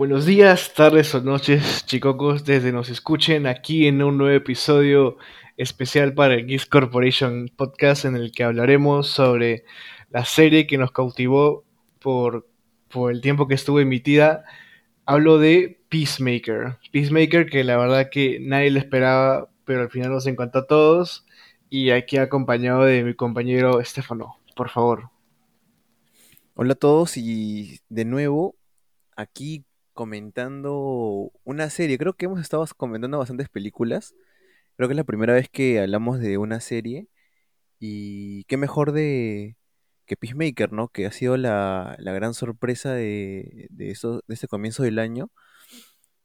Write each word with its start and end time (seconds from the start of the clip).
Buenos 0.00 0.24
días, 0.24 0.72
tardes 0.72 1.14
o 1.14 1.20
noches, 1.20 1.84
chicocos, 1.84 2.46
desde 2.46 2.72
nos 2.72 2.88
escuchen 2.88 3.46
aquí 3.46 3.86
en 3.86 4.02
un 4.02 4.16
nuevo 4.16 4.34
episodio 4.34 5.18
especial 5.58 6.14
para 6.14 6.32
el 6.32 6.46
Geeks 6.46 6.64
Corporation 6.64 7.50
Podcast 7.54 8.06
en 8.06 8.16
el 8.16 8.32
que 8.32 8.44
hablaremos 8.44 9.08
sobre 9.08 9.64
la 10.08 10.24
serie 10.24 10.66
que 10.66 10.78
nos 10.78 10.90
cautivó 10.90 11.66
por, 11.98 12.48
por 12.88 13.12
el 13.12 13.20
tiempo 13.20 13.46
que 13.46 13.52
estuvo 13.52 13.78
emitida. 13.78 14.46
Hablo 15.04 15.38
de 15.38 15.82
Peacemaker. 15.90 16.78
Peacemaker 16.90 17.50
que 17.50 17.62
la 17.62 17.76
verdad 17.76 18.08
que 18.10 18.38
nadie 18.40 18.70
le 18.70 18.78
esperaba, 18.78 19.50
pero 19.66 19.82
al 19.82 19.90
final 19.90 20.12
nos 20.12 20.26
encantó 20.26 20.60
a 20.60 20.66
todos. 20.66 21.26
Y 21.68 21.90
aquí 21.90 22.16
acompañado 22.16 22.84
de 22.84 23.04
mi 23.04 23.12
compañero 23.12 23.80
Estefano, 23.80 24.38
por 24.56 24.70
favor. 24.70 25.10
Hola 26.54 26.72
a 26.72 26.76
todos 26.76 27.18
y 27.18 27.80
de 27.90 28.06
nuevo 28.06 28.56
aquí 29.14 29.66
comentando 30.00 31.30
una 31.44 31.68
serie. 31.68 31.98
Creo 31.98 32.14
que 32.14 32.24
hemos 32.24 32.40
estado 32.40 32.64
comentando 32.74 33.18
bastantes 33.18 33.50
películas. 33.50 34.14
Creo 34.76 34.88
que 34.88 34.94
es 34.94 34.96
la 34.96 35.04
primera 35.04 35.34
vez 35.34 35.50
que 35.50 35.78
hablamos 35.78 36.20
de 36.20 36.38
una 36.38 36.60
serie. 36.60 37.08
Y 37.78 38.44
qué 38.44 38.56
mejor 38.56 38.92
de 38.92 39.58
que 40.06 40.16
Peacemaker, 40.16 40.72
¿no? 40.72 40.88
Que 40.88 41.04
ha 41.04 41.12
sido 41.12 41.36
la, 41.36 41.96
la 41.98 42.12
gran 42.14 42.32
sorpresa 42.32 42.94
de, 42.94 43.66
de, 43.68 43.90
eso, 43.90 44.22
de 44.26 44.34
este 44.34 44.48
comienzo 44.48 44.84
del 44.84 44.98
año. 44.98 45.30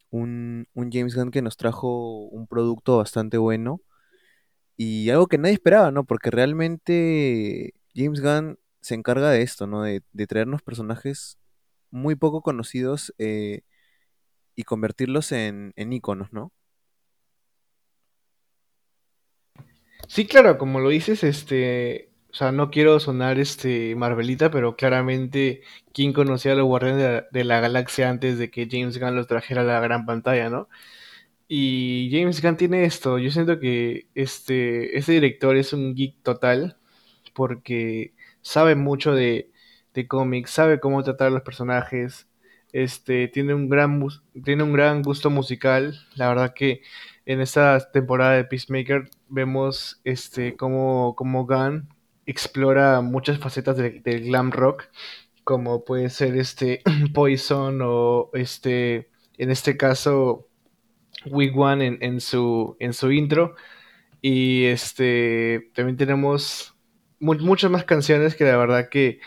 Un, 0.09 0.67
un 0.73 0.89
James 0.89 1.14
Gunn 1.14 1.31
que 1.31 1.42
nos 1.42 1.58
trajo 1.58 2.27
un 2.30 2.47
producto 2.47 2.99
bastante 2.99 3.38
bueno. 3.38 3.81
Y 4.77 5.09
algo 5.09 5.27
que 5.27 5.38
nadie 5.38 5.55
esperaba, 5.55 5.92
¿no? 5.92 6.05
Porque 6.05 6.31
realmente 6.31 7.73
James 7.94 8.21
Gunn 8.21 8.58
se 8.80 8.95
encarga 8.95 9.31
de 9.31 9.42
esto, 9.42 9.67
¿no? 9.67 9.83
De, 9.83 10.02
de 10.14 10.27
traernos 10.27 10.61
personajes 10.61 11.38
muy 11.92 12.16
poco 12.16 12.42
conocidos 12.42 13.14
eh, 13.17 13.64
y 14.56 14.64
convertirlos 14.64 15.31
en, 15.31 15.73
en 15.75 15.94
íconos, 15.94 16.31
¿no? 16.34 16.52
Sí, 20.08 20.28
claro, 20.28 20.58
como 20.58 20.80
lo 20.80 20.89
dices, 20.89 21.23
este, 21.23 22.09
o 22.31 22.34
sea, 22.36 22.52
no 22.52 22.70
quiero 22.70 23.00
sonar 23.00 23.39
este 23.39 23.95
Marvelita, 23.95 24.52
pero 24.52 24.76
claramente, 24.76 25.61
¿quién 25.94 26.14
conocía 26.14 26.52
a 26.52 26.56
los 26.56 26.66
Guardianes 26.66 27.23
de 27.31 27.44
la, 27.44 27.59
Galaxia 27.59 28.09
antes 28.09 28.38
de 28.38 28.52
que 28.52 28.67
James 28.70 29.00
Gunn 29.00 29.16
los 29.16 29.28
trajera 29.28 29.61
a 29.61 29.64
la 29.64 29.80
gran 29.80 30.06
pantalla, 30.06 30.50
¿no? 30.50 30.70
Y 31.48 32.09
James 32.11 32.42
Gunn 32.42 32.58
tiene 32.58 32.86
esto, 32.86 33.20
yo 33.20 33.31
siento 33.31 33.59
que 33.59 34.08
este, 34.16 34.98
este 34.98 35.14
director 35.14 35.58
es 35.58 35.73
un 35.73 35.95
geek 35.95 36.23
total, 36.23 36.78
porque 37.33 38.14
sabe 38.42 38.76
mucho 38.76 39.14
de, 39.14 39.52
de 39.94 40.08
cómics, 40.08 40.52
sabe 40.52 40.80
cómo 40.80 41.03
tratar 41.03 41.28
a 41.30 41.31
los 41.31 41.44
personajes, 41.44 42.28
este, 42.75 43.27
tiene 43.29 43.53
un 43.55 43.69
gran, 43.69 44.01
tiene 44.43 44.63
un 44.63 44.73
gran 44.73 45.01
gusto 45.03 45.29
musical, 45.29 45.99
la 46.15 46.27
verdad 46.29 46.53
que 46.53 46.81
en 47.25 47.41
esta 47.41 47.79
temporada 47.91 48.33
de 48.33 48.45
Peacemaker 48.45 49.09
vemos 49.29 50.01
este, 50.03 50.55
cómo, 50.57 51.15
cómo 51.17 51.45
Gunn 51.47 51.89
explora 52.25 53.01
muchas 53.01 53.39
facetas 53.39 53.77
de- 53.77 54.01
del 54.01 54.25
glam 54.25 54.51
rock, 54.51 54.85
como 55.43 55.85
puede 55.85 56.09
ser 56.09 56.37
este 56.37 56.81
Poison 57.13 57.79
o 57.83 58.29
este, 58.33 59.09
en 59.37 59.52
este 59.52 59.77
caso, 59.77 60.47
Wigwan 61.25 61.81
en, 61.81 61.97
en 62.02 62.21
su, 62.21 62.75
en 62.80 62.93
su 62.93 63.11
intro. 63.11 63.55
Y 64.21 64.65
este 64.65 65.71
también 65.75 65.97
tenemos 65.97 66.75
mu- 67.19 67.35
muchas 67.39 67.71
más 67.71 67.85
canciones 67.85 68.35
que 68.35 68.45
la 68.45 68.58
verdad 68.58 68.89
que, 68.89 69.21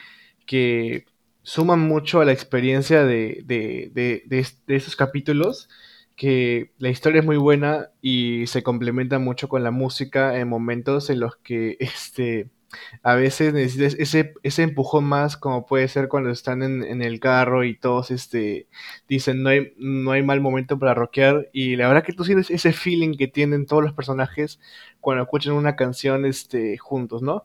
que 0.47 1.07
suman 1.49 1.81
mucho 1.81 2.21
a 2.21 2.25
la 2.25 2.33
experiencia 2.33 3.05
de, 3.05 3.43
de, 3.45 3.91
de, 3.95 4.23
de 4.27 4.39
es- 4.41 4.65
de 4.67 4.77
estos 4.77 4.97
capítulos. 4.97 5.69
Que 6.17 6.73
la 6.79 6.89
historia 6.91 7.21
es 7.21 7.27
muy 7.27 7.37
buena 7.37 7.91
y 8.03 8.47
se 8.49 8.63
complementa 8.65 9.19
mucho 9.21 9.49
con 9.49 9.63
la 9.63 9.71
música 9.71 10.39
en 10.41 10.49
momentos 10.49 11.11
en 11.11 11.21
los 11.21 11.37
que 11.37 11.77
este, 11.81 12.51
a 13.03 13.15
veces 13.15 13.53
necesitas 13.55 13.95
ese, 13.99 14.35
ese 14.43 14.63
empujón 14.63 15.05
más, 15.05 15.37
como 15.37 15.65
puede 15.67 15.89
ser 15.89 16.09
cuando 16.09 16.31
están 16.31 16.63
en, 16.63 16.83
en 16.83 17.03
el 17.03 17.21
carro 17.21 17.65
y 17.65 17.77
todos 17.79 18.11
este, 18.11 18.69
dicen 19.09 19.43
no 19.43 19.51
hay, 19.51 19.73
no 19.79 20.11
hay 20.13 20.23
mal 20.23 20.41
momento 20.41 20.79
para 20.79 20.95
rockear. 20.95 21.49
Y 21.53 21.77
la 21.77 21.89
verdad 21.89 22.05
que 22.05 22.13
tú 22.13 22.25
tienes 22.25 22.51
ese 22.51 22.73
feeling 22.73 23.17
que 23.17 23.29
tienen 23.29 23.67
todos 23.67 23.83
los 23.85 23.93
personajes 23.95 24.61
cuando 25.01 25.23
escuchan 25.25 25.55
una 25.55 25.77
canción 25.77 26.27
este, 26.27 26.77
juntos, 26.79 27.23
¿no? 27.23 27.45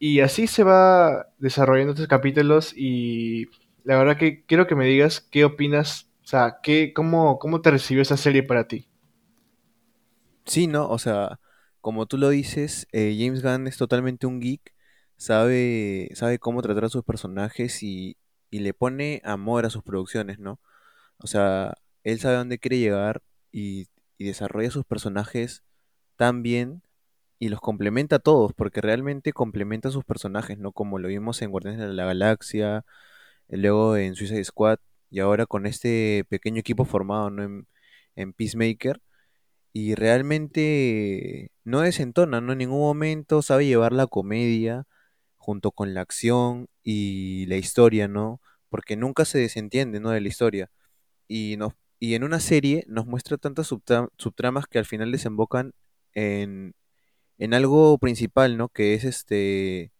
Y 0.00 0.20
así 0.22 0.48
se 0.48 0.64
va 0.64 1.28
desarrollando 1.38 1.92
estos 1.94 2.08
capítulos 2.08 2.74
y 2.76 3.46
la 3.84 3.98
verdad 3.98 4.18
que 4.18 4.44
quiero 4.46 4.66
que 4.68 4.76
me 4.76 4.86
digas 4.86 5.22
qué 5.22 5.46
opinas, 5.46 6.10
o 6.24 6.28
sea, 6.28 6.58
qué, 6.64 6.92
cómo, 6.94 7.38
cómo 7.40 7.62
te 7.62 7.72
recibió 7.72 8.02
esa 8.02 8.18
serie 8.18 8.42
para 8.44 8.68
ti. 8.68 8.88
Sí, 10.46 10.68
¿no? 10.68 10.88
O 10.90 10.98
sea, 10.98 11.40
como 11.80 12.06
tú 12.06 12.18
lo 12.18 12.30
dices, 12.30 12.88
eh, 12.92 13.16
James 13.18 13.42
Gunn 13.42 13.66
es 13.68 13.78
totalmente 13.78 14.26
un 14.26 14.40
geek, 14.40 14.74
sabe, 15.16 16.10
sabe 16.14 16.38
cómo 16.40 16.62
tratar 16.62 16.86
a 16.86 16.88
sus 16.90 17.04
personajes 17.04 17.82
y, 17.82 18.18
y 18.50 18.60
le 18.60 18.74
pone 18.74 19.22
amor 19.24 19.66
a 19.66 19.70
sus 19.70 19.84
producciones, 19.84 20.38
¿no? 20.40 20.60
O 21.18 21.28
sea, 21.28 21.74
él 22.04 22.20
sabe 22.20 22.36
dónde 22.36 22.58
quiere 22.60 22.78
llegar 22.78 23.22
y, 23.52 23.88
y 24.18 24.26
desarrolla 24.26 24.70
sus 24.72 24.86
personajes 24.86 25.64
tan 26.16 26.42
bien 26.42 26.82
y 27.40 27.50
los 27.50 27.60
complementa 27.60 28.18
a 28.18 28.20
todos, 28.20 28.54
porque 28.54 28.82
realmente 28.82 29.32
complementa 29.34 29.88
a 29.90 29.92
sus 29.92 30.04
personajes, 30.04 30.58
¿no? 30.58 30.72
Como 30.72 31.00
lo 31.00 31.08
vimos 31.08 31.42
en 31.42 31.50
Guardianes 31.52 31.80
de 31.80 31.94
la 31.94 32.06
Galaxia, 32.06 32.84
eh, 33.48 33.56
luego 33.58 33.96
en 33.96 34.14
Suicide 34.16 34.44
Squad 34.44 34.78
y 35.10 35.20
ahora 35.20 35.46
con 35.46 35.66
este 35.66 36.24
pequeño 36.30 36.60
equipo 36.60 36.84
formado, 36.86 37.30
¿no? 37.30 37.44
En, 37.44 37.68
en 38.16 38.32
Peacemaker 38.34 39.02
y 39.72 39.94
realmente 39.94 41.50
no 41.64 41.80
desentona, 41.80 42.40
¿no? 42.40 42.52
En 42.52 42.58
ningún 42.58 42.80
momento 42.80 43.42
sabe 43.42 43.66
llevar 43.66 43.92
la 43.92 44.06
comedia 44.06 44.86
junto 45.36 45.72
con 45.72 45.94
la 45.94 46.02
acción 46.02 46.68
y 46.82 47.46
la 47.46 47.56
historia, 47.56 48.08
¿no? 48.08 48.40
Porque 48.68 48.96
nunca 48.96 49.24
se 49.24 49.38
desentiende, 49.38 50.00
¿no? 50.00 50.10
De 50.10 50.20
la 50.20 50.28
historia. 50.28 50.70
Y, 51.28 51.56
nos, 51.58 51.74
y 52.00 52.14
en 52.14 52.24
una 52.24 52.40
serie 52.40 52.84
nos 52.88 53.06
muestra 53.06 53.38
tantas 53.38 53.68
subtra- 53.72 54.08
subtramas 54.18 54.66
que 54.68 54.78
al 54.78 54.86
final 54.86 55.12
desembocan 55.12 55.72
en, 56.14 56.74
en 57.40 57.54
algo 57.54 57.98
principal, 57.98 58.56
¿no? 58.58 58.70
Que 58.70 58.94
es 58.94 59.04
este 59.04 59.92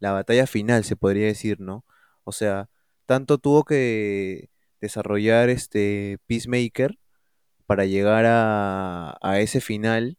la 0.00 0.12
batalla 0.12 0.46
final, 0.48 0.84
se 0.84 0.96
podría 0.96 1.26
decir, 1.26 1.60
¿no? 1.60 1.84
O 2.24 2.32
sea, 2.32 2.70
tanto 3.06 3.38
tuvo 3.38 3.64
que 3.64 4.50
desarrollar 4.80 5.50
este 5.50 6.18
Peacemaker 6.26 6.98
para 7.66 7.86
llegar 7.86 8.26
a, 8.26 9.18
a 9.22 9.40
ese 9.40 9.60
final 9.60 10.18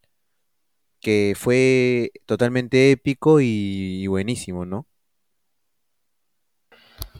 que 1.00 1.34
fue 1.36 2.12
totalmente 2.26 2.92
épico 2.92 3.40
y, 3.40 4.06
buenísimo, 4.06 4.64
¿no? 4.64 4.86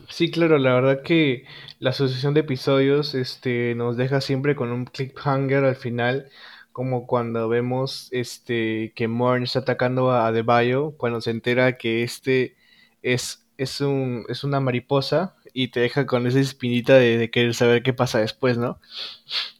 Sí, 0.08 0.30
claro, 0.30 0.58
la 0.58 0.74
verdad 0.74 1.02
que 1.02 1.44
la 1.78 1.92
sucesión 1.92 2.34
de 2.34 2.40
episodios 2.40 3.14
este, 3.14 3.74
nos 3.74 3.96
deja 3.96 4.20
siempre 4.20 4.54
con 4.54 4.70
un 4.70 4.84
cliffhanger 4.84 5.64
al 5.64 5.76
final, 5.76 6.30
como 6.72 7.06
cuando 7.06 7.48
vemos 7.48 8.08
este, 8.12 8.92
que 8.94 9.08
Morn 9.08 9.44
está 9.44 9.60
atacando 9.60 10.10
a 10.10 10.26
Adebayo, 10.26 10.92
cuando 10.96 11.20
se 11.20 11.30
entera 11.30 11.76
que 11.78 12.02
este 12.02 12.56
es, 13.02 13.46
es, 13.58 13.80
un, 13.80 14.24
es 14.28 14.44
una 14.44 14.60
mariposa 14.60 15.36
y 15.52 15.68
te 15.68 15.80
deja 15.80 16.06
con 16.06 16.26
esa 16.26 16.40
espinita 16.40 16.96
de, 16.96 17.30
querer 17.30 17.54
saber 17.54 17.82
qué 17.82 17.92
pasa 17.92 18.20
después, 18.20 18.58
¿no? 18.58 18.80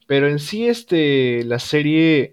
Pero 0.06 0.28
en 0.28 0.38
sí, 0.38 0.66
este, 0.68 1.44
la 1.44 1.58
serie, 1.58 2.32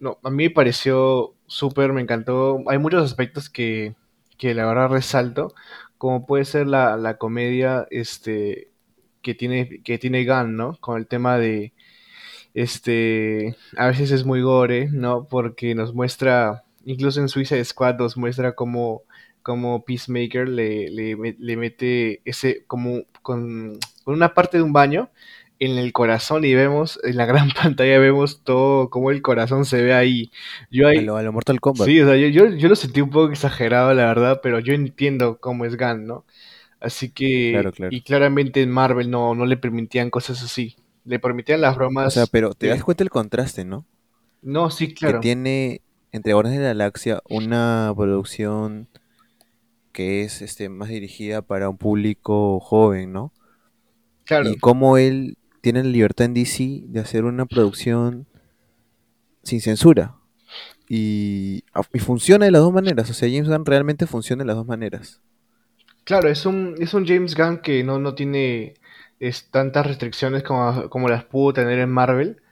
no, 0.00 0.18
a 0.24 0.30
mí 0.30 0.44
me 0.44 0.50
pareció 0.50 1.34
súper, 1.46 1.92
me 1.92 2.02
encantó. 2.02 2.60
Hay 2.68 2.78
muchos 2.78 3.04
aspectos 3.04 3.50
que, 3.50 3.94
que 4.38 4.54
la 4.54 4.66
verdad 4.66 4.88
resalto, 4.90 5.54
como 5.98 6.26
puede 6.26 6.44
ser 6.44 6.66
la, 6.66 6.96
la 6.96 7.18
comedia, 7.18 7.86
este, 7.90 8.70
que 9.22 9.34
tiene, 9.34 9.82
que 9.82 9.98
tiene 9.98 10.24
Gunn, 10.24 10.56
¿no? 10.56 10.76
Con 10.80 10.98
el 10.98 11.06
tema 11.06 11.38
de, 11.38 11.72
este, 12.54 13.56
a 13.76 13.86
veces 13.88 14.10
es 14.10 14.24
muy 14.24 14.42
gore, 14.42 14.88
¿no? 14.90 15.26
Porque 15.28 15.74
nos 15.74 15.94
muestra, 15.94 16.64
incluso 16.84 17.20
en 17.20 17.28
Suicide 17.28 17.64
Squad 17.64 17.96
nos 17.98 18.16
muestra 18.16 18.54
cómo, 18.54 19.02
cómo 19.42 19.84
Peacemaker 19.84 20.48
le, 20.48 20.90
le, 20.90 21.16
le 21.38 21.56
mete 21.56 22.20
ese, 22.24 22.64
como 22.66 23.02
con, 23.22 23.78
con 24.04 24.14
una 24.14 24.34
parte 24.34 24.58
de 24.58 24.62
un 24.64 24.72
baño 24.72 25.10
en 25.58 25.78
el 25.78 25.92
corazón 25.92 26.44
y 26.44 26.54
vemos, 26.54 26.98
en 27.04 27.16
la 27.16 27.26
gran 27.26 27.50
pantalla 27.62 27.98
vemos 27.98 28.42
todo, 28.44 28.90
cómo 28.90 29.10
el 29.10 29.22
corazón 29.22 29.64
se 29.64 29.82
ve 29.82 29.94
ahí. 29.94 30.30
Yo 30.70 30.88
A 30.94 30.94
ahí, 30.94 31.00
lo, 31.00 31.16
a 31.16 31.22
lo 31.22 31.32
Mortal 31.32 31.60
Kombat. 31.60 31.88
sí, 31.88 32.00
o 32.00 32.06
sea, 32.06 32.16
yo, 32.16 32.28
yo, 32.28 32.46
yo 32.56 32.68
lo 32.68 32.76
sentí 32.76 33.00
un 33.00 33.10
poco 33.10 33.30
exagerado, 33.32 33.92
la 33.94 34.06
verdad, 34.06 34.40
pero 34.42 34.60
yo 34.60 34.74
entiendo 34.74 35.38
cómo 35.40 35.64
es 35.64 35.76
Gunn, 35.76 36.06
¿no? 36.06 36.26
Así 36.80 37.12
Claro, 37.50 37.70
que, 37.70 37.72
claro. 37.72 37.94
y 37.94 38.02
claramente 38.02 38.62
en 38.62 38.70
Marvel 38.70 39.10
no, 39.10 39.34
no 39.34 39.46
le 39.46 39.56
permitían 39.56 40.10
cosas 40.10 40.42
así. 40.42 40.76
Le 41.04 41.18
permitían 41.18 41.60
las 41.60 41.76
O 41.76 42.10
sea, 42.10 42.26
bromas 42.26 42.28
pero 42.30 42.54
te 42.54 42.68
das 42.68 42.78
de... 42.78 42.84
cuenta 42.84 43.04
el 43.04 43.10
contraste, 43.10 43.64
¿no? 43.64 43.86
No, 44.42 44.70
sí, 44.70 44.94
Que 44.94 44.94
claro. 44.94 45.20
tiene 45.20 45.82
entre 46.12 46.34
Guardianes 46.34 46.60
de 46.60 46.64
la 46.66 46.70
Galaxia 46.74 47.22
una 47.28 47.92
producción 47.96 48.88
que 49.92 50.22
es 50.22 50.42
este, 50.42 50.68
más 50.68 50.88
dirigida 50.88 51.42
para 51.42 51.68
un 51.68 51.78
público 51.78 52.60
joven, 52.60 53.12
¿no? 53.12 53.32
Claro. 54.24 54.50
Y 54.50 54.56
cómo 54.58 54.96
él 54.96 55.36
tienen 55.60 55.86
la 55.86 55.92
libertad 55.92 56.26
en 56.26 56.34
DC 56.34 56.84
de 56.86 57.00
hacer 57.00 57.24
una 57.24 57.46
producción 57.46 58.26
sin 59.42 59.60
censura. 59.60 60.16
Y, 60.88 61.64
y 61.92 61.98
funciona 62.00 62.44
de 62.46 62.50
las 62.52 62.62
dos 62.62 62.72
maneras. 62.72 63.08
O 63.10 63.14
sea, 63.14 63.28
James 63.30 63.48
Gunn 63.48 63.64
realmente 63.64 64.06
funciona 64.06 64.42
de 64.42 64.46
las 64.48 64.56
dos 64.56 64.66
maneras. 64.66 65.20
Claro, 66.04 66.28
es 66.28 66.46
un, 66.46 66.74
es 66.78 66.94
un 66.94 67.06
James 67.06 67.34
Gunn 67.36 67.58
que 67.58 67.84
no, 67.84 67.98
no 67.98 68.14
tiene 68.14 68.74
es, 69.22 69.50
tantas 69.50 69.86
restricciones 69.86 70.42
como, 70.42 70.90
como 70.90 71.08
las 71.08 71.24
pudo 71.24 71.54
tener 71.54 71.78
en 71.78 71.90
Marvel. 71.90 72.42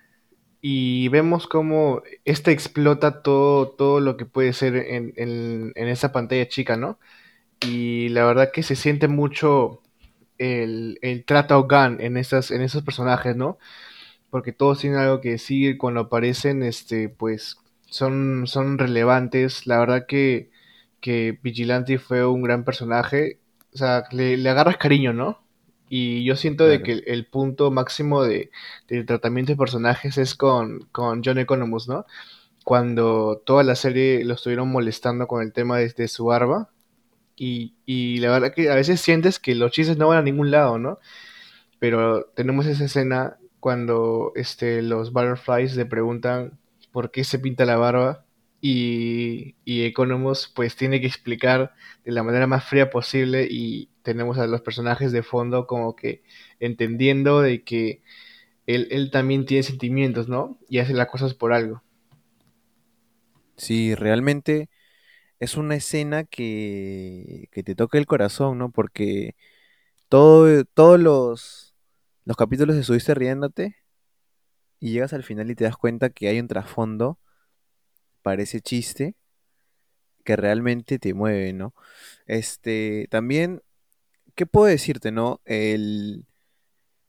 Y 0.62 1.08
vemos 1.08 1.46
cómo 1.48 2.02
este 2.24 2.52
explota 2.52 3.22
todo, 3.22 3.70
todo 3.70 4.00
lo 4.00 4.16
que 4.16 4.26
puede 4.26 4.52
ser 4.52 4.76
en, 4.76 5.12
en, 5.16 5.72
en 5.76 5.88
esa 5.88 6.12
pantalla 6.12 6.48
chica, 6.48 6.76
¿no? 6.76 6.98
Y 7.60 8.10
la 8.10 8.24
verdad 8.26 8.50
que 8.52 8.62
se 8.62 8.76
siente 8.76 9.08
mucho 9.08 9.82
el, 10.38 10.98
el 11.02 11.24
trato 11.24 11.66
Gunn 11.68 11.98
en, 12.00 12.16
esas, 12.16 12.50
en 12.50 12.62
esos 12.62 12.82
personajes, 12.84 13.36
¿no? 13.36 13.58
Porque 14.30 14.52
todos 14.52 14.80
tienen 14.80 14.98
algo 15.00 15.20
que 15.20 15.30
decir, 15.32 15.78
cuando 15.78 16.00
aparecen, 16.02 16.62
este, 16.62 17.08
pues 17.10 17.58
son, 17.86 18.46
son 18.46 18.78
relevantes. 18.78 19.66
La 19.66 19.78
verdad 19.80 20.06
que, 20.08 20.50
que 21.00 21.38
Vigilante 21.42 21.98
fue 21.98 22.26
un 22.26 22.42
gran 22.42 22.64
personaje. 22.64 23.40
O 23.74 23.78
sea, 23.78 24.04
le, 24.12 24.36
le 24.36 24.50
agarras 24.50 24.78
cariño, 24.78 25.12
¿no? 25.12 25.42
Y 25.92 26.24
yo 26.24 26.36
siento 26.36 26.66
de 26.66 26.84
que 26.84 26.92
el, 26.92 27.04
el 27.08 27.26
punto 27.26 27.72
máximo 27.72 28.22
de, 28.22 28.52
del 28.88 29.04
tratamiento 29.06 29.52
de 29.52 29.56
personajes 29.58 30.18
es 30.18 30.36
con, 30.36 30.86
con 30.92 31.22
John 31.24 31.38
Economos, 31.38 31.88
¿no? 31.88 32.06
Cuando 32.64 33.42
toda 33.44 33.64
la 33.64 33.74
serie 33.74 34.24
lo 34.24 34.34
estuvieron 34.34 34.70
molestando 34.70 35.26
con 35.26 35.42
el 35.42 35.52
tema 35.52 35.78
de, 35.78 35.88
de 35.88 36.06
su 36.06 36.26
barba. 36.26 36.70
Y, 37.34 37.74
y 37.86 38.18
la 38.18 38.30
verdad 38.30 38.54
que 38.54 38.70
a 38.70 38.76
veces 38.76 39.00
sientes 39.00 39.40
que 39.40 39.56
los 39.56 39.72
chistes 39.72 39.98
no 39.98 40.08
van 40.08 40.18
a 40.18 40.22
ningún 40.22 40.52
lado, 40.52 40.78
¿no? 40.78 41.00
Pero 41.80 42.26
tenemos 42.36 42.66
esa 42.66 42.84
escena 42.84 43.38
cuando 43.58 44.32
este, 44.36 44.82
los 44.82 45.12
Butterflies 45.12 45.74
le 45.74 45.86
preguntan 45.86 46.58
por 46.92 47.10
qué 47.10 47.24
se 47.24 47.40
pinta 47.40 47.64
la 47.64 47.76
barba 47.76 48.24
y, 48.60 49.56
y 49.64 49.84
Economos 49.84 50.52
pues 50.54 50.76
tiene 50.76 51.00
que 51.00 51.06
explicar 51.06 51.74
de 52.04 52.12
la 52.12 52.22
manera 52.22 52.46
más 52.46 52.64
fría 52.64 52.90
posible 52.90 53.46
y 53.50 53.90
tenemos 54.02 54.38
a 54.38 54.46
los 54.46 54.62
personajes 54.62 55.12
de 55.12 55.22
fondo 55.22 55.66
como 55.66 55.96
que 55.96 56.22
entendiendo 56.60 57.40
de 57.42 57.64
que 57.64 58.02
él, 58.66 58.88
él 58.92 59.10
también 59.10 59.46
tiene 59.46 59.64
sentimientos, 59.64 60.28
¿no? 60.28 60.58
Y 60.68 60.78
hace 60.80 60.94
las 60.94 61.08
cosas 61.08 61.34
por 61.34 61.52
algo. 61.52 61.82
Sí, 63.56 63.94
realmente 63.94 64.70
es 65.40 65.56
una 65.56 65.76
escena 65.76 66.24
que, 66.24 67.48
que 67.52 67.62
te 67.64 67.74
toca 67.76 67.98
el 67.98 68.06
corazón, 68.06 68.58
¿no? 68.58 68.70
Porque 68.72 69.36
todo, 70.08 70.64
todos 70.66 71.00
los, 71.00 71.74
los 72.24 72.36
capítulos 72.36 72.76
estuviste 72.76 73.14
riéndote 73.14 73.76
y 74.80 74.92
llegas 74.92 75.12
al 75.12 75.22
final 75.24 75.50
y 75.50 75.54
te 75.54 75.64
das 75.64 75.76
cuenta 75.76 76.10
que 76.10 76.28
hay 76.28 76.40
un 76.40 76.48
trasfondo 76.48 77.18
para 78.22 78.42
ese 78.42 78.60
chiste 78.60 79.16
que 80.24 80.36
realmente 80.36 80.98
te 80.98 81.14
mueve, 81.14 81.52
¿no? 81.52 81.74
Este, 82.26 83.08
también, 83.10 83.62
¿qué 84.34 84.46
puedo 84.46 84.66
decirte, 84.66 85.12
no? 85.12 85.40
El, 85.44 86.26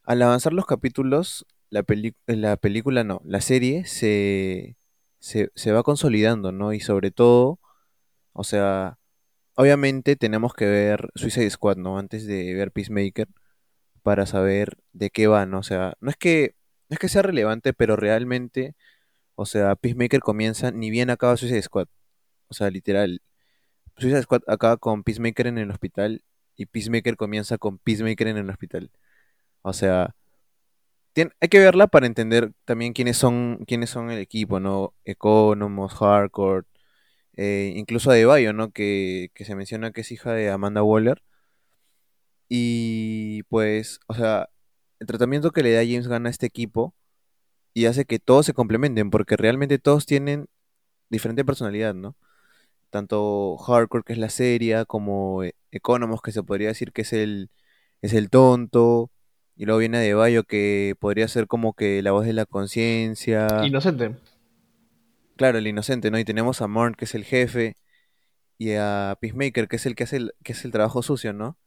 al 0.04 0.22
avanzar 0.22 0.54
los 0.54 0.66
capítulos, 0.66 1.46
la 1.70 1.86
la 2.28 2.58
película, 2.58 3.04
no, 3.04 3.22
la 3.26 3.42
serie 3.42 3.86
se, 3.86 4.78
se, 5.20 5.52
se 5.56 5.72
va 5.72 5.84
consolidando, 5.84 6.52
¿no? 6.52 6.74
Y 6.74 6.80
sobre 6.82 7.12
todo, 7.12 7.60
o 8.34 8.44
sea, 8.44 9.00
obviamente 9.56 10.16
tenemos 10.16 10.54
que 10.54 10.66
ver 10.66 11.10
Suicide 11.16 11.50
Squad, 11.50 11.78
¿no? 11.78 11.98
Antes 12.00 12.26
de 12.28 12.54
ver 12.56 12.72
Peacemaker, 12.72 13.28
para 14.04 14.26
saber 14.26 14.78
de 14.94 15.10
qué 15.12 15.28
va, 15.28 15.46
¿no? 15.46 15.60
O 15.60 15.64
sea, 15.64 15.96
no 16.02 16.10
es 16.10 16.18
que, 16.18 16.56
no 16.90 16.96
es 16.96 17.00
que 17.00 17.10
sea 17.10 17.22
relevante, 17.24 17.74
pero 17.74 17.96
realmente, 17.96 18.76
o 19.42 19.46
sea, 19.48 19.76
Peacemaker 19.76 20.22
comienza, 20.22 20.72
ni 20.72 20.92
bien 20.92 21.10
acaba 21.10 21.38
Suicide 21.38 21.64
Squad. 21.64 21.88
O 22.48 22.54
sea, 22.54 22.70
literal, 22.70 23.22
Suicide 23.98 24.24
Squad 24.24 24.44
acaba 24.48 24.78
con 24.78 25.04
Peacemaker 25.04 25.48
en 25.48 25.58
el 25.58 25.72
hospital 25.72 26.24
y 26.56 26.68
Peacemaker 26.68 27.18
comienza 27.18 27.58
con 27.58 27.80
Peacemaker 27.80 28.28
en 28.28 28.38
el 28.38 28.50
hospital. 28.52 28.92
O 29.64 29.74
sea, 29.74 30.16
hay 31.16 31.50
que 31.50 31.60
verla 31.60 31.88
para 31.88 32.08
entender 32.08 32.54
también 32.66 32.94
quiénes 32.94 33.18
son, 33.18 33.66
quiénes 33.68 33.90
son 33.90 34.12
el 34.12 34.20
equipo, 34.20 34.60
¿no? 34.60 34.94
Economos, 35.06 35.94
Hardcore, 35.96 36.68
eh, 37.38 37.74
incluso 37.76 38.12
Adebayo, 38.12 38.54
¿no? 38.54 38.72
Que, 38.72 39.32
que 39.36 39.46
se 39.46 39.56
menciona 39.56 39.92
que 39.92 40.02
es 40.02 40.12
hija 40.12 40.34
de 40.34 40.50
Amanda 40.52 40.84
Waller. 40.84 41.24
Y 42.50 43.44
pues, 43.44 44.00
o 44.08 44.14
sea, 44.14 44.50
el 45.00 45.08
tratamiento 45.08 45.52
que 45.52 45.64
le 45.64 45.74
da 45.74 45.82
James 45.82 46.08
Gunn 46.08 46.28
a 46.28 46.30
este 46.30 46.46
equipo 46.48 46.94
y 47.74 47.86
hace 47.86 48.06
que 48.06 48.20
todos 48.20 48.46
se 48.46 48.54
complementen, 48.54 49.10
porque 49.10 49.38
realmente 49.38 49.80
todos 49.80 50.06
tienen 50.06 50.48
diferente 51.10 51.46
personalidad, 51.46 51.94
¿no? 51.94 52.16
tanto 52.92 53.58
Hardcore, 53.58 54.04
que 54.04 54.14
es 54.14 54.20
la 54.20 54.30
seria, 54.30 54.86
como 54.86 55.44
eh, 55.44 55.56
Economos, 55.72 56.22
que 56.22 56.32
se 56.32 56.44
podría 56.44 56.68
decir 56.68 56.92
que 56.92 57.02
es 57.02 57.14
el, 57.14 57.50
es 58.02 58.14
el 58.14 58.30
tonto, 58.30 59.10
y 59.56 59.66
luego 59.66 59.80
viene 59.80 59.98
Adebayo, 59.98 60.44
que 60.44 60.96
podría 61.00 61.28
ser 61.28 61.48
como 61.48 61.74
que 61.74 62.04
la 62.04 62.12
voz 62.12 62.26
de 62.26 62.34
la 62.34 62.46
conciencia, 62.46 63.48
Inocente. 63.64 64.16
claro, 65.38 65.58
el 65.58 65.68
inocente, 65.68 66.12
¿no? 66.12 66.20
Y 66.20 66.26
tenemos 66.26 66.62
a 66.62 66.68
Morn, 66.68 66.94
que 66.94 67.06
es 67.06 67.16
el 67.16 67.24
jefe, 67.24 67.76
y 68.58 68.74
a 68.74 69.18
Peacemaker, 69.20 69.68
que 69.68 69.78
es 69.78 69.86
el 69.86 69.96
que 69.96 70.04
hace 70.04 70.18
el, 70.18 70.34
que 70.44 70.52
es 70.52 70.64
el 70.66 70.72
trabajo 70.72 71.02
sucio, 71.02 71.34
¿no? 71.34 71.58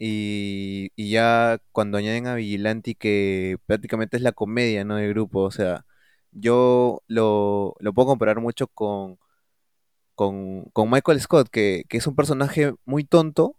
Y, 0.00 0.92
y 0.96 1.10
ya 1.12 1.60
cuando 1.72 1.98
añaden 1.98 2.26
a 2.28 2.36
Vigilante, 2.36 2.96
que 2.96 3.58
prácticamente 3.66 4.16
es 4.18 4.24
la 4.24 4.32
comedia, 4.32 4.84
¿no? 4.84 4.96
Del 4.96 5.10
grupo, 5.10 5.42
o 5.42 5.52
sea, 5.52 5.86
yo 6.32 7.02
lo, 7.08 7.76
lo 7.80 7.94
puedo 7.94 8.08
comparar 8.08 8.40
mucho 8.40 8.68
con 8.68 9.18
con, 10.14 10.64
con 10.72 10.90
Michael 10.90 11.20
Scott, 11.20 11.48
que, 11.50 11.84
que 11.88 11.96
es 11.98 12.06
un 12.06 12.14
personaje 12.16 12.74
muy 12.84 13.04
tonto, 13.04 13.56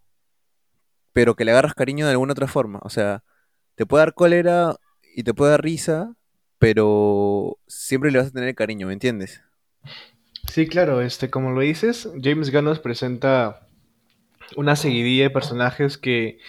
pero 1.13 1.35
que 1.35 1.45
le 1.45 1.51
agarras 1.51 1.73
cariño 1.73 2.05
de 2.05 2.11
alguna 2.11 2.33
otra 2.33 2.47
forma. 2.47 2.79
O 2.83 2.89
sea, 2.89 3.23
te 3.75 3.85
puede 3.85 4.01
dar 4.03 4.13
cólera 4.13 4.75
y 5.15 5.23
te 5.23 5.33
puede 5.33 5.51
dar 5.51 5.63
risa, 5.63 6.15
pero 6.59 7.57
siempre 7.67 8.11
le 8.11 8.19
vas 8.19 8.27
a 8.29 8.31
tener 8.31 8.55
cariño, 8.55 8.87
¿me 8.87 8.93
entiendes? 8.93 9.41
Sí, 10.47 10.67
claro, 10.67 11.01
este, 11.01 11.29
como 11.29 11.51
lo 11.51 11.61
dices, 11.61 12.09
James 12.21 12.51
Gunn 12.51 12.65
nos 12.65 12.79
presenta 12.79 13.67
una 14.57 14.75
seguidilla 14.75 15.23
de 15.25 15.29
personajes 15.29 15.97
que 15.97 16.39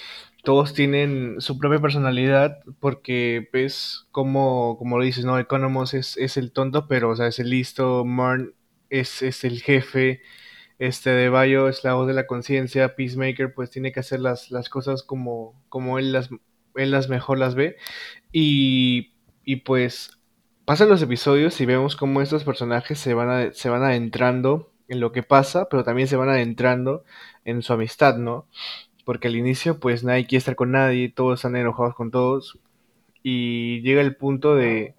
todos 0.44 0.75
tienen 0.75 1.37
su 1.40 1.59
propia 1.59 1.80
personalidad 1.80 2.59
porque 2.80 3.49
ves 3.52 4.06
como, 4.11 4.76
como 4.78 4.99
lo 4.99 5.04
dices, 5.04 5.25
¿no? 5.25 5.38
Economos 5.38 5.94
es, 5.94 6.16
es 6.16 6.37
el 6.37 6.52
tonto, 6.52 6.88
pero 6.88 7.11
o 7.11 7.16
sea, 7.16 7.28
es 7.28 7.38
el 7.38 7.50
listo, 7.50 8.04
Marn 8.04 8.54
es, 8.90 9.23
es 9.23 9.44
el 9.44 9.62
jefe, 9.62 10.21
este 10.78 11.11
de 11.11 11.28
Bayo 11.28 11.68
es 11.68 11.85
la 11.85 11.94
voz 11.94 12.06
de 12.09 12.14
la 12.14 12.26
conciencia, 12.26 12.97
Peacemaker 12.97 13.54
pues 13.54 13.71
tiene 13.71 13.92
que 13.92 14.00
hacer 14.00 14.21
las, 14.21 14.50
las 14.50 14.68
cosas 14.68 15.02
como, 15.02 15.61
como 15.68 15.99
él 15.99 16.12
las, 16.12 16.30
él 16.76 16.90
las 16.90 17.09
mejor 17.09 17.38
las 17.38 17.54
ve 17.54 17.76
y, 18.32 19.14
y 19.44 19.56
pues 19.56 20.18
pasan 20.64 20.88
los 20.88 21.02
episodios 21.02 21.61
y 21.61 21.66
vemos 21.66 21.97
cómo 21.97 22.23
estos 22.23 22.44
personajes 22.44 22.99
se 22.99 23.14
van, 23.14 23.30
a- 23.30 23.52
se 23.52 23.68
van 23.71 23.82
adentrando 23.85 24.71
en 24.92 25.00
lo 25.00 25.12
que 25.12 25.22
pasa, 25.22 25.68
pero 25.70 25.84
también 25.84 26.08
se 26.08 26.16
van 26.16 26.28
adentrando 26.28 27.04
en 27.44 27.62
su 27.62 27.72
amistad, 27.72 28.18
¿no? 28.18 28.46
Porque 29.04 29.28
al 29.28 29.37
inicio 29.37 29.80
pues 29.80 30.04
nadie 30.04 30.26
quiere 30.26 30.38
estar 30.40 30.56
con 30.56 30.72
nadie, 30.72 31.11
todos 31.11 31.40
están 31.40 31.56
enojados 31.56 31.94
con 31.94 32.11
todos 32.11 32.58
y 33.22 33.80
llega 33.82 34.02
el 34.02 34.16
punto 34.16 34.54
de, 34.56 34.94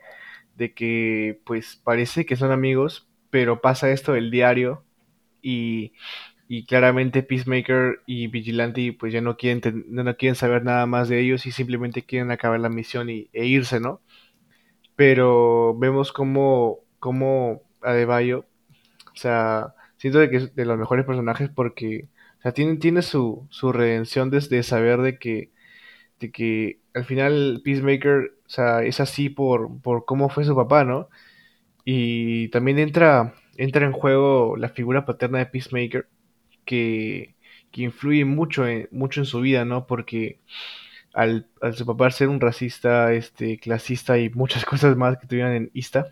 de 0.58 0.74
que 0.74 1.42
pues 1.46 1.78
parece 1.84 2.26
que 2.26 2.36
son 2.36 2.52
amigos, 2.52 3.08
pero 3.30 3.62
pasa 3.62 3.92
esto 3.92 4.14
del 4.14 4.32
diario 4.32 4.84
y, 5.42 5.94
y 6.48 6.66
claramente 6.66 7.24
Peacemaker 7.24 8.02
y 8.08 8.28
Vigilante 8.28 8.96
pues 9.00 9.14
ya 9.14 9.22
no 9.22 9.38
quieren, 9.38 9.86
no 9.90 10.18
quieren 10.18 10.36
saber 10.36 10.64
nada 10.64 10.86
más 10.88 11.10
de 11.10 11.20
ellos 11.22 11.46
y 11.46 11.52
simplemente 11.52 12.04
quieren 12.06 12.32
acabar 12.32 12.60
la 12.60 12.70
misión 12.70 13.10
y, 13.10 13.30
e 13.34 13.46
irse, 13.46 13.80
¿no? 13.80 14.02
Pero 14.96 15.76
vemos 15.78 16.12
cómo, 16.12 16.80
cómo 17.00 17.64
Adebayo, 17.82 18.46
o 19.14 19.18
sea, 19.18 19.76
siento 20.04 20.30
que 20.30 20.36
es 20.38 20.56
de 20.56 20.66
los 20.66 20.78
mejores 20.78 21.06
personajes 21.06 21.50
porque, 21.50 22.10
o 22.40 22.42
sea, 22.42 22.52
tiene, 22.54 22.76
tiene 22.78 23.02
su, 23.02 23.48
su 23.50 23.72
redención 23.72 24.30
desde 24.30 24.62
saber 24.64 25.02
de 25.02 25.18
que 25.18 25.52
de 26.20 26.32
que 26.32 26.82
al 26.94 27.06
final 27.06 27.62
Peacemaker, 27.64 28.34
o 28.46 28.50
sea, 28.50 28.84
es 28.84 29.00
así 29.00 29.30
por, 29.30 29.82
por 29.82 30.06
cómo 30.06 30.30
fue 30.30 30.46
su 30.46 30.56
papá, 30.56 30.86
¿no? 30.86 31.10
Y 31.86 32.50
también 32.50 32.80
entra, 32.80 33.36
entra 33.58 33.86
en 33.86 33.94
juego 33.94 34.58
la 34.58 34.70
figura 34.70 35.06
paterna 35.06 35.40
de 35.40 35.48
Peacemaker, 35.48 36.10
que, 36.66 37.36
que 37.72 37.84
influye 37.84 38.26
mucho 38.26 38.68
en, 38.68 38.90
mucho 38.92 39.22
en 39.22 39.26
su 39.28 39.42
vida, 39.42 39.66
¿no? 39.66 39.88
Porque 39.88 40.42
al, 41.14 41.48
su 41.76 41.86
papá 41.86 42.12
ser 42.12 42.30
un 42.30 42.42
racista, 42.42 43.14
este, 43.14 43.60
clasista 43.60 44.18
y 44.20 44.30
muchas 44.32 44.66
cosas 44.68 44.98
más 44.98 45.18
que 45.20 45.28
tuvieron 45.28 45.54
en 45.54 45.72
Ista, 45.74 46.08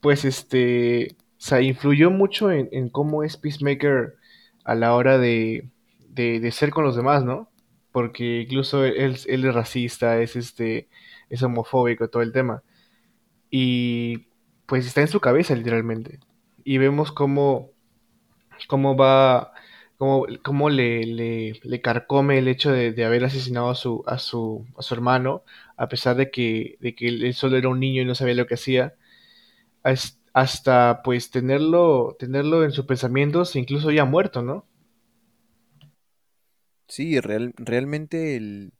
pues 0.00 0.24
este, 0.24 1.16
sea, 1.48 1.62
influyó 1.62 2.10
mucho 2.10 2.50
en, 2.50 2.68
en 2.72 2.88
cómo 2.90 3.22
es 3.24 3.36
Peacemaker 3.36 4.14
a 4.64 4.74
la 4.74 4.94
hora 4.94 5.18
de, 5.18 5.70
de, 6.08 6.40
de 6.40 6.52
ser 6.52 6.70
con 6.70 6.84
los 6.84 6.96
demás, 6.96 7.24
¿no? 7.24 7.50
Porque 7.92 8.42
incluso 8.42 8.84
él, 8.84 9.16
él 9.26 9.44
es 9.44 9.54
racista, 9.54 10.20
es 10.20 10.36
este, 10.36 10.88
es 11.30 11.42
homofóbico, 11.42 12.08
todo 12.10 12.22
el 12.22 12.32
tema. 12.32 12.62
Y 13.50 14.28
pues 14.66 14.86
está 14.86 15.00
en 15.02 15.08
su 15.08 15.20
cabeza 15.20 15.54
literalmente. 15.54 16.20
Y 16.64 16.78
vemos 16.78 17.12
cómo, 17.12 17.72
cómo 18.68 18.96
va, 18.96 19.52
cómo, 19.96 20.26
cómo 20.42 20.70
le, 20.70 21.04
le, 21.06 21.80
carcome 21.82 22.38
el 22.38 22.48
hecho 22.48 22.70
de, 22.72 22.92
de 22.92 23.04
haber 23.04 23.24
asesinado 23.24 23.70
a 23.70 23.74
su, 23.74 24.02
a, 24.06 24.18
su, 24.18 24.66
a 24.76 24.82
su 24.82 24.94
hermano, 24.94 25.44
a 25.76 25.88
pesar 25.88 26.16
de 26.16 26.30
que, 26.30 26.76
de 26.80 26.94
que 26.94 27.08
él 27.08 27.34
solo 27.34 27.56
era 27.56 27.68
un 27.68 27.80
niño 27.80 28.02
y 28.02 28.04
no 28.04 28.14
sabía 28.14 28.34
lo 28.34 28.46
que 28.46 28.54
hacía, 28.54 28.94
hasta 30.34 31.02
pues 31.04 31.30
tenerlo, 31.30 32.16
tenerlo 32.18 32.64
en 32.64 32.72
sus 32.72 32.86
pensamientos, 32.86 33.56
incluso 33.56 33.90
ya 33.90 34.04
muerto, 34.04 34.42
¿no? 34.42 34.66
Sí, 36.88 37.20
real- 37.20 37.54
realmente 37.58 38.36
el, 38.36 38.72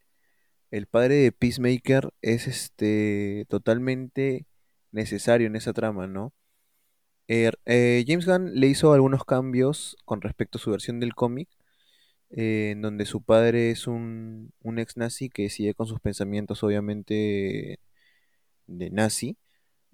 el 0.73 0.87
padre 0.87 1.17
de 1.17 1.33
Peacemaker 1.33 2.11
es 2.23 2.47
este 2.49 3.47
totalmente 3.49 4.47
necesario 4.93 5.47
en 5.49 5.57
esa 5.57 5.73
trama, 5.75 6.07
¿no? 6.09 6.35
Eh, 7.29 7.53
eh, 7.67 8.05
James 8.07 8.27
Gunn 8.27 8.53
le 8.55 8.69
hizo 8.69 8.93
algunos 8.95 9.25
cambios 9.25 9.97
con 10.05 10.23
respecto 10.23 10.59
a 10.59 10.63
su 10.63 10.71
versión 10.73 11.01
del 11.01 11.15
cómic, 11.15 11.49
eh, 12.31 12.71
en 12.73 12.83
donde 12.83 13.07
su 13.07 13.23
padre 13.23 13.71
es 13.71 13.87
un, 13.89 14.53
un 14.63 14.79
ex 14.81 14.97
nazi 14.97 15.31
que 15.31 15.51
sigue 15.51 15.75
con 15.75 15.87
sus 15.89 16.01
pensamientos, 16.01 16.63
obviamente, 16.65 17.81
de 18.67 18.91
nazi. 18.91 19.39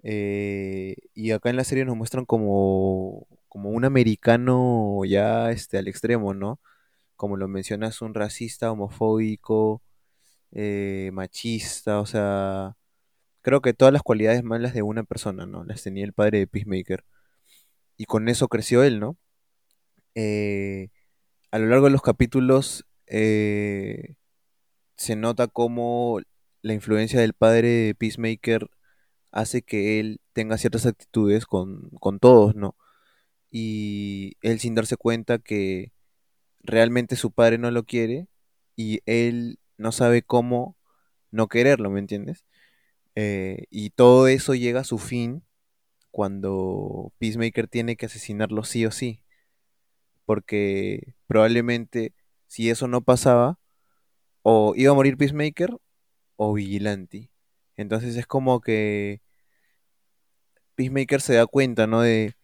Eh, 0.04 0.96
y 1.14 1.30
acá 1.32 1.50
en 1.50 1.56
la 1.56 1.64
serie 1.64 1.87
nos 1.87 1.96
muestran 1.96 2.26
como, 2.26 3.26
como 3.49 3.70
un 3.70 3.84
americano 3.87 5.00
ya 5.06 5.50
este, 5.50 5.78
al 5.78 5.88
extremo, 5.88 6.34
¿no? 6.34 6.61
Como 7.16 7.37
lo 7.38 7.49
mencionas, 7.49 8.02
un 8.02 8.14
racista, 8.14 8.70
homofóbico, 8.73 9.82
eh, 10.52 11.11
machista, 11.14 12.00
o 12.00 12.06
sea, 12.06 12.76
creo 13.42 13.62
que 13.62 13.75
todas 13.75 13.92
las 13.94 14.02
cualidades 14.02 14.44
malas 14.44 14.75
de 14.75 14.82
una 14.82 15.04
persona, 15.04 15.46
¿no? 15.46 15.64
Las 15.64 15.82
tenía 15.82 16.04
el 16.04 16.12
padre 16.14 16.40
de 16.40 16.46
Peacemaker. 16.49 17.04
Y 17.96 18.06
con 18.06 18.28
eso 18.28 18.49
creció 18.49 18.82
él, 18.84 19.00
¿no? 19.00 19.16
Eh, 20.14 20.90
a 21.50 21.58
lo 21.58 21.66
largo 21.68 21.87
de 21.87 21.92
los 21.92 22.02
capítulos 22.02 22.87
se 24.96 25.16
nota 25.16 25.49
cómo 25.49 26.20
la 26.62 26.75
influencia 26.75 27.20
del 27.20 27.34
padre 27.34 27.68
de 27.68 27.94
Peacemaker 27.94 28.68
hace 29.35 29.62
que 29.62 30.00
él 30.00 30.21
tenga 30.33 30.59
ciertas 30.59 30.87
actitudes 30.87 31.47
con, 31.47 31.91
con 32.00 32.21
todos, 32.21 32.55
¿no? 32.57 32.76
Y 33.50 34.37
él 34.43 34.61
sin 34.61 34.75
darse 34.76 34.97
cuenta 34.97 35.38
que 35.38 35.93
realmente 36.62 37.17
su 37.17 37.33
padre 37.33 37.59
no 37.59 37.71
lo 37.71 37.85
quiere 37.85 38.29
y 38.76 39.00
él 39.07 39.59
no 39.79 39.93
sabe 39.93 40.23
cómo 40.23 40.76
no 41.31 41.49
quererlo, 41.49 41.91
¿me 41.91 42.00
entiendes? 42.00 42.45
Eh, 43.17 43.67
y 43.71 43.91
todo 43.91 44.29
eso 44.29 44.55
llega 44.55 44.81
a 44.81 44.85
su 44.85 44.99
fin 44.99 45.45
cuando 46.12 47.12
Peacemaker 47.19 47.69
tiene 47.69 47.97
que 47.97 48.07
asesinarlo 48.07 48.64
sí 48.64 48.87
o 48.87 48.93
sí, 48.93 49.21
porque 50.26 51.14
probablemente 51.26 52.14
si 52.47 52.71
eso 52.71 52.88
no 52.88 53.03
pasaba, 53.03 53.59
o 54.43 54.75
iba 54.76 54.93
a 54.93 54.95
morir 54.95 55.17
Peacemaker 55.17 55.76
o 56.37 56.55
Vigilante. 56.55 57.31
Entonces 57.76 58.17
es 58.17 58.26
como 58.26 58.61
que 58.61 59.23
Peacemaker 60.75 61.21
se 61.21 61.35
da 61.35 61.47
cuenta, 61.47 61.87
¿no? 61.87 62.02
De, 62.02 62.35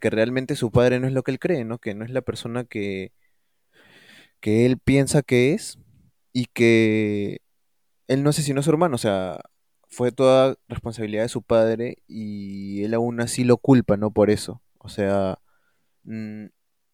que 0.00 0.10
realmente 0.10 0.56
su 0.56 0.70
padre 0.70 1.00
no 1.00 1.06
es 1.06 1.12
lo 1.12 1.22
que 1.22 1.32
él 1.32 1.38
cree, 1.38 1.64
¿no? 1.64 1.78
Que 1.78 1.94
no 1.94 2.04
es 2.04 2.10
la 2.10 2.22
persona 2.22 2.64
que, 2.64 3.12
que 4.40 4.66
él 4.66 4.78
piensa 4.78 5.22
que 5.22 5.52
es 5.54 5.78
y 6.32 6.46
que 6.46 7.40
él 8.08 8.22
no 8.22 8.30
asesinó 8.30 8.60
a 8.60 8.62
su 8.62 8.70
hermano, 8.70 8.96
o 8.96 8.98
sea, 8.98 9.40
fue 9.88 10.12
toda 10.12 10.56
responsabilidad 10.68 11.24
de 11.24 11.28
su 11.28 11.42
padre 11.42 11.98
y 12.08 12.84
él 12.84 12.94
aún 12.94 13.20
así 13.20 13.44
lo 13.44 13.58
culpa, 13.58 13.96
¿no? 13.96 14.12
Por 14.12 14.30
eso. 14.30 14.62
O 14.78 14.88
sea, 14.88 15.38
mm, 16.04 16.46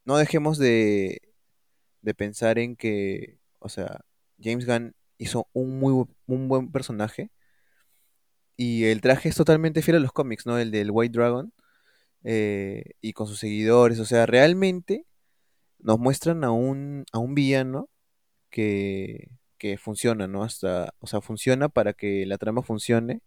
no 0.04 0.16
dejemos 0.18 0.58
de, 0.58 1.22
de 2.02 2.14
pensar 2.14 2.58
en 2.58 2.76
que, 2.76 3.38
o 3.60 3.68
sea, 3.68 4.00
James 4.42 4.66
Gunn 4.66 4.94
hizo 5.18 5.48
un 5.52 5.78
muy 5.80 6.06
un 6.26 6.48
buen 6.48 6.70
personaje 6.72 7.30
y 8.58 8.86
el 8.86 9.00
traje 9.02 9.30
es 9.30 9.36
totalmente 9.36 9.82
fiel 9.82 9.98
a 9.98 10.00
los 10.00 10.12
cómics, 10.12 10.46
¿no? 10.46 10.58
El 10.58 10.72
del 10.72 10.90
White 10.92 11.16
Dragon 11.18 11.52
eh, 12.24 12.84
y 13.00 13.14
con 13.14 13.28
sus 13.28 13.40
seguidores, 13.40 14.00
o 14.00 14.06
sea, 14.06 14.26
realmente 14.26 15.06
nos 15.80 15.98
muestran 16.00 16.44
a 16.44 16.52
un, 16.52 17.06
a 17.12 17.18
un 17.20 17.34
villano 17.34 17.90
que, 18.50 19.30
que 19.58 19.78
funciona, 19.78 20.28
¿no? 20.28 20.44
Hasta, 20.44 20.94
o 21.00 21.06
sea, 21.08 21.20
funciona 21.22 21.68
para 21.70 21.94
que 21.94 22.26
la 22.26 22.38
trama 22.38 22.62
funcione 22.62 23.22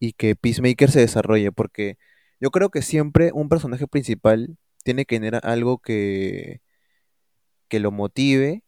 y 0.00 0.12
que 0.14 0.36
Peacemaker 0.36 0.90
se 0.90 1.00
desarrolle, 1.00 1.52
porque 1.52 1.98
yo 2.40 2.50
creo 2.50 2.70
que 2.70 2.82
siempre 2.82 3.32
un 3.34 3.48
personaje 3.48 3.86
principal 3.88 4.58
tiene 4.84 5.06
que 5.06 5.16
tener 5.16 5.40
algo 5.44 5.78
que, 5.78 6.62
que 7.68 7.80
lo 7.80 7.90
motive 7.92 8.62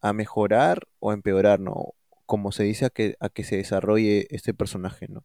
a 0.00 0.12
mejorar 0.12 0.88
o 1.00 1.12
empeorar, 1.12 1.60
¿no? 1.60 1.94
Como 2.26 2.52
se 2.52 2.64
dice 2.64 2.86
a 2.86 2.90
que, 2.90 3.16
a 3.20 3.28
que 3.28 3.44
se 3.44 3.56
desarrolle 3.56 4.26
este 4.30 4.54
personaje, 4.54 5.08
¿no? 5.08 5.24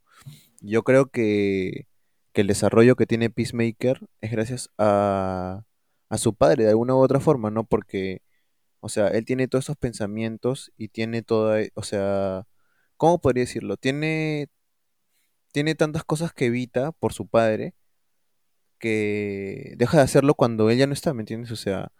Yo 0.61 0.83
creo 0.83 1.07
que, 1.11 1.87
que 2.33 2.41
el 2.41 2.47
desarrollo 2.47 2.95
que 2.95 3.05
tiene 3.07 3.29
Peacemaker 3.29 4.07
es 4.21 4.31
gracias 4.31 4.69
a, 4.77 5.65
a 6.09 6.17
su 6.17 6.35
padre 6.35 6.65
de 6.65 6.71
alguna 6.71 6.95
u 6.95 6.99
otra 6.99 7.19
forma, 7.19 7.51
¿no? 7.51 7.65
Porque, 7.65 8.21
o 8.81 8.89
sea, 8.89 9.09
él 9.09 9.25
tiene 9.25 9.47
todos 9.47 9.65
esos 9.65 9.77
pensamientos 9.77 10.71
y 10.77 10.89
tiene 10.89 11.23
toda, 11.23 11.61
o 11.75 11.83
sea, 11.83 12.47
¿cómo 12.97 13.19
podría 13.21 13.43
decirlo? 13.43 13.77
Tiene, 13.77 14.49
tiene 15.51 15.75
tantas 15.75 16.03
cosas 16.03 16.33
que 16.33 16.47
evita 16.47 16.91
por 16.93 17.13
su 17.13 17.27
padre 17.27 17.75
que 18.79 19.73
deja 19.77 19.97
de 19.97 20.03
hacerlo 20.03 20.35
cuando 20.35 20.69
él 20.69 20.77
ya 20.77 20.87
no 20.87 20.93
está, 20.93 21.13
¿me 21.13 21.21
entiendes? 21.21 21.51
O 21.51 21.55
sea, 21.55 21.91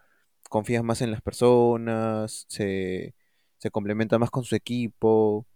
confías 0.49 0.83
más 0.83 1.01
en 1.01 1.11
las 1.11 1.21
personas, 1.21 2.45
se, 2.49 3.15
se 3.59 3.71
complementa 3.71 4.19
más 4.19 4.31
con 4.31 4.45
su 4.45 4.55
equipo, 4.55 5.47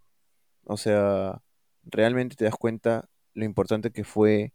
o 0.65 0.77
sea, 0.77 1.41
realmente 1.85 2.35
te 2.37 2.45
das 2.45 2.55
cuenta 2.55 3.09
lo 3.35 3.45
importante 3.45 3.91
que 3.91 4.03
fue 4.05 4.53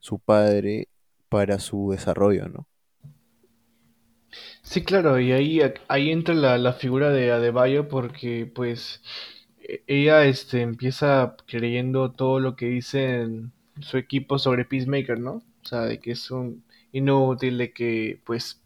su 0.00 0.18
padre 0.20 0.88
para 1.30 1.58
su 1.60 1.90
desarrollo, 1.92 2.48
¿no? 2.48 2.68
Sí, 4.62 4.82
claro, 4.84 5.18
y 5.20 5.32
ahí, 5.32 5.60
ahí 5.88 6.10
entra 6.10 6.34
la, 6.34 6.58
la 6.58 6.72
figura 6.72 7.10
de 7.10 7.30
Adebayo 7.32 7.88
porque 7.88 8.46
pues 8.52 9.02
e- 9.60 9.82
ella 9.86 10.24
este, 10.24 10.62
empieza 10.62 11.36
creyendo 11.46 12.12
todo 12.12 12.40
lo 12.40 12.56
que 12.56 12.66
dicen 12.66 13.52
su 13.80 13.96
equipo 13.98 14.38
sobre 14.38 14.64
Peacemaker, 14.64 15.18
¿no? 15.20 15.42
O 15.62 15.66
sea, 15.68 15.82
de 15.82 16.00
que 16.00 16.12
es 16.12 16.30
un 16.30 16.64
inútil, 16.92 17.58
de 17.58 17.72
que 17.72 18.20
pues 18.24 18.60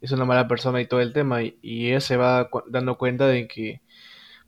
es 0.00 0.12
una 0.12 0.24
mala 0.24 0.48
persona 0.48 0.80
y 0.80 0.86
todo 0.86 1.00
el 1.00 1.12
tema, 1.12 1.42
y, 1.42 1.58
y 1.62 1.88
ella 1.88 2.00
se 2.00 2.16
va 2.16 2.48
dando 2.68 2.98
cuenta 2.98 3.26
de 3.28 3.48
que 3.48 3.82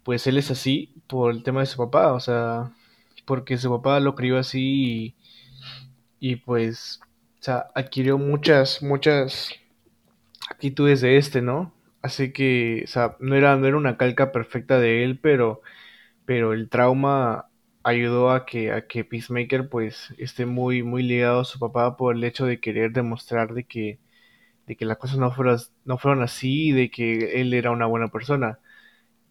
pues 0.02 0.26
él 0.26 0.38
es 0.38 0.50
así 0.50 0.94
por 1.08 1.32
el 1.32 1.42
tema 1.42 1.60
de 1.60 1.66
su 1.66 1.78
papá, 1.78 2.12
o 2.12 2.20
sea, 2.20 2.72
porque 3.26 3.58
su 3.58 3.70
papá 3.70 4.00
lo 4.00 4.14
crió 4.14 4.38
así 4.38 5.14
y, 6.20 6.32
y 6.32 6.36
pues, 6.36 7.00
o 7.40 7.42
sea, 7.42 7.66
adquirió 7.74 8.18
muchas, 8.18 8.82
muchas 8.82 9.50
actitudes 10.50 11.00
de 11.00 11.16
este, 11.18 11.42
¿no? 11.42 11.72
Así 12.02 12.32
que, 12.32 12.82
o 12.84 12.86
sea, 12.88 13.16
no 13.20 13.34
era, 13.36 13.56
no 13.56 13.66
era 13.66 13.76
una 13.76 13.96
calca 13.96 14.32
perfecta 14.32 14.78
de 14.78 15.04
él, 15.04 15.18
pero, 15.20 15.62
pero 16.26 16.52
el 16.54 16.68
trauma 16.68 17.48
ayudó 17.84 18.30
a 18.32 18.46
que, 18.46 18.72
a 18.72 18.86
que 18.86 19.04
Peacemaker 19.04 19.68
pues 19.68 20.14
esté 20.18 20.46
muy, 20.46 20.82
muy 20.82 21.02
ligado 21.02 21.40
a 21.40 21.44
su 21.44 21.58
papá 21.58 21.96
por 21.96 22.16
el 22.16 22.24
hecho 22.24 22.46
de 22.46 22.60
querer 22.60 22.92
demostrar 22.92 23.54
de 23.54 23.64
que, 23.64 24.00
de 24.68 24.76
que 24.76 24.86
las 24.86 24.98
cosas 24.98 25.18
no 25.18 25.32
fueron, 25.32 25.58
no 25.86 25.98
fueron 25.98 26.22
así 26.22 26.72
de 26.72 26.90
que 26.92 27.40
él 27.40 27.54
era 27.54 27.72
una 27.72 27.86
buena 27.86 28.08
persona. 28.10 28.60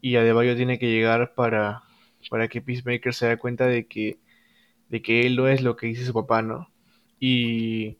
Y 0.00 0.16
Adebayo 0.16 0.56
tiene 0.56 0.78
que 0.78 0.88
llegar 0.90 1.34
para, 1.34 1.82
para 2.30 2.48
que 2.48 2.62
Peacemaker 2.62 3.14
se 3.14 3.28
dé 3.28 3.38
cuenta 3.38 3.66
de 3.66 3.86
que, 3.88 4.20
de 4.88 5.02
que 5.02 5.26
él 5.26 5.36
no 5.36 5.48
es 5.48 5.62
lo 5.62 5.76
que 5.76 5.88
dice 5.88 6.04
su 6.06 6.14
papá, 6.14 6.42
¿no? 6.42 6.70
Y, 7.20 7.98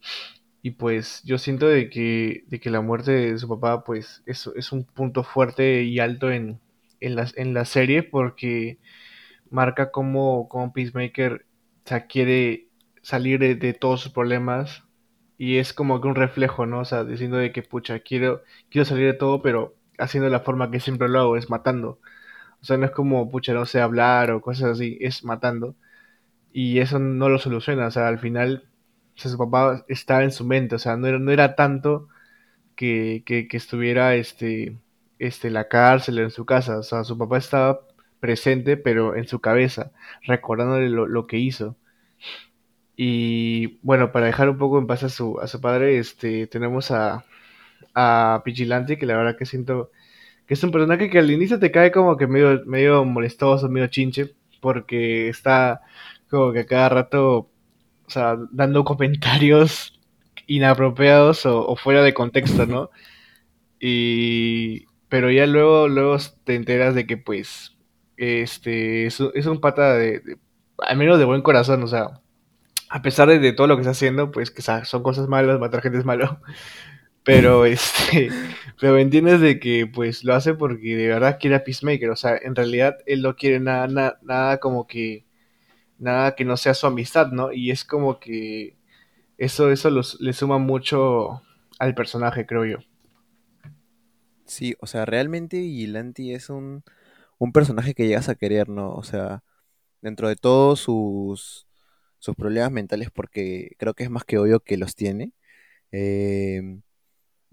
y 0.62 0.72
pues 0.72 1.22
yo 1.24 1.38
siento 1.38 1.68
de 1.68 1.90
que, 1.90 2.44
de 2.48 2.60
que 2.60 2.70
la 2.70 2.80
muerte 2.80 3.12
de 3.12 3.38
su 3.38 3.48
papá 3.48 3.84
pues 3.84 4.22
es, 4.26 4.48
es 4.56 4.72
un 4.72 4.84
punto 4.84 5.24
fuerte 5.24 5.84
y 5.84 6.00
alto 6.00 6.30
en, 6.30 6.60
en, 7.00 7.16
la, 7.16 7.28
en 7.36 7.54
la 7.54 7.64
serie 7.64 8.02
porque 8.02 8.78
marca 9.50 9.90
cómo, 9.90 10.48
cómo 10.48 10.72
Peacemaker 10.72 11.46
o 11.90 12.08
quiere 12.08 12.68
salir 13.02 13.40
de, 13.40 13.54
de 13.56 13.74
todos 13.74 14.00
sus 14.02 14.12
problemas 14.12 14.84
y 15.38 15.58
es 15.58 15.72
como 15.74 16.00
que 16.02 16.08
un 16.08 16.16
reflejo, 16.16 16.66
¿no? 16.66 16.80
O 16.80 16.86
sea, 16.86 17.04
diciendo 17.04 17.38
de 17.38 17.52
que 17.52 17.62
pucha, 17.64 18.00
quiero, 18.00 18.42
quiero 18.70 18.84
salir 18.86 19.06
de 19.06 19.14
todo, 19.14 19.42
pero 19.42 19.76
haciendo 19.98 20.30
la 20.30 20.40
forma 20.40 20.70
que 20.70 20.80
siempre 20.80 21.08
lo 21.08 21.20
hago, 21.20 21.36
es 21.38 21.50
matando. 21.50 22.00
O 22.62 22.64
sea, 22.64 22.76
no 22.78 22.86
es 22.86 22.92
como, 22.92 23.30
pucha, 23.30 23.54
no 23.54 23.66
sé 23.66 23.80
hablar 23.80 24.30
o 24.32 24.40
cosas 24.42 24.70
así, 24.72 24.98
es 25.00 25.24
matando. 25.24 25.76
Y 26.52 26.78
eso 26.80 26.98
no 26.98 27.28
lo 27.28 27.38
soluciona, 27.38 27.86
o 27.88 27.90
sea, 27.90 28.08
al 28.08 28.18
final, 28.18 28.68
su 29.14 29.36
papá 29.38 29.84
estaba 29.88 30.24
en 30.24 30.32
su 30.32 30.44
mente, 30.46 30.74
o 30.76 30.78
sea, 30.78 30.96
no 30.96 31.06
era, 31.06 31.18
no 31.18 31.30
era 31.32 31.54
tanto 31.56 32.08
que, 32.76 33.22
que, 33.26 33.48
que 33.48 33.56
estuviera 33.56 34.14
este, 34.16 34.78
este, 35.18 35.50
la 35.50 35.68
cárcel 35.68 36.18
en 36.18 36.30
su 36.30 36.46
casa, 36.46 36.78
o 36.78 36.82
sea, 36.82 37.04
su 37.04 37.18
papá 37.18 37.38
estaba 37.38 37.80
presente, 38.20 38.76
pero 38.76 39.16
en 39.16 39.28
su 39.28 39.40
cabeza, 39.40 39.92
recordándole 40.24 40.88
lo, 40.90 41.06
lo 41.06 41.26
que 41.26 41.38
hizo. 41.38 41.76
Y 42.98 43.78
bueno, 43.82 44.12
para 44.12 44.26
dejar 44.26 44.50
un 44.50 44.58
poco 44.58 44.78
en 44.80 44.88
paz 44.88 45.04
a 45.04 45.10
su, 45.10 45.40
a 45.40 45.48
su 45.48 45.60
padre, 45.62 45.98
este, 46.00 46.48
tenemos 46.48 46.90
a, 46.92 47.24
a 47.94 48.42
que 48.44 49.06
la 49.06 49.16
verdad 49.16 49.36
que 49.38 49.46
siento 49.46 49.90
que 50.46 50.54
es 50.54 50.64
un 50.64 50.72
personaje 50.72 51.10
que 51.10 51.18
al 51.20 51.30
inicio 51.30 51.58
te 51.60 51.72
cae 51.72 51.92
como 51.92 52.16
que 52.18 52.26
medio, 52.28 52.62
medio 52.66 53.04
molestoso, 53.04 53.68
medio 53.70 53.88
chinche, 53.88 54.34
porque 54.60 55.28
está 55.30 55.82
como 56.30 56.52
que 56.52 56.60
a 56.60 56.66
cada 56.66 56.88
rato, 56.90 57.38
o 58.06 58.10
sea, 58.10 58.36
dando 58.52 58.84
comentarios 58.86 60.00
inapropiados 60.48 61.46
o, 61.46 61.76
fuera 61.76 62.02
de 62.02 62.14
contexto, 62.14 62.66
¿no? 62.66 62.90
Y, 63.80 64.86
pero 65.08 65.30
ya 65.30 65.46
luego, 65.46 65.88
luego 65.88 66.16
te 66.44 66.54
enteras 66.56 66.94
de 66.94 67.06
que 67.06 67.16
pues, 67.16 67.76
este, 68.16 69.06
es, 69.06 69.20
un- 69.20 69.32
pata 69.60 69.94
de- 69.94 70.22
al 70.78 70.96
menos 70.96 71.18
de 71.18 71.24
buen 71.24 71.42
corazón, 71.42 71.82
o 71.82 71.86
sea, 71.86 72.20
a 72.90 73.02
pesar 73.02 73.28
de, 73.28 73.38
de 73.38 73.52
todo 73.52 73.66
lo 73.66 73.76
que 73.76 73.82
está 73.82 73.92
haciendo, 73.92 74.30
pues 74.30 74.50
que 74.50 74.62
son 74.62 75.02
cosas 75.02 75.28
malas, 75.28 75.58
matar 75.60 75.82
gente 75.82 75.98
es 75.98 76.04
malo, 76.04 76.40
pero 77.24 77.64
este, 77.66 78.36
pero 78.80 78.94
me 78.94 79.02
entiendes 79.02 79.40
de 79.40 79.60
que 79.60 79.86
pues 79.86 80.24
lo 80.24 80.34
hace 80.34 80.54
porque 80.54 80.96
de 80.96 81.08
verdad 81.08 81.38
quiere 81.40 81.56
a 81.56 81.64
Peacemaker, 81.64 82.10
o 82.10 82.16
sea, 82.16 82.36
en 82.38 82.56
realidad 82.56 82.98
él 83.06 83.22
no 83.22 83.36
quiere 83.36 83.60
nada, 83.60 83.88
nada, 83.88 84.18
nada 84.22 84.58
como 84.60 84.86
que, 84.86 85.26
nada 85.98 86.34
que 86.36 86.44
no 86.44 86.56
sea 86.56 86.74
su 86.74 86.86
amistad, 86.86 87.28
¿no? 87.32 87.52
Y 87.52 87.70
es 87.70 87.84
como 87.84 88.20
que 88.20 88.76
eso, 89.38 89.70
eso 89.72 89.90
los- 89.90 90.20
le 90.20 90.32
suma 90.34 90.58
mucho 90.58 91.42
al 91.80 91.94
personaje, 91.96 92.46
creo 92.46 92.64
yo. 92.66 92.78
Sí, 94.46 94.74
o 94.80 94.86
sea, 94.86 95.04
realmente 95.04 95.58
Vigilante 95.58 96.34
es 96.34 96.48
un, 96.50 96.82
un 97.38 97.52
personaje 97.52 97.94
que 97.94 98.06
llegas 98.08 98.28
a 98.30 98.36
querer, 98.36 98.68
¿no? 98.70 98.92
O 98.94 99.04
sea, 99.04 99.44
dentro 100.02 100.28
de 100.28 100.36
todos 100.36 100.80
sus, 100.82 101.67
sus 102.18 102.36
problemas 102.36 102.72
mentales, 102.72 103.10
porque 103.10 103.72
creo 103.78 103.94
que 103.94 104.04
es 104.04 104.10
más 104.10 104.24
que 104.24 104.38
obvio 104.38 104.60
que 104.60 104.76
los 104.76 104.94
tiene. 104.94 105.32
em, 105.92 106.82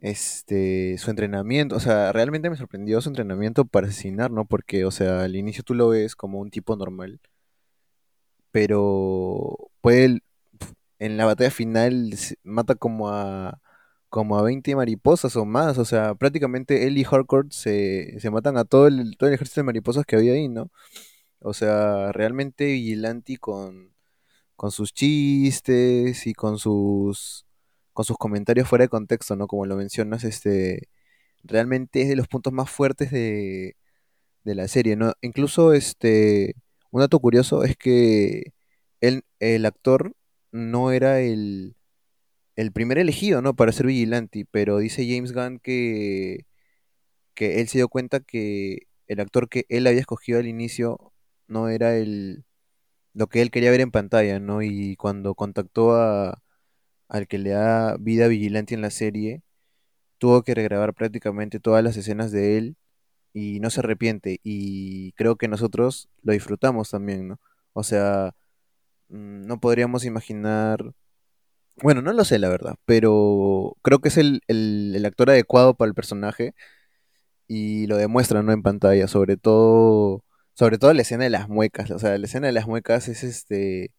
este, 0.02 0.98
su 1.00 1.10
entrenamiento, 1.12 1.76
o 1.76 1.80
sea, 1.80 2.12
realmente 2.14 2.50
me 2.50 2.58
sorprendió 2.58 3.02
su 3.02 3.10
entrenamiento 3.10 3.66
para 3.66 3.88
asesinar, 3.88 4.32
¿no? 4.32 4.46
Porque, 4.46 4.86
o 4.86 4.92
sea, 4.92 5.24
al 5.24 5.36
inicio 5.36 5.64
tú 5.64 5.74
lo 5.76 5.90
ves 5.90 6.16
como 6.16 6.40
un 6.40 6.52
tipo 6.52 6.76
normal, 6.76 7.20
pero 8.52 9.70
puede, 9.82 10.22
en 11.00 11.18
la 11.18 11.26
batalla 11.26 11.52
final 11.52 12.14
mata 12.44 12.76
como 12.76 13.10
a 13.10 13.62
como 14.10 14.38
a 14.40 14.44
20 14.44 14.76
mariposas 14.78 15.36
o 15.38 15.46
más, 15.46 15.78
o 15.78 15.86
sea, 15.86 16.16
prácticamente 16.16 16.88
él 16.88 16.98
y 16.98 17.06
Harcourt 17.10 17.52
se, 17.52 18.20
se 18.20 18.32
matan 18.32 18.58
a 18.58 18.66
todo 18.66 18.88
el, 18.88 19.18
todo 19.18 19.30
el 19.30 19.36
ejército 19.36 19.62
de 19.62 19.66
mariposas 19.66 20.06
que 20.06 20.16
había 20.18 20.34
ahí, 20.34 20.50
¿no? 20.50 20.72
O 21.40 21.54
sea, 21.54 22.12
realmente 22.14 22.66
Vigilante 22.66 23.38
con, 23.38 23.95
con 24.56 24.72
sus 24.72 24.94
chistes 24.94 26.28
y 26.28 26.34
con 26.34 26.58
sus 26.60 27.46
con 27.94 28.06
sus 28.06 28.18
comentarios 28.18 28.68
fuera 28.68 28.86
de 28.86 28.90
contexto, 28.90 29.36
¿no? 29.36 29.48
Como 29.48 29.66
lo 29.66 29.76
mencionas, 29.78 30.24
este 30.26 30.90
realmente 31.44 32.02
es 32.04 32.10
de 32.10 32.16
los 32.18 32.28
puntos 32.28 32.54
más 32.54 32.70
fuertes 32.70 33.12
de, 33.12 33.78
de 34.44 34.56
la 34.56 34.68
serie, 34.68 34.96
¿no? 34.98 35.14
Incluso 35.22 35.74
este 35.74 36.56
un 36.92 37.02
dato 37.02 37.20
curioso 37.20 37.64
es 37.64 37.78
que 37.78 38.54
él, 39.02 39.24
el 39.40 39.66
actor 39.66 40.16
no 40.52 40.92
era 40.92 41.22
el 41.22 41.76
el 42.56 42.72
primer 42.72 42.98
elegido, 43.00 43.42
¿no? 43.42 43.56
Para 43.56 43.72
ser 43.72 43.88
vigilante, 43.88 44.46
pero 44.52 44.78
dice 44.80 45.08
James 45.08 45.34
Gunn 45.34 45.60
que, 45.60 46.46
que 47.36 47.62
él 47.62 47.68
se 47.70 47.80
dio 47.80 47.90
cuenta 47.90 48.20
que 48.22 48.88
el 49.08 49.20
actor 49.20 49.50
que 49.50 49.66
él 49.70 49.88
había 49.88 50.02
escogido 50.02 50.40
al 50.40 50.48
inicio 50.48 51.14
no 51.48 51.70
era 51.70 51.98
el, 51.98 52.46
lo 53.16 53.28
que 53.30 53.44
él 53.44 53.52
quería 53.52 53.72
ver 53.72 53.82
en 53.82 53.92
pantalla, 53.92 54.40
¿no? 54.42 54.64
Y 54.64 54.98
cuando 54.98 55.36
contactó 55.36 55.96
a, 55.98 56.44
al 57.10 57.28
que 57.28 57.38
le 57.40 57.52
da 57.52 57.98
vida 58.00 58.28
vigilante 58.30 58.76
en 58.76 58.82
la 58.82 58.92
serie, 58.92 59.44
tuvo 60.20 60.44
que 60.44 60.56
regrabar 60.56 60.94
prácticamente 60.94 61.60
todas 61.60 61.84
las 61.84 61.98
escenas 61.98 62.32
de 62.32 62.58
él 62.58 62.78
y 63.34 63.60
no 63.62 63.70
se 63.72 63.82
arrepiente. 63.82 64.40
Y 64.44 65.14
creo 65.14 65.38
que 65.38 65.48
nosotros 65.50 66.10
lo 66.24 66.34
disfrutamos 66.34 66.92
también, 66.92 67.28
¿no? 67.30 67.40
O 67.74 67.84
sea, 67.84 68.36
mm, 69.10 69.48
no 69.48 69.60
podríamos 69.60 70.06
imaginar 70.06 70.94
bueno, 71.82 72.02
no 72.02 72.14
lo 72.14 72.24
sé, 72.26 72.40
la 72.40 72.50
verdad, 72.50 72.76
pero 72.86 73.76
creo 73.82 74.00
que 74.00 74.08
es 74.10 74.18
el, 74.18 74.42
el- 74.48 74.94
el 74.96 75.06
actor 75.06 75.30
adecuado 75.30 75.76
para 75.76 75.90
el 75.90 75.96
personaje 75.96 76.54
y 77.48 77.88
lo 77.88 77.98
demuestra, 77.98 78.44
¿no? 78.44 78.52
En 78.54 78.64
pantalla, 78.64 79.08
sobre 79.08 79.38
todo, 79.38 80.24
sobre 80.56 80.78
todo 80.78 80.94
la 80.94 81.04
escena 81.04 81.26
de 81.26 81.30
las 81.30 81.50
muecas. 81.50 81.92
O 81.92 82.00
sea, 82.00 82.18
la 82.18 82.26
escena 82.26 82.48
de 82.48 82.54
las 82.54 82.68
muecas 82.68 83.08
es 83.08 83.24
este 83.24 83.92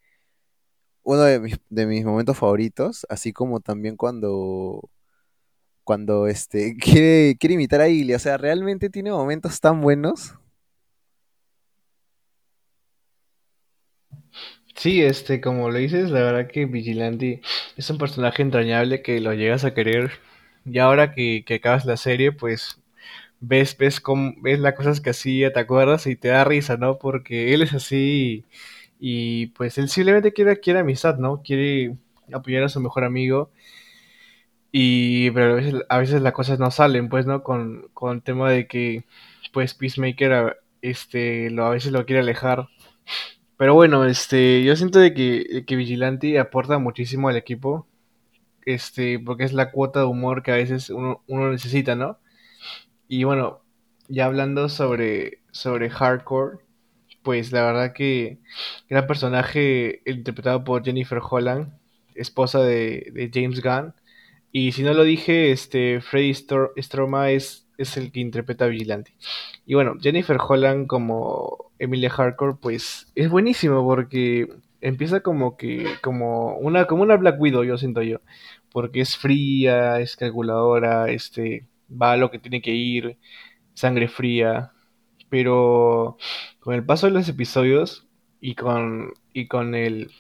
uno 1.07 1.23
de 1.23 1.41
mis, 1.41 1.59
de 1.71 1.87
mis 1.87 2.05
momentos 2.05 2.37
favoritos, 2.37 3.07
así 3.09 3.33
como 3.33 3.61
también 3.61 3.97
cuando, 3.97 4.91
cuando 5.85 6.27
este 6.29 6.77
quiere, 6.81 7.37
quiere 7.39 7.55
imitar 7.55 7.81
a 7.81 7.89
Iggy. 7.89 8.15
O 8.15 8.19
sea, 8.19 8.37
realmente 8.39 8.91
tiene 8.91 9.13
momentos 9.13 9.61
tan 9.61 9.81
buenos. 9.81 10.35
Sí, 14.75 15.03
este, 15.03 15.41
como 15.41 15.71
lo 15.71 15.79
dices, 15.79 16.11
la 16.11 16.21
verdad 16.21 16.51
que 16.51 16.67
Vigilante 16.67 17.41
es 17.77 17.89
un 17.91 17.99
personaje 17.99 18.43
entrañable 18.43 19.03
que 19.03 19.21
lo 19.21 19.33
llegas 19.33 19.65
a 19.65 19.75
querer. 19.75 20.13
Y 20.65 20.79
ahora 20.81 21.15
que 21.15 21.45
acabas 21.49 21.87
la 21.87 21.97
serie, 21.97 22.33
pues 22.33 22.81
ves, 23.41 23.77
ves 23.79 24.01
cómo, 24.01 24.35
ves 24.43 24.59
las 24.61 24.75
cosas 24.75 25.01
que 25.01 25.11
hacía, 25.11 25.53
te 25.53 25.61
acuerdas 25.61 26.07
y 26.07 26.17
te 26.17 26.29
da 26.29 26.45
risa, 26.45 26.77
¿no? 26.77 26.99
Porque 26.99 27.55
él 27.55 27.63
es 27.63 27.75
así 27.75 28.45
y, 29.01 29.49
pues 29.49 29.79
él 29.79 29.89
simplemente 29.89 30.33
quiere, 30.33 30.61
quiere 30.61 30.81
amistad, 30.81 31.19
¿no? 31.19 31.43
Quiere 31.43 31.97
apoyar 32.33 32.65
a 32.65 32.69
su 32.71 32.81
mejor 32.81 33.05
amigo 33.05 33.51
y 34.73 35.31
pero 35.31 35.53
a 35.53 35.55
veces, 35.57 35.75
a 35.89 35.99
veces 35.99 36.23
las 36.23 36.33
cosas 36.33 36.59
no 36.59 36.71
salen, 36.71 37.09
pues, 37.09 37.27
¿no? 37.27 37.43
Con, 37.43 37.89
con 37.95 38.17
el 38.17 38.23
tema 38.23 38.51
de 38.51 38.67
que, 38.67 39.05
pues, 39.53 39.75
Peacemaker, 39.75 40.33
a- 40.33 40.57
este, 40.83 41.51
lo, 41.51 41.65
a 41.67 41.71
veces 41.71 41.93
lo 41.93 42.05
quiere 42.07 42.21
alejar 42.21 42.69
pero 43.59 43.75
bueno, 43.75 44.05
este, 44.07 44.65
yo 44.65 44.77
siento 44.77 44.99
de 45.01 45.15
que, 45.15 45.45
de 45.53 45.65
que 45.67 45.77
Vigilante 45.77 46.39
aporta 46.41 46.79
muchísimo 46.79 47.29
al 47.31 47.37
equipo, 47.37 47.87
este, 48.67 49.19
porque 49.21 49.45
es 49.45 49.53
la 49.55 49.71
cuota 49.73 50.01
de 50.01 50.07
humor 50.07 50.43
que 50.43 50.53
a 50.53 50.57
veces 50.57 50.91
uno, 50.91 51.23
uno 51.29 51.51
necesita, 51.53 51.95
¿no? 51.97 52.19
Y 53.09 53.25
bueno, 53.25 53.63
ya 54.09 54.27
hablando 54.27 54.69
sobre, 54.69 55.41
sobre 55.53 55.91
Hardcore, 55.91 56.59
pues 57.23 57.53
la 57.53 57.65
verdad 57.67 57.93
que 57.93 58.39
gran 58.89 59.07
personaje 59.07 60.03
interpretado 60.07 60.65
por 60.65 60.85
Jennifer 60.85 61.21
Holland, 61.29 61.73
esposa 62.15 62.61
de, 62.63 63.11
de 63.13 63.31
James 63.33 63.63
Gunn, 63.63 63.95
y 64.53 64.73
si 64.73 64.83
no 64.83 64.95
lo 64.95 65.05
dije, 65.05 65.53
este, 65.53 66.01
Freddy 66.01 66.31
Stor- 66.33 66.73
Stroma 66.79 67.31
es, 67.31 67.69
es 67.79 67.97
el 67.97 68.13
que 68.13 68.21
interpreta 68.21 68.65
a 68.67 68.69
Vigilante. 68.69 69.15
Y 69.67 69.75
bueno, 69.75 69.97
Jennifer 70.01 70.39
Holland 70.41 70.87
como 70.87 71.73
Emilia 71.79 72.11
Harcourt, 72.17 72.59
pues 72.61 73.11
es 73.15 73.31
buenísimo 73.31 73.85
porque 73.85 74.49
empieza 74.81 75.21
como 75.21 75.57
que, 75.57 75.87
como 76.03 76.57
una, 76.59 76.87
como 76.87 77.03
una 77.03 77.17
Black 77.17 77.41
Widow, 77.41 77.65
yo 77.65 77.77
siento 77.79 78.03
yo. 78.03 78.21
Porque 78.73 79.01
es 79.01 79.17
fría, 79.17 80.01
es 80.01 80.17
calculadora, 80.17 81.11
este, 81.11 81.67
va 81.91 82.13
a 82.13 82.17
lo 82.17 82.31
que 82.31 82.39
tiene 82.39 82.63
que 82.63 82.73
ir, 82.73 83.19
sangre 83.75 84.09
fría. 84.09 84.73
Pero 85.29 86.17
con 86.61 86.75
el 86.75 86.85
paso 86.85 87.07
de 87.07 87.13
los 87.13 87.29
episodios 87.29 88.07
y 88.41 88.55
con, 88.55 89.13
y 89.33 89.49
con 89.49 89.75
el, 89.75 90.11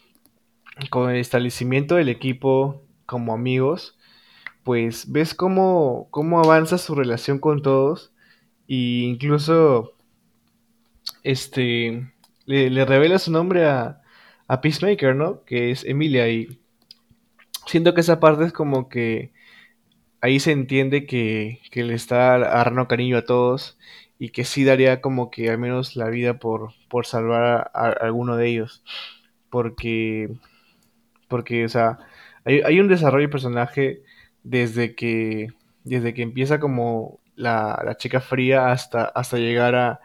con 0.90 1.10
el 1.10 1.16
establecimiento 1.16 1.96
del 1.96 2.08
equipo 2.08 2.82
como 3.06 3.32
amigos, 3.32 3.96
pues 4.64 5.10
ves 5.12 5.34
cómo, 5.34 6.08
cómo 6.10 6.40
avanza 6.40 6.78
su 6.78 6.94
relación 6.94 7.38
con 7.38 7.62
todos. 7.62 8.12
E 8.68 8.74
incluso 8.74 9.92
este, 11.22 12.12
le, 12.46 12.70
le 12.70 12.84
revela 12.84 13.18
su 13.18 13.30
nombre 13.30 13.66
a, 13.66 14.02
a 14.48 14.60
Peacemaker, 14.60 15.14
¿no? 15.14 15.44
Que 15.44 15.70
es 15.70 15.84
Emilia 15.84 16.28
y 16.28 16.60
siento 17.66 17.94
que 17.94 18.00
esa 18.00 18.20
parte 18.20 18.44
es 18.44 18.52
como 18.52 18.88
que 18.88 19.32
ahí 20.20 20.40
se 20.40 20.52
entiende 20.52 21.06
que, 21.06 21.60
que 21.70 21.84
le 21.84 21.94
está 21.94 22.34
agarrando 22.34 22.88
cariño 22.88 23.18
a 23.18 23.24
todos 23.24 23.78
y 24.18 24.30
que 24.30 24.44
sí 24.44 24.64
daría 24.64 25.00
como 25.00 25.30
que 25.30 25.50
al 25.50 25.58
menos 25.58 25.96
la 25.96 26.08
vida 26.10 26.38
por, 26.38 26.72
por 26.88 27.06
salvar 27.06 27.70
a, 27.74 27.88
alguno 28.00 28.36
de 28.36 28.48
ellos. 28.48 28.82
Porque, 29.50 30.30
porque 31.28 31.64
o 31.64 31.68
sea, 31.68 31.98
hay, 32.44 32.60
hay 32.62 32.80
un 32.80 32.88
desarrollo 32.88 33.26
de 33.26 33.32
personaje 33.32 34.02
desde 34.42 34.94
que, 34.94 35.48
desde 35.84 36.14
que 36.14 36.22
empieza 36.22 36.60
como 36.60 37.20
la, 37.36 37.82
la 37.84 37.96
chica 37.96 38.20
fría 38.20 38.72
hasta, 38.72 39.04
hasta 39.06 39.38
llegar 39.38 39.74
a, 39.74 40.00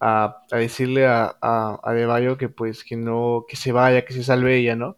a, 0.00 0.42
a 0.50 0.56
decirle 0.58 1.06
a, 1.06 1.36
a, 1.40 1.78
a 1.82 1.90
Adebayo 1.90 2.36
que 2.38 2.48
pues 2.48 2.84
que 2.84 2.96
no, 2.96 3.46
que 3.48 3.56
se 3.56 3.72
vaya, 3.72 4.04
que 4.04 4.12
se 4.14 4.24
salve 4.24 4.56
ella, 4.56 4.76
¿no? 4.76 4.96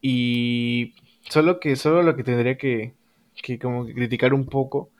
Y 0.00 0.94
solo 1.28 1.60
que, 1.60 1.76
solo 1.76 2.02
lo 2.02 2.16
que 2.16 2.24
tendría 2.24 2.58
que, 2.58 2.94
que 3.42 3.58
como 3.58 3.86
que 3.86 3.94
criticar 3.94 4.34
un 4.34 4.46
poco 4.46 4.90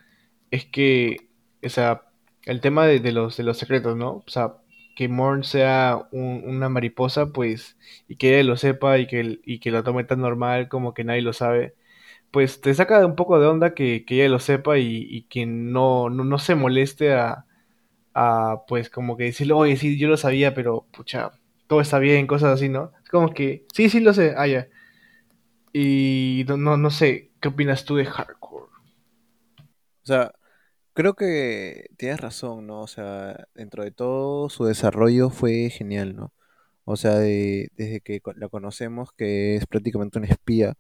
es 0.51 0.67
que, 0.67 1.29
o 1.65 1.69
sea, 1.69 2.03
el 2.45 2.61
tema 2.61 2.87
de, 2.87 3.13
los, 3.13 3.37
de 3.37 3.45
los 3.45 3.59
secretos, 3.59 3.97
¿no? 3.97 4.25
O 4.27 4.29
sea, 4.29 4.57
que 4.97 5.09
Morn 5.09 5.45
sea 5.45 6.09
una 6.13 6.69
mariposa, 6.69 7.33
pues, 7.33 7.77
y 8.09 8.17
que 8.17 8.41
él 8.41 8.49
lo 8.49 8.57
sepa 8.57 8.99
y 8.99 9.07
que, 9.07 9.41
y 9.45 9.61
que 9.61 9.71
lo 9.71 9.85
tome 9.85 10.05
tan 10.05 10.21
normal 10.21 10.69
como 10.69 10.95
que 10.95 11.05
nadie 11.05 11.23
lo 11.23 11.33
sabe, 11.33 11.75
pues 12.31 12.61
te 12.61 12.75
saca 12.75 13.01
de 13.01 13.07
un 13.07 13.17
poco 13.17 13.41
de 13.41 13.47
onda 13.49 13.75
que, 13.75 14.05
que 14.07 14.17
ella 14.17 14.29
lo 14.31 14.41
sepa 14.41 14.79
y, 14.79 15.25
que 15.31 15.47
no, 15.47 16.11
no, 16.11 16.39
se 16.39 16.55
moleste 16.55 17.15
a, 17.15 17.47
a, 18.15 18.65
pues, 18.69 18.91
como 18.91 19.17
que 19.17 19.25
decirle, 19.25 19.55
oye, 19.55 19.77
sí, 19.77 19.99
yo 19.99 20.09
lo 20.09 20.17
sabía, 20.17 20.55
pero, 20.55 20.87
pucha, 20.93 21.33
todo 21.69 21.81
está 21.81 21.99
bien, 21.99 22.27
cosas 22.27 22.55
así, 22.55 22.69
¿no? 22.69 22.93
Es 23.05 23.11
como 23.11 23.31
que, 23.35 23.67
sí, 23.75 23.91
sí 23.91 24.01
lo 24.01 24.15
sé, 24.15 24.35
ah. 24.37 24.47
Y 25.73 26.45
no, 26.49 26.57
no, 26.57 26.77
no 26.77 26.91
sé, 26.91 27.31
¿qué 27.47 27.51
opinas 27.51 27.85
tú 27.85 27.95
de 27.95 28.05
Hardcore? 28.07 28.65
O 28.65 30.07
sea, 30.07 30.33
creo 30.95 31.15
que 31.15 31.91
tienes 31.97 32.21
razón, 32.21 32.67
¿no? 32.67 32.81
O 32.83 32.89
sea, 32.89 33.47
dentro 33.55 33.85
de 33.85 33.93
todo 33.93 34.49
su 34.49 34.65
desarrollo 34.65 35.31
fue 35.31 35.71
genial, 35.71 36.17
¿no? 36.17 36.33
O 36.85 36.97
sea, 36.97 37.15
desde 37.19 38.01
que 38.03 38.21
la 38.37 38.49
conocemos, 38.49 39.13
que 39.13 39.57
es 39.57 39.67
prácticamente 39.67 40.19
una 40.19 40.27
espía, 40.29 40.77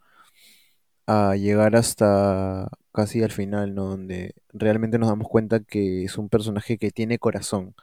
a 1.06 1.36
llegar 1.36 1.76
hasta 1.76 2.68
casi 2.92 3.22
al 3.22 3.30
final, 3.32 3.74
¿no? 3.74 3.84
Donde 3.86 4.34
realmente 4.52 4.98
nos 4.98 5.08
damos 5.08 5.28
cuenta 5.28 5.60
que 5.60 6.04
es 6.04 6.18
un 6.18 6.28
personaje 6.28 6.78
que 6.78 6.90
tiene 6.90 7.18
corazón 7.20 7.74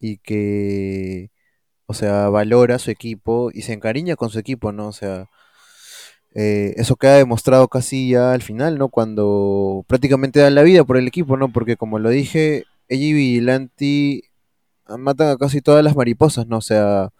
y 0.00 0.18
que, 0.18 1.30
o 1.86 1.94
sea, 1.94 2.28
valora 2.30 2.78
su 2.78 2.90
equipo 2.92 3.50
y 3.52 3.62
se 3.62 3.72
encariña 3.74 4.16
con 4.16 4.30
su 4.30 4.38
equipo, 4.38 4.72
¿no? 4.72 4.88
O 4.88 4.92
sea, 4.92 5.28
eh, 6.34 6.74
eso 6.76 6.96
queda 6.96 7.16
demostrado 7.16 7.68
casi 7.68 8.10
ya 8.10 8.32
al 8.32 8.42
final, 8.42 8.78
¿no? 8.78 8.88
Cuando 8.88 9.84
prácticamente 9.88 10.40
dan 10.40 10.54
la 10.54 10.62
vida 10.62 10.84
por 10.84 10.96
el 10.96 11.08
equipo, 11.08 11.36
¿no? 11.36 11.52
Porque 11.52 11.76
como 11.76 11.98
lo 11.98 12.10
dije, 12.10 12.64
ella 12.88 13.04
y 13.06 13.12
Vigilante 13.12 14.22
matan 14.98 15.30
a 15.30 15.36
casi 15.38 15.60
todas 15.62 15.84
las 15.84 15.96
mariposas, 15.96 16.46
¿no? 16.46 16.58
O 16.58 16.60
sea, 16.62 17.10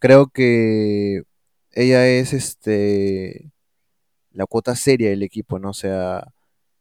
creo 0.00 0.28
que 0.28 1.22
ella 1.72 2.08
es 2.08 2.32
este 2.32 3.52
la 4.32 4.46
cuota 4.46 4.76
seria 4.76 5.10
del 5.10 5.22
equipo, 5.22 5.58
¿no? 5.58 5.70
O 5.70 5.74
sea, 5.74 6.32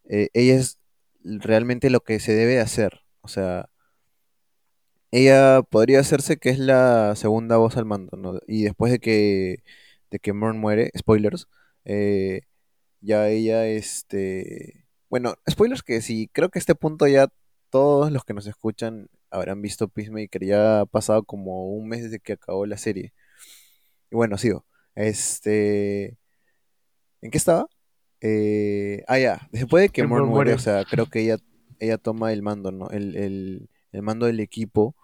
eh, 0.09 0.29
ella 0.33 0.55
es 0.55 0.79
realmente 1.23 1.89
lo 1.89 2.01
que 2.01 2.19
se 2.19 2.33
debe 2.33 2.59
hacer. 2.59 3.01
O 3.21 3.27
sea, 3.27 3.69
ella 5.11 5.61
podría 5.63 5.99
hacerse 5.99 6.37
que 6.37 6.49
es 6.49 6.59
la 6.59 7.15
segunda 7.15 7.57
voz 7.57 7.77
al 7.77 7.85
mando, 7.85 8.17
¿no? 8.17 8.39
Y 8.47 8.63
después 8.63 8.91
de 8.91 8.99
que, 8.99 9.63
de 10.11 10.19
que 10.19 10.33
Morn 10.33 10.59
muere, 10.59 10.91
spoilers, 10.97 11.47
eh, 11.89 12.41
ya 13.01 13.29
ella, 13.29 13.67
este... 13.67 14.85
Bueno, 15.09 15.35
spoilers 15.49 15.81
que 15.81 16.01
sí, 16.01 16.29
creo 16.31 16.49
que 16.49 16.59
a 16.59 16.61
este 16.61 16.75
punto 16.75 17.07
ya 17.07 17.29
todos 17.71 18.11
los 18.11 18.23
que 18.23 18.35
nos 18.35 18.45
escuchan 18.45 19.09
habrán 19.31 19.61
visto 19.63 19.87
Peacemaker, 19.87 20.45
ya 20.45 20.81
ha 20.81 20.85
pasado 20.85 21.23
como 21.23 21.67
un 21.69 21.87
mes 21.87 22.03
desde 22.03 22.19
que 22.19 22.33
acabó 22.33 22.67
la 22.67 22.77
serie. 22.77 23.13
Y 24.11 24.15
bueno, 24.15 24.37
sigo. 24.37 24.65
Este... 24.93 26.17
¿En 27.21 27.31
qué 27.31 27.37
estaba? 27.39 27.67
Eh, 28.21 29.03
ah, 29.07 29.17
ya. 29.17 29.49
Después 29.51 29.81
de 29.81 29.89
que 29.89 30.05
Morn 30.05 30.29
muere, 30.29 30.53
o 30.53 30.59
sea, 30.59 30.85
creo 30.85 31.05
que 31.11 31.21
ella, 31.21 31.37
ella 31.79 31.97
toma 31.97 32.33
el 32.33 32.43
mando, 32.43 32.71
¿no? 32.71 32.89
El, 32.91 33.15
el, 33.15 33.69
el, 33.91 34.01
mando 34.03 34.27
del 34.27 34.39
equipo 34.41 34.95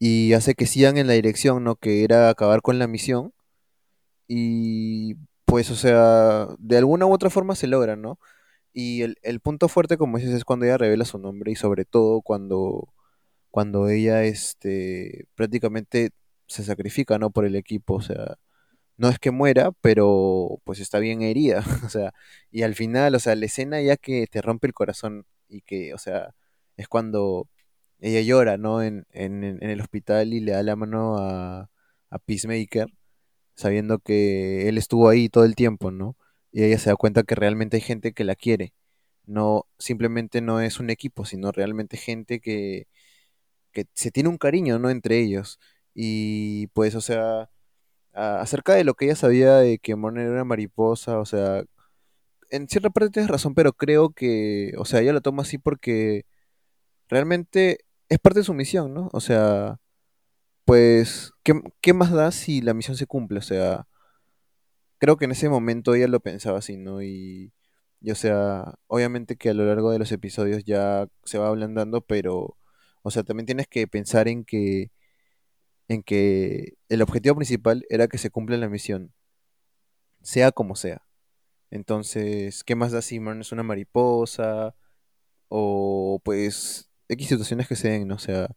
y 0.00 0.32
hace 0.32 0.54
que 0.54 0.66
sigan 0.66 0.96
en 0.98 1.06
la 1.06 1.12
dirección, 1.12 1.62
¿no? 1.62 1.76
Que 1.76 2.02
era 2.02 2.28
acabar 2.28 2.60
con 2.60 2.80
la 2.80 2.88
misión. 2.88 3.32
Y 4.26 5.16
pues, 5.52 5.70
o 5.70 5.76
sea, 5.76 6.48
de 6.58 6.78
alguna 6.78 7.06
u 7.06 7.12
otra 7.12 7.28
forma 7.30 7.54
se 7.54 7.66
logra, 7.66 7.94
¿no? 7.94 8.18
Y 8.72 9.02
el, 9.02 9.18
el 9.22 9.40
punto 9.40 9.68
fuerte, 9.68 9.98
como 9.98 10.18
dices, 10.18 10.34
es 10.34 10.44
cuando 10.46 10.64
ella 10.66 10.78
revela 10.78 11.04
su 11.04 11.18
nombre 11.18 11.52
y 11.52 11.56
sobre 11.56 11.84
todo 11.84 12.22
cuando, 12.22 12.88
cuando 13.50 13.88
ella, 13.88 14.24
este, 14.24 15.26
prácticamente 15.34 16.10
se 16.46 16.64
sacrifica, 16.64 17.18
¿no? 17.18 17.30
Por 17.30 17.44
el 17.46 17.56
equipo, 17.56 17.94
o 17.96 18.02
sea 18.02 18.38
no 18.96 19.08
es 19.10 19.18
que 19.18 19.30
muera, 19.30 19.72
pero 19.82 20.60
pues 20.64 20.80
está 20.80 20.98
bien 21.00 21.22
herida, 21.22 21.64
o 21.84 21.88
sea, 21.90 22.14
y 22.50 22.62
al 22.62 22.74
final, 22.74 23.14
o 23.14 23.18
sea, 23.20 23.34
la 23.36 23.46
escena 23.46 23.80
ya 23.82 23.96
que 23.96 24.26
te 24.28 24.42
rompe 24.42 24.66
el 24.68 24.74
corazón 24.74 25.26
y 25.48 25.62
que, 25.62 25.94
o 25.94 25.98
sea, 25.98 26.34
es 26.76 26.88
cuando 26.88 27.48
ella 28.00 28.22
llora, 28.22 28.58
¿no? 28.58 28.82
En, 28.82 29.06
en, 29.12 29.44
el 29.62 29.80
hospital 29.80 30.32
y 30.34 30.40
le 30.40 30.52
da 30.52 30.62
la 30.62 30.76
mano 30.76 31.18
a, 31.18 31.70
a 32.10 32.18
Peacemaker, 32.20 32.88
sabiendo 33.54 33.98
que 33.98 34.68
él 34.68 34.78
estuvo 34.78 35.08
ahí 35.08 35.28
todo 35.28 35.44
el 35.44 35.54
tiempo, 35.56 35.90
¿no? 35.90 36.16
Y 36.52 36.64
ella 36.64 36.78
se 36.78 36.90
da 36.90 36.96
cuenta 36.96 37.22
que 37.24 37.34
realmente 37.34 37.76
hay 37.78 37.82
gente 37.82 38.12
que 38.12 38.24
la 38.24 38.36
quiere. 38.36 38.74
No, 39.26 39.66
simplemente 39.78 40.40
no 40.42 40.60
es 40.60 40.80
un 40.80 40.90
equipo, 40.90 41.24
sino 41.24 41.52
realmente 41.52 41.96
gente 41.96 42.40
que, 42.40 42.88
que 43.72 43.86
se 43.94 44.10
tiene 44.10 44.28
un 44.30 44.38
cariño, 44.38 44.78
¿no? 44.78 44.90
Entre 44.90 45.20
ellos. 45.20 45.58
Y 45.94 46.68
pues, 46.68 46.94
o 46.94 47.00
sea, 47.00 47.50
acerca 48.12 48.74
de 48.74 48.84
lo 48.84 48.94
que 48.94 49.06
ella 49.06 49.16
sabía 49.16 49.56
de 49.56 49.78
que 49.78 49.96
Morner 49.96 50.28
era 50.28 50.44
mariposa, 50.44 51.18
o 51.18 51.24
sea, 51.26 51.64
en 52.50 52.68
cierta 52.68 52.90
parte 52.90 53.10
tienes 53.10 53.30
razón, 53.30 53.54
pero 53.54 53.72
creo 53.74 54.10
que, 54.10 54.72
o 54.78 54.84
sea, 54.84 55.00
ella 55.00 55.12
lo 55.14 55.22
toma 55.22 55.42
así 55.42 55.58
porque 55.58 56.26
realmente 57.08 57.80
es 58.08 58.18
parte 58.20 58.40
de 58.40 58.44
su 58.44 58.54
misión, 58.54 58.94
¿no? 58.94 59.10
O 59.12 59.20
sea, 59.20 59.80
pues, 60.64 61.32
¿qué, 61.42 61.60
qué 61.80 61.92
más 61.94 62.12
da 62.12 62.30
si 62.32 62.60
la 62.62 62.74
misión 62.74 62.96
se 62.96 63.06
cumple? 63.06 63.38
O 63.38 63.42
sea, 63.42 63.86
creo 64.98 65.16
que 65.16 65.24
en 65.26 65.32
ese 65.32 65.48
momento 65.48 65.94
ella 65.94 66.08
lo 66.08 66.20
pensaba 66.20 66.58
así, 66.58 66.76
¿no? 66.76 67.02
Y, 67.02 67.52
y, 68.00 68.10
o 68.12 68.14
sea, 68.14 68.74
obviamente 68.86 69.36
que 69.36 69.50
a 69.50 69.54
lo 69.54 69.66
largo 69.66 69.90
de 69.90 69.98
los 69.98 70.12
episodios 70.12 70.64
ya 70.64 71.08
se 71.24 71.38
va 71.38 71.48
ablandando, 71.48 72.02
pero, 72.02 72.56
o 73.02 73.10
sea, 73.10 73.22
también 73.24 73.46
tienes 73.46 73.68
que 73.68 73.86
pensar 73.88 74.28
en 74.28 74.44
que 74.44 74.90
en 75.88 76.02
que 76.02 76.74
el 76.88 77.02
objetivo 77.02 77.36
principal 77.36 77.84
era 77.90 78.08
que 78.08 78.18
se 78.18 78.30
cumpla 78.30 78.56
la 78.56 78.68
misión, 78.68 79.12
sea 80.22 80.52
como 80.52 80.76
sea. 80.76 81.02
Entonces, 81.70 82.64
¿qué 82.64 82.76
más 82.76 82.92
da 82.92 83.02
si 83.02 83.20
Man 83.20 83.40
es 83.40 83.52
una 83.52 83.62
mariposa? 83.62 84.74
O 85.48 86.20
pues 86.24 86.90
X 87.08 87.28
situaciones 87.28 87.68
que 87.68 87.76
se 87.76 87.90
den, 87.90 88.08
¿no? 88.08 88.16
O 88.16 88.18
sea, 88.18 88.48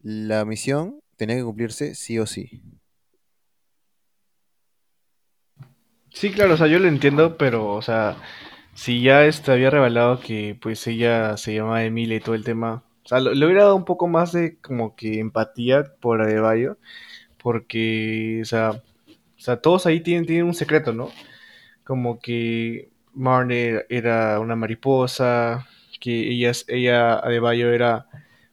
la 0.00 0.44
misión 0.44 1.02
tenía 1.22 1.36
que 1.36 1.44
cumplirse 1.44 1.94
sí 1.94 2.18
o 2.18 2.26
sí. 2.26 2.60
Sí, 6.10 6.30
claro, 6.32 6.54
o 6.54 6.56
sea, 6.56 6.66
yo 6.66 6.78
lo 6.78 6.88
entiendo, 6.88 7.36
pero, 7.38 7.70
o 7.72 7.82
sea, 7.82 8.16
si 8.74 9.02
ya 9.02 9.24
este 9.26 9.52
había 9.52 9.70
revelado 9.70 10.20
que 10.20 10.58
pues 10.60 10.86
ella 10.86 11.36
se 11.36 11.54
llama 11.54 11.84
Emilia 11.84 12.16
y 12.16 12.20
todo 12.20 12.34
el 12.34 12.44
tema, 12.44 12.84
o 13.04 13.08
sea, 13.08 13.20
le 13.20 13.46
hubiera 13.46 13.64
dado 13.64 13.76
un 13.76 13.84
poco 13.84 14.08
más 14.08 14.32
de 14.32 14.58
como 14.60 14.96
que 14.96 15.20
empatía 15.20 15.84
por 16.00 16.20
Adebayo, 16.22 16.76
porque, 17.42 18.40
o 18.42 18.44
sea, 18.46 18.70
o 18.72 18.82
sea 19.38 19.58
todos 19.62 19.86
ahí 19.86 20.00
tienen, 20.00 20.26
tienen 20.26 20.46
un 20.46 20.54
secreto, 20.54 20.92
¿no? 20.92 21.10
Como 21.84 22.20
que 22.20 22.90
Marne 23.14 23.84
era 23.90 24.40
una 24.40 24.56
mariposa, 24.56 25.68
que 26.00 26.30
ella, 26.30 26.52
ella 26.68 27.14
Adebayo 27.14 27.72
era 27.72 28.06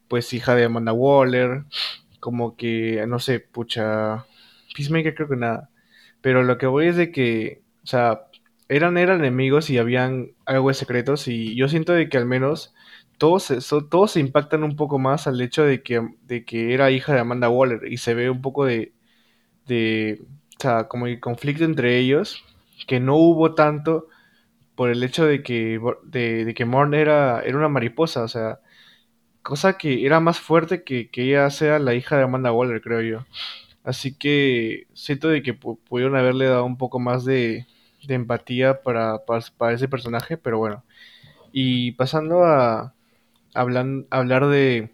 pues 0.09 0.33
hija 0.33 0.55
de 0.55 0.65
Amanda 0.65 0.93
Waller, 0.93 1.65
como 2.19 2.55
que, 2.57 3.05
no 3.07 3.19
sé, 3.19 3.39
pucha, 3.39 4.25
Peacemaker 4.75 5.15
creo 5.15 5.29
que 5.29 5.35
nada. 5.37 5.69
Pero 6.21 6.43
lo 6.43 6.57
que 6.57 6.67
voy 6.67 6.87
es 6.87 6.95
de 6.97 7.11
que, 7.11 7.61
o 7.83 7.87
sea, 7.87 8.21
eran, 8.69 8.97
eran 8.97 9.19
enemigos 9.19 9.69
y 9.69 9.77
habían 9.77 10.31
algo 10.45 10.69
de 10.69 10.75
secretos 10.75 11.27
y 11.27 11.55
yo 11.55 11.67
siento 11.69 11.93
de 11.93 12.09
que 12.09 12.17
al 12.17 12.25
menos 12.25 12.73
todos 13.17 13.47
todos 13.89 14.11
se 14.11 14.19
impactan 14.21 14.63
un 14.63 14.75
poco 14.75 14.99
más 14.99 15.27
al 15.27 15.41
hecho 15.41 15.63
de 15.63 15.83
que, 15.83 16.07
de 16.23 16.45
que 16.45 16.73
era 16.73 16.91
hija 16.91 17.13
de 17.13 17.19
Amanda 17.19 17.49
Waller 17.49 17.91
y 17.91 17.97
se 17.97 18.13
ve 18.13 18.29
un 18.29 18.41
poco 18.41 18.65
de, 18.65 18.93
de 19.67 20.21
o 20.59 20.61
sea, 20.61 20.87
como 20.87 21.07
el 21.07 21.19
conflicto 21.19 21.63
entre 21.65 21.97
ellos, 21.99 22.43
que 22.87 22.99
no 22.99 23.15
hubo 23.17 23.55
tanto 23.55 24.07
por 24.75 24.89
el 24.89 25.03
hecho 25.03 25.25
de 25.25 25.43
que, 25.43 25.79
de, 26.03 26.53
que 26.55 26.65
Morn 26.65 26.93
era, 26.93 27.41
era 27.41 27.57
una 27.57 27.69
mariposa, 27.69 28.23
o 28.23 28.27
sea, 28.27 28.59
cosa 29.49 29.77
que 29.77 30.05
era 30.05 30.19
más 30.21 30.39
fuerte 30.39 30.83
que, 30.83 31.09
que 31.09 31.23
ella 31.23 31.49
sea 31.49 31.79
la 31.79 31.95
hija 31.95 32.17
de 32.17 32.23
Amanda 32.23 32.53
Waller, 32.53 32.81
creo 32.81 33.01
yo. 33.01 33.25
Así 33.83 34.15
que 34.15 34.87
siento 34.93 35.29
de 35.29 35.41
que 35.43 35.53
pudieron 35.53 36.15
haberle 36.15 36.45
dado 36.45 36.65
un 36.65 36.77
poco 36.77 36.99
más 36.99 37.25
de, 37.25 37.67
empatía 38.07 38.81
para, 38.83 39.25
para 39.57 39.73
ese 39.73 39.87
personaje, 39.89 40.37
pero 40.37 40.59
bueno. 40.59 40.83
Y 41.51 41.93
pasando 41.93 42.45
a, 42.45 42.93
hablar 43.53 44.47
de, 44.47 44.91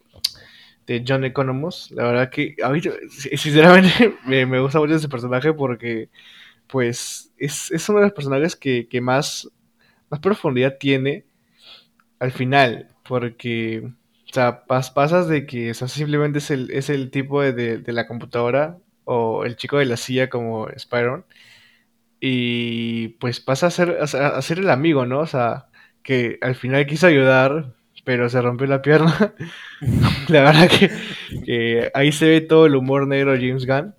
de 0.87 1.03
John 1.07 1.25
Economos. 1.25 1.91
La 1.91 2.03
verdad 2.03 2.29
que 2.29 2.55
a 2.63 2.69
mí, 2.69 2.81
sinceramente, 3.09 4.15
me, 4.25 4.59
gusta 4.59 4.79
mucho 4.79 4.95
ese 4.95 5.09
personaje 5.09 5.53
porque, 5.53 6.09
pues, 6.67 7.31
es, 7.37 7.71
es 7.71 7.89
uno 7.89 7.99
de 7.99 8.05
los 8.05 8.13
personajes 8.13 8.55
que, 8.55 8.87
más, 9.01 9.49
más 10.09 10.19
profundidad 10.19 10.77
tiene 10.79 11.25
al 12.19 12.31
final. 12.31 12.89
Porque, 13.07 13.91
o 14.35 14.37
sea, 14.37 14.65
pasas 14.65 15.29
de 15.29 15.45
que 15.45 15.73
simplemente 15.73 16.39
es 16.39 16.51
el, 16.51 16.69
es 16.71 16.89
el 16.89 17.09
tipo 17.09 17.41
de, 17.41 17.81
la 17.87 18.05
computadora 18.05 18.79
o 19.05 19.45
el 19.45 19.55
chico 19.55 19.77
de 19.77 19.85
la 19.85 19.95
silla 19.95 20.29
como 20.29 20.67
Spyron. 20.77 21.25
Y 22.19 23.09
pues 23.19 23.39
pasa 23.39 23.67
a 23.67 23.71
ser, 23.71 23.97
a 24.01 24.41
ser 24.41 24.59
el 24.59 24.69
amigo, 24.69 25.05
¿no? 25.05 25.19
O 25.19 25.25
sea, 25.25 25.67
que 26.03 26.37
al 26.41 26.55
final 26.55 26.85
quiso 26.85 27.07
ayudar, 27.07 27.75
pero 28.03 28.27
se 28.29 28.41
rompió 28.41 28.67
la 28.67 28.81
pierna. 28.81 29.33
la 30.27 30.41
verdad 30.41 30.69
que, 30.69 31.91
ahí 31.93 32.11
se 32.11 32.27
ve 32.27 32.41
todo 32.41 32.65
el 32.65 32.75
humor 32.75 33.07
negro 33.07 33.31
de 33.31 33.39
James 33.39 33.65
Gunn. 33.65 33.95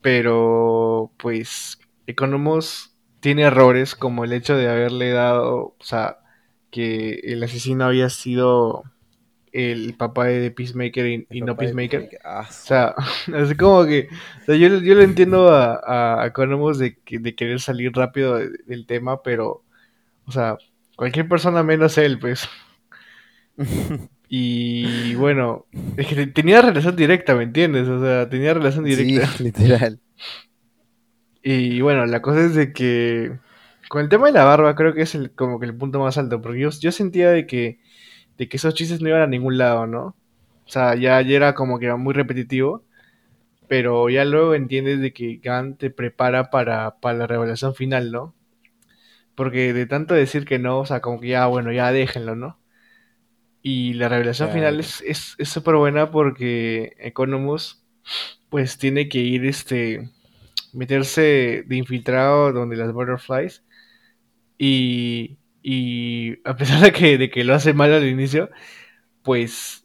Pero, 0.00 1.12
pues, 1.18 1.78
Economos 2.08 2.96
tiene 3.20 3.42
errores 3.42 3.94
como 3.94 4.24
el 4.24 4.32
hecho 4.32 4.56
de 4.56 4.68
haberle 4.68 5.10
dado, 5.10 5.76
o 5.78 5.84
sea, 5.84 6.18
que 6.70 7.20
el 7.24 7.44
asesino 7.44 7.84
había 7.84 8.10
sido 8.10 8.84
el 9.56 9.94
papá 9.94 10.26
de 10.26 10.50
Peacemaker 10.50 11.24
y, 11.30 11.40
no 11.40 11.56
Peacemaker. 11.56 12.10
Ah, 12.22 12.46
o 12.46 12.52
sea, 12.52 12.94
así 13.34 13.54
como 13.56 13.86
que. 13.86 14.08
yo, 14.46 14.54
yo 14.54 14.94
lo 14.94 15.02
entiendo 15.02 15.48
a, 15.50 16.20
a, 16.20 16.26
Economos 16.26 16.78
de, 16.78 16.98
de 17.08 17.34
querer 17.34 17.58
salir 17.60 17.92
rápido 17.92 18.36
del 18.36 18.86
tema, 18.86 19.22
pero. 19.22 19.64
O 20.26 20.32
sea, 20.32 20.58
cualquier 20.94 21.26
persona 21.26 21.62
menos 21.62 21.96
él, 21.96 22.18
pues. 22.18 22.48
y 24.28 25.14
bueno, 25.14 25.64
es 25.96 26.06
que 26.06 26.26
tenía 26.26 26.60
relación 26.60 26.94
directa, 26.94 27.34
¿me 27.34 27.44
entiendes? 27.44 27.88
O 27.88 28.02
sea, 28.02 28.28
tenía 28.28 28.52
relación 28.52 28.84
directa. 28.84 29.26
Sí, 29.26 29.42
literal. 29.44 30.00
Y 31.42 31.80
bueno, 31.80 32.04
la 32.04 32.20
cosa 32.20 32.44
es 32.44 32.54
de 32.54 32.74
que. 32.74 33.38
Con 33.88 34.02
el 34.02 34.08
tema 34.10 34.26
de 34.26 34.32
la 34.32 34.44
barba, 34.44 34.74
creo 34.74 34.92
que 34.92 35.02
es 35.02 35.14
el, 35.14 35.30
como 35.30 35.60
que 35.60 35.66
el 35.66 35.76
punto 35.76 36.00
más 36.00 36.18
alto. 36.18 36.42
Porque 36.42 36.60
yo, 36.60 36.70
yo 36.70 36.92
sentía 36.92 37.30
de 37.30 37.46
que 37.46 37.78
de 38.38 38.48
que 38.48 38.56
esos 38.56 38.74
chistes 38.74 39.00
no 39.00 39.08
iban 39.08 39.22
a 39.22 39.26
ningún 39.26 39.58
lado, 39.58 39.86
¿no? 39.86 40.16
O 40.66 40.68
sea, 40.68 40.94
ya, 40.96 41.20
era 41.20 41.54
como 41.54 41.78
que 41.78 41.86
era 41.86 41.96
muy 41.96 42.14
repetitivo, 42.14 42.84
pero 43.68 44.08
ya 44.10 44.24
luego 44.24 44.54
entiendes 44.54 45.00
de 45.00 45.12
que 45.12 45.40
Gunn 45.44 45.76
te 45.76 45.90
prepara 45.90 46.50
para, 46.50 46.96
la 47.02 47.26
revelación 47.26 47.74
final, 47.74 48.12
¿no? 48.12 48.34
Porque 49.34 49.72
de 49.72 49.86
tanto 49.86 50.14
decir 50.14 50.44
que 50.46 50.58
no, 50.58 50.80
o 50.80 50.86
sea, 50.86 51.00
como 51.00 51.20
que 51.20 51.28
ya, 51.28 51.46
bueno, 51.46 51.72
ya 51.72 51.92
déjenlo, 51.92 52.36
¿no? 52.36 52.58
Y 53.62 53.94
la 53.94 54.08
revelación 54.08 54.50
final 54.50 54.80
es 54.80 55.36
súper 55.42 55.76
buena 55.76 56.10
porque 56.10 56.94
Economus, 56.98 57.84
pues 58.48 58.78
tiene 58.78 59.08
que 59.08 59.18
ir, 59.18 59.44
este, 59.46 60.10
meterse 60.76 61.64
de 61.66 61.76
infiltrado 61.76 62.52
donde 62.52 62.76
las 62.76 62.92
butterflies 62.92 63.64
y 64.58 65.38
y 65.68 66.38
a 66.44 66.54
pesar 66.56 66.80
de 66.80 66.92
que, 66.92 67.18
de 67.18 67.28
que 67.28 67.42
lo 67.42 67.52
hace 67.52 67.74
mal 67.74 67.92
al 67.92 68.06
inicio, 68.06 68.50
pues, 69.24 69.84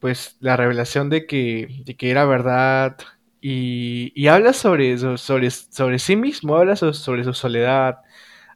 pues 0.00 0.36
la 0.40 0.56
revelación 0.56 1.08
de 1.08 1.24
que, 1.24 1.68
de 1.84 1.94
que 1.94 2.10
era 2.10 2.24
verdad 2.24 2.96
y, 3.40 4.26
habla 4.26 4.52
sobre, 4.52 4.98
sobre, 4.98 5.50
sobre 5.50 6.00
sí 6.00 6.16
mismo, 6.16 6.56
habla 6.56 6.74
sobre, 6.74 7.22
su 7.22 7.32
soledad, 7.32 7.98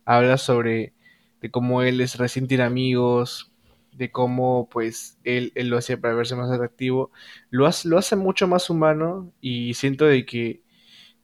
habla 0.04 0.36
sobre 0.36 0.94
de 1.40 1.50
cómo 1.52 1.82
él 1.82 2.00
es 2.00 2.18
recién 2.18 2.48
tiene 2.48 2.64
amigos, 2.64 3.52
de 3.92 4.10
cómo 4.10 4.68
pues 4.68 5.16
él, 5.22 5.52
él, 5.54 5.68
lo 5.68 5.78
hacía 5.78 6.00
para 6.00 6.14
verse 6.14 6.34
más 6.34 6.50
atractivo, 6.50 7.12
lo 7.50 7.66
hace, 7.66 7.88
lo 7.88 7.98
hace 7.98 8.16
mucho 8.16 8.48
más 8.48 8.68
humano 8.68 9.32
y 9.40 9.74
siento 9.74 10.06
de 10.06 10.26
que, 10.26 10.62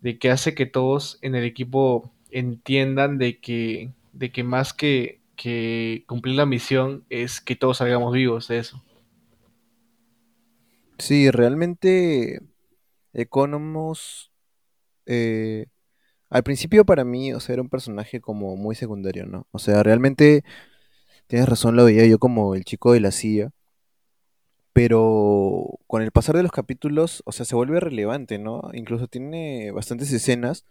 de 0.01 0.17
que 0.17 0.31
hace 0.31 0.55
que 0.55 0.67
todos 0.67 1.19
en 1.23 1.35
el 1.35 1.43
equipo 1.43 2.13
entiendan 2.31 3.19
de 3.19 3.41
que, 3.41 3.91
de 4.13 4.31
que 4.31 4.45
más 4.45 4.73
que, 4.73 5.20
que 5.41 6.05
cumplir 6.07 6.37
la 6.37 6.45
misión 6.45 7.07
es 7.09 7.41
que 7.41 7.57
todos 7.57 7.79
salgamos 7.79 8.13
vivos 8.13 8.49
de 8.49 8.59
eso. 8.59 8.83
Sí, 10.99 11.31
realmente 11.31 12.43
Economos 13.15 14.31
eh, 15.07 15.67
al 16.29 16.43
principio 16.45 16.85
para 16.85 17.05
mí, 17.05 17.33
o 17.33 17.41
sea, 17.41 17.55
era 17.55 17.63
un 17.63 17.71
personaje 17.71 18.21
como 18.21 18.57
muy 18.57 18.75
secundario, 18.77 19.27
¿no? 19.27 19.47
O 19.53 19.59
sea, 19.59 19.83
realmente 19.83 20.45
tienes 21.27 21.49
razón, 21.49 21.77
lo 21.77 21.85
veía 21.87 22.07
yo 22.07 22.19
como 22.19 22.55
el 22.55 22.65
chico 22.65 22.93
de 22.93 23.01
la 23.01 23.11
silla. 23.13 23.51
Pero 24.73 25.81
con 25.87 26.03
el 26.03 26.13
pasar 26.13 26.37
de 26.37 26.43
los 26.43 26.53
capítulos, 26.53 27.23
o 27.27 27.33
sea, 27.33 27.45
se 27.45 27.57
vuelve 27.57 27.81
relevante, 27.81 28.39
¿no? 28.39 28.63
Incluso 28.73 29.09
tiene 29.09 29.73
bastantes 29.73 30.13
escenas 30.13 30.65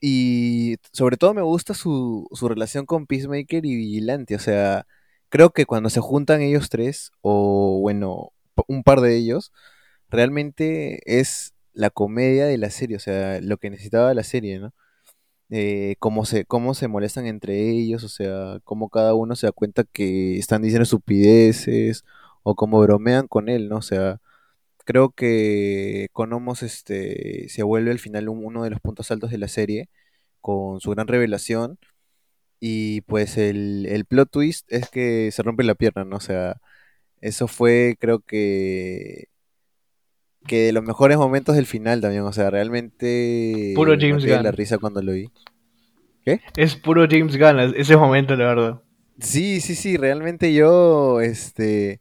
y 0.00 0.76
sobre 0.92 1.16
todo 1.16 1.34
me 1.34 1.42
gusta 1.42 1.74
su, 1.74 2.28
su 2.32 2.48
relación 2.48 2.86
con 2.86 3.06
Peacemaker 3.06 3.64
y 3.66 3.76
Vigilante. 3.76 4.34
O 4.36 4.38
sea, 4.38 4.86
creo 5.28 5.50
que 5.50 5.66
cuando 5.66 5.90
se 5.90 6.00
juntan 6.00 6.42
ellos 6.42 6.70
tres, 6.70 7.12
o 7.22 7.80
bueno, 7.80 8.32
un 8.68 8.82
par 8.84 9.00
de 9.00 9.16
ellos, 9.16 9.52
realmente 10.10 11.00
es 11.06 11.54
la 11.72 11.90
comedia 11.90 12.46
de 12.46 12.58
la 12.58 12.70
serie, 12.70 12.96
o 12.96 13.00
sea, 13.00 13.40
lo 13.40 13.58
que 13.58 13.70
necesitaba 13.70 14.14
la 14.14 14.24
serie, 14.24 14.58
¿no? 14.60 14.74
Eh, 15.50 15.96
cómo, 15.98 16.24
se, 16.26 16.44
cómo 16.44 16.74
se 16.74 16.88
molestan 16.88 17.26
entre 17.26 17.70
ellos, 17.70 18.04
o 18.04 18.08
sea, 18.08 18.60
cómo 18.64 18.88
cada 18.88 19.14
uno 19.14 19.36
se 19.36 19.46
da 19.48 19.52
cuenta 19.52 19.84
que 19.84 20.38
están 20.38 20.62
diciendo 20.62 20.84
estupideces, 20.84 22.04
o 22.42 22.54
cómo 22.54 22.80
bromean 22.80 23.28
con 23.28 23.48
él, 23.48 23.68
¿no? 23.68 23.78
O 23.78 23.82
sea, 23.82 24.20
creo 24.90 25.10
que 25.10 26.08
Conomos 26.12 26.64
este, 26.64 27.48
se 27.48 27.62
vuelve 27.62 27.92
al 27.92 28.00
final 28.00 28.28
uno 28.28 28.64
de 28.64 28.70
los 28.70 28.80
puntos 28.80 29.12
altos 29.12 29.30
de 29.30 29.38
la 29.38 29.46
serie 29.46 29.88
con 30.40 30.80
su 30.80 30.90
gran 30.90 31.06
revelación. 31.06 31.78
Y 32.58 33.02
pues 33.02 33.38
el, 33.38 33.86
el 33.88 34.04
plot 34.04 34.30
twist 34.30 34.66
es 34.72 34.90
que 34.90 35.30
se 35.30 35.44
rompe 35.44 35.62
la 35.62 35.76
pierna, 35.76 36.04
¿no? 36.04 36.16
O 36.16 36.20
sea, 36.20 36.60
eso 37.20 37.46
fue 37.46 37.96
creo 38.00 38.18
que 38.18 39.28
que 40.48 40.62
de 40.62 40.72
los 40.72 40.82
mejores 40.82 41.18
momentos 41.18 41.54
del 41.54 41.66
final 41.66 42.00
también, 42.00 42.22
o 42.22 42.32
sea, 42.32 42.50
realmente 42.50 43.72
puro 43.76 43.94
James 43.96 44.26
Gunn. 44.26 44.42
la 44.42 44.50
risa 44.50 44.78
cuando 44.78 45.02
lo 45.02 45.12
vi. 45.12 45.30
¿Qué? 46.24 46.40
Es 46.56 46.74
puro 46.74 47.06
James 47.08 47.38
Gunn 47.38 47.74
ese 47.76 47.96
momento, 47.96 48.34
la 48.34 48.46
verdad. 48.46 48.82
Sí, 49.20 49.60
sí, 49.60 49.76
sí, 49.76 49.96
realmente 49.96 50.52
yo 50.52 51.20
este 51.20 52.00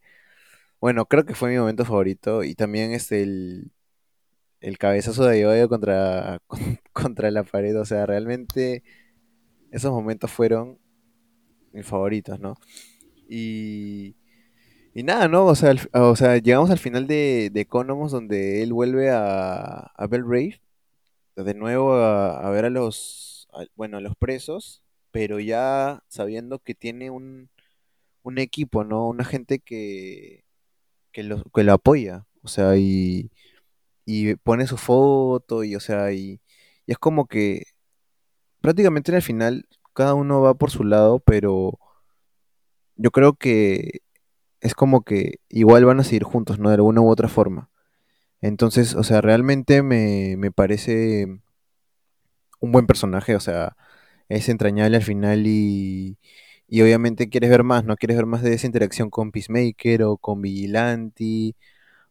bueno, 0.82 1.06
creo 1.06 1.26
que 1.26 1.36
fue 1.36 1.52
mi 1.52 1.58
momento 1.58 1.86
favorito 1.86 2.44
y 2.44 2.56
también 2.56 2.92
este 2.94 3.24
el, 3.24 3.72
el 4.62 4.78
cabezazo 4.78 5.26
de 5.26 5.42
Yoyo 5.42 5.70
contra, 5.70 6.40
contra 6.94 7.32
la 7.32 7.44
pared, 7.44 7.80
o 7.80 7.86
sea, 7.86 8.06
realmente 8.06 8.84
esos 9.72 9.92
momentos 9.92 10.32
fueron 10.32 10.80
mis 11.74 11.86
favoritos, 11.86 12.40
¿no? 12.40 12.56
Y, 13.30 14.16
y 14.94 15.04
nada, 15.04 15.28
¿no? 15.28 15.46
O 15.48 15.56
sea, 15.56 15.76
o 15.94 16.16
sea, 16.16 16.38
llegamos 16.38 16.72
al 16.72 16.80
final 16.80 17.08
de, 17.08 17.50
de 17.54 17.62
Economos 17.62 18.12
donde 18.12 18.64
él 18.64 18.74
vuelve 18.74 19.12
a, 19.12 19.92
a 19.96 20.08
Belgrave, 20.08 20.62
de 21.36 21.54
nuevo 21.54 21.94
a, 21.96 22.50
ver 22.52 22.66
a 22.66 22.70
los, 22.70 23.48
bueno, 23.76 23.98
a 23.98 24.02
los 24.02 24.16
presos, 24.18 24.84
pero 25.12 25.40
ya 25.40 26.04
sabiendo 26.10 26.60
que 26.60 26.76
tiene 26.76 27.10
un, 27.12 27.50
un 28.24 28.40
equipo, 28.40 28.84
¿no? 28.84 29.08
Una 29.10 29.26
gente 29.26 29.60
que, 29.60 30.46
que 31.12 31.24
lo, 31.24 31.44
que 31.44 31.64
lo 31.64 31.74
apoya. 31.74 32.26
O 32.44 32.48
sea, 32.48 32.78
y, 32.78 33.32
y 34.06 34.36
pone 34.36 34.68
su 34.68 34.78
foto 34.78 35.64
y, 35.64 35.76
o 35.76 35.80
sea, 35.80 36.12
y, 36.14 36.42
y 36.86 36.92
es 36.94 36.98
como 37.00 37.28
que 37.28 37.64
prácticamente 38.62 39.12
en 39.12 39.16
el 39.18 39.22
final 39.22 39.68
cada 39.94 40.14
uno 40.16 40.42
va 40.42 40.56
por 40.56 40.72
su 40.72 40.84
lado, 40.84 41.20
pero 41.20 41.80
yo 42.96 43.12
creo 43.12 43.34
que 43.34 44.02
es 44.62 44.76
como 44.76 45.04
que 45.04 45.40
igual 45.50 45.86
van 45.86 46.00
a 46.00 46.04
seguir 46.04 46.24
juntos, 46.24 46.60
¿no? 46.60 46.70
De 46.70 46.76
alguna 46.76 47.02
u 47.02 47.10
otra 47.10 47.30
forma. 47.30 47.70
Entonces, 48.42 48.96
o 48.96 49.04
sea, 49.04 49.22
realmente 49.22 49.84
me, 49.84 50.36
me 50.38 50.52
parece 50.52 51.28
un 52.60 52.72
buen 52.72 52.88
personaje, 52.88 53.36
o 53.36 53.40
sea, 53.40 53.76
es 54.30 54.50
entrañable 54.50 54.98
al 54.98 55.04
final 55.04 55.48
y, 55.48 56.18
y 56.70 56.82
obviamente 56.82 57.30
quieres 57.30 57.50
ver 57.50 57.64
más, 57.64 57.84
¿no? 57.84 57.96
Quieres 57.96 58.18
ver 58.18 58.26
más 58.28 58.44
de 58.44 58.54
esa 58.54 58.68
interacción 58.68 59.10
con 59.10 59.32
Peacemaker 59.32 60.04
o 60.04 60.18
con 60.18 60.42
Vigilante. 60.42 61.56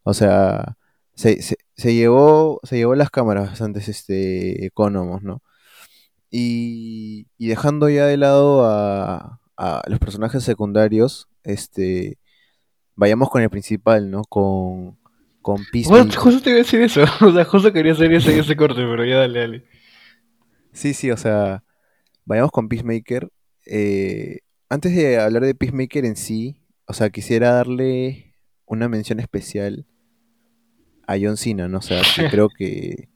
O 0.03 0.14
sea, 0.14 0.77
se, 1.14 1.40
se, 1.42 1.94
llevó, 1.94 2.61
se 2.64 2.77
llevó 2.77 2.94
las 2.94 3.11
cámaras 3.11 3.61
antes 3.62 3.88
este 3.88 4.66
Economos, 4.66 5.23
¿no? 5.23 5.42
Y, 6.31 7.29
y 7.38 7.49
dejando 7.49 7.88
ya 7.88 8.07
de 8.07 8.16
lado 8.16 8.64
a, 8.66 9.40
a, 9.57 9.83
los 9.87 9.99
personajes 9.99 10.42
secundarios, 10.44 11.29
este 11.44 12.18
vayamos 12.97 13.31
con 13.31 13.42
el 13.42 13.51
principal, 13.51 14.11
¿no? 14.11 14.25
Con, 14.25 14.99
con 15.40 15.64
Peacemaker. 15.73 16.16
justo 16.16 16.42
te 16.42 16.51
iba 16.51 16.59
a 16.59 16.62
decir 16.62 16.81
eso. 16.83 17.05
O 17.21 17.33
sea, 17.33 17.44
justo 17.44 17.73
quería 17.73 17.92
hacer 17.92 18.12
ese, 18.12 18.38
ese 18.38 18.57
corte, 18.57 18.83
pero 18.83 19.05
ya 19.05 19.18
dale, 19.18 19.40
dale. 19.40 19.64
Sí, 20.73 20.94
sí, 20.94 21.11
o 21.11 21.16
sea, 21.16 21.62
vayamos 22.25 22.51
con 22.51 22.68
Peacemaker. 22.68 23.31
Eh, 23.66 24.40
antes 24.68 24.94
de 24.94 25.18
hablar 25.18 25.44
de 25.44 25.54
Peacemaker 25.54 26.04
en 26.04 26.16
sí, 26.16 26.61
o 26.87 26.92
sea, 26.92 27.11
quisiera 27.11 27.52
darle 27.52 28.35
una 28.66 28.88
mención 28.88 29.20
especial 29.20 29.87
a 31.07 31.16
John 31.20 31.37
Cena, 31.37 31.68
¿no? 31.68 31.78
O 31.78 31.83
sea, 31.83 32.02
creo 32.31 32.48
que, 32.48 33.09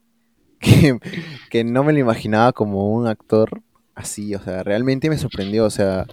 que, 0.59 1.63
no 1.63 1.83
me 1.83 1.93
lo 1.93 1.99
imaginaba 1.99 2.53
como 2.53 2.91
un 2.91 3.07
actor 3.07 3.61
así, 3.95 4.33
o 4.33 4.39
sea, 4.39 4.63
realmente 4.63 5.09
me 5.09 5.17
sorprendió, 5.17 5.65
o 5.65 5.69
sea, 5.69 6.07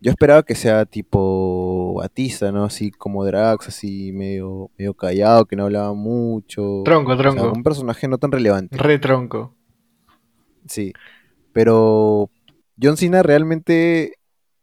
yo 0.00 0.10
esperaba 0.10 0.42
que 0.42 0.54
sea 0.54 0.84
tipo 0.84 1.94
Batista, 1.94 2.52
¿no? 2.52 2.64
Así 2.64 2.90
como 2.90 3.24
Drax, 3.24 3.68
así 3.68 4.12
medio, 4.12 4.70
medio 4.76 4.94
callado, 4.94 5.46
que 5.46 5.56
no 5.56 5.64
hablaba 5.64 5.94
mucho. 5.94 6.82
Tronco, 6.84 7.16
tronco. 7.16 7.52
un 7.52 7.62
personaje 7.62 8.08
no 8.08 8.18
tan 8.18 8.32
relevante. 8.32 8.76
Re 8.76 8.98
tronco. 8.98 9.54
Sí, 10.66 10.92
pero 11.52 12.28
John 12.80 12.96
Cena 12.96 13.22
realmente 13.22 14.14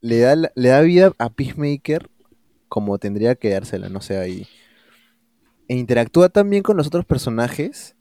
le 0.02 0.20
da, 0.20 0.36
le 0.36 0.70
da 0.70 0.82
vida 0.82 1.14
a 1.18 1.30
Peacemaker 1.30 2.10
como 2.68 2.98
tendría 2.98 3.36
que 3.36 3.50
dársela, 3.50 3.90
no 3.90 4.02
sé, 4.02 4.18
ahí. 4.18 4.48
E 5.68 5.76
interactúa 5.76 6.30
también 6.30 6.64
con 6.64 6.78
los 6.78 6.88
otros 6.88 7.06
personajes 7.06 7.96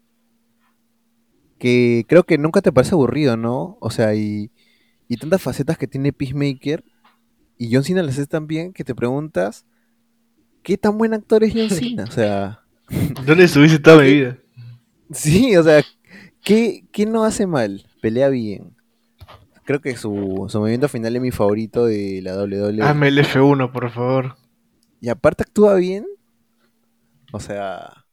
que 1.59 2.05
creo 2.09 2.25
que 2.25 2.39
nunca 2.39 2.63
te 2.63 2.73
parece 2.73 2.95
aburrido, 2.95 3.37
¿no? 3.37 3.77
O 3.81 3.91
sea, 3.91 4.15
y, 4.15 4.51
y 5.09 5.17
tantas 5.17 5.43
facetas 5.43 5.77
que 5.77 5.87
tiene 5.87 6.13
Peacemaker 6.13 6.85
y 7.59 7.75
John 7.75 7.85
Cena 7.85 8.03
las 8.03 8.15
hace 8.15 8.27
tan 8.27 8.47
bien 8.47 8.73
que 8.73 8.85
te 8.85 8.95
preguntas, 8.95 9.67
¿qué 10.63 10.79
tan 10.79 10.97
buen 10.97 11.13
actor 11.13 11.45
es 11.45 11.53
John 11.55 11.69
Cena? 11.69 12.05
O 12.05 12.11
sea... 12.11 12.61
¿Dónde 13.27 13.45
estuviste 13.45 13.79
toda 13.79 14.03
mi 14.03 14.15
vida? 14.15 14.39
Sí, 15.13 15.57
o 15.57 15.63
sea, 15.63 15.85
¿qué, 16.43 16.85
qué 16.93 17.07
no 17.07 17.25
hace 17.25 17.47
mal? 17.47 17.85
Pelea 18.01 18.29
bien. 18.31 18.77
Creo 19.70 19.80
que 19.80 19.96
su, 19.96 20.46
su 20.48 20.59
movimiento 20.59 20.88
final 20.88 21.14
es 21.14 21.22
mi 21.22 21.30
favorito 21.30 21.85
de 21.85 22.20
la 22.24 22.35
WWE. 22.35 22.83
Hazme 22.83 23.06
el 23.06 23.18
F1, 23.18 23.70
por 23.70 23.88
favor. 23.92 24.37
Y 25.00 25.11
aparte 25.11 25.44
actúa 25.44 25.76
bien. 25.76 26.09
O 27.33 27.38
sea, 27.38 28.04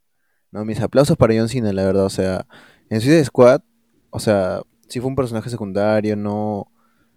no, 0.52 0.64
mis 0.66 0.80
aplausos 0.80 1.18
para 1.18 1.34
John 1.34 1.50
Cena, 1.50 1.74
la 1.74 1.84
verdad. 1.84 2.06
O 2.06 2.12
sea, 2.12 2.46
en 2.92 3.02
Suicide 3.02 3.26
Squad, 3.26 3.62
o 4.12 4.20
sea, 4.20 4.62
sí 4.88 5.00
fue 5.00 5.10
un 5.10 5.16
personaje 5.16 5.50
secundario, 5.50 6.16
no, 6.16 6.72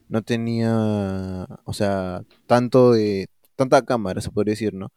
no 0.08 0.22
tenía, 0.22 1.46
o 1.64 1.74
sea, 1.74 2.22
tanto 2.46 2.92
de, 2.92 3.28
tanta 3.56 3.84
cámara, 3.84 4.22
se 4.22 4.30
podría 4.30 4.52
decir, 4.52 4.72
¿no? 4.72 4.90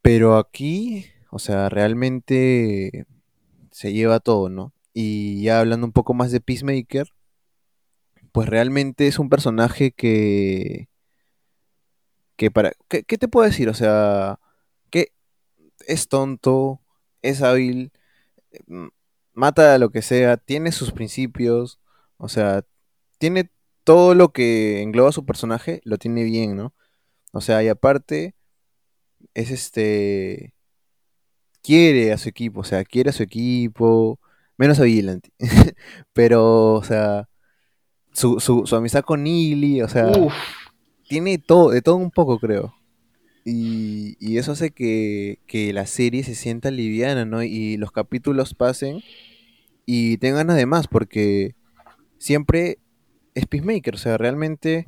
Pero 0.00 0.38
aquí, 0.38 1.04
o 1.30 1.38
sea, 1.38 1.68
realmente 1.68 3.04
se 3.72 3.92
lleva 3.92 4.20
todo, 4.20 4.48
¿no? 4.48 4.72
Y 4.94 5.42
ya 5.42 5.60
hablando 5.60 5.86
un 5.86 5.92
poco 5.92 6.14
más 6.14 6.32
de 6.32 6.40
Peacemaker, 6.40 7.08
pues 8.34 8.48
realmente 8.48 9.06
es 9.06 9.20
un 9.20 9.28
personaje 9.30 9.92
que, 9.92 10.88
que 12.36 12.50
para, 12.50 12.72
¿qué, 12.88 13.04
te 13.04 13.28
puedo 13.28 13.46
decir? 13.46 13.68
O 13.68 13.74
sea, 13.74 14.40
que 14.90 15.12
es 15.86 16.08
tonto, 16.08 16.80
es 17.22 17.42
hábil, 17.42 17.92
mm, 18.66 18.88
mata 19.34 19.74
a 19.74 19.78
lo 19.78 19.90
que 19.90 20.02
sea, 20.02 20.36
tiene 20.36 20.72
sus 20.72 20.92
principios, 20.92 21.80
o 22.18 22.28
sea, 22.28 22.64
tiene 23.18 23.50
todo 23.84 24.14
lo 24.16 24.32
que 24.32 24.82
engloba 24.82 25.12
su 25.12 25.24
personaje, 25.26 25.80
lo 25.84 25.98
tiene 25.98 26.24
bien, 26.24 26.56
¿no? 26.56 26.74
O 27.32 27.40
sea, 27.40 27.62
y 27.62 27.68
aparte, 27.68 28.34
es 29.34 29.50
este, 29.52 30.54
quiere 31.62 32.12
a 32.12 32.18
su 32.18 32.28
equipo, 32.28 32.60
o 32.60 32.64
sea, 32.64 32.84
quiere 32.84 33.10
a 33.10 33.12
su 33.12 33.22
equipo, 33.24 34.20
menos 34.56 34.80
a 34.80 34.84
Vigilante, 34.84 35.32
pero, 36.14 36.74
o 36.74 36.84
sea, 36.84 37.28
su, 38.14 38.40
su, 38.40 38.66
su 38.66 38.76
amistad 38.76 39.02
con 39.04 39.24
Neely, 39.24 39.82
o 39.82 39.88
sea, 39.88 40.06
Uf, 40.06 40.32
tiene 41.08 41.36
todo, 41.38 41.70
de 41.70 41.82
todo 41.82 41.96
un 41.96 42.10
poco, 42.10 42.38
creo. 42.38 42.74
Y, 43.44 44.16
y 44.20 44.38
eso 44.38 44.52
hace 44.52 44.70
que, 44.70 45.38
que 45.46 45.74
la 45.74 45.84
serie 45.84 46.24
se 46.24 46.34
sienta 46.34 46.70
liviana, 46.70 47.26
¿no? 47.26 47.42
Y 47.42 47.76
los 47.76 47.92
capítulos 47.92 48.54
pasen 48.54 49.02
y 49.84 50.16
tengan 50.16 50.46
ganas 50.46 50.56
de 50.56 50.64
más, 50.64 50.88
porque 50.88 51.54
siempre 52.16 52.78
es 53.34 53.46
Peacemaker, 53.46 53.96
o 53.96 53.98
sea, 53.98 54.16
realmente 54.16 54.86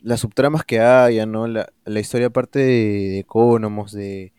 las 0.00 0.20
subtramas 0.20 0.64
que 0.64 0.80
haya, 0.80 1.26
¿no? 1.26 1.46
La, 1.46 1.68
la 1.84 2.00
historia 2.00 2.28
aparte 2.28 2.58
de, 2.58 2.64
de 3.10 3.18
Economos, 3.20 3.92
de, 3.92 4.32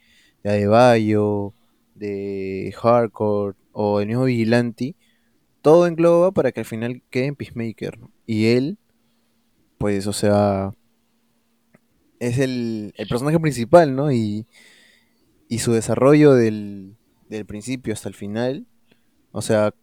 de 0.43 0.49
Adebayo, 0.49 1.53
de 1.95 2.73
Hardcore 2.81 3.55
o 3.71 4.01
el 4.01 4.07
mismo 4.07 4.23
Vigilante, 4.25 4.95
todo 5.61 5.87
engloba 5.87 6.31
para 6.31 6.51
que 6.51 6.61
al 6.61 6.65
final 6.65 7.03
quede 7.09 7.25
en 7.27 7.35
Peacemaker, 7.35 7.99
¿no? 7.99 8.11
Y 8.25 8.47
él, 8.47 8.77
pues, 9.77 10.07
o 10.07 10.13
sea, 10.13 10.71
es 12.19 12.37
el, 12.39 12.93
el 12.97 13.07
personaje 13.07 13.39
principal, 13.39 13.95
¿no? 13.95 14.11
Y, 14.11 14.45
y 15.47 15.59
su 15.59 15.73
desarrollo 15.73 16.33
del, 16.33 16.95
del 17.29 17.45
principio 17.45 17.93
hasta 17.93 18.09
el 18.09 18.15
final, 18.15 18.67
o 19.31 19.41
sea, 19.41 19.73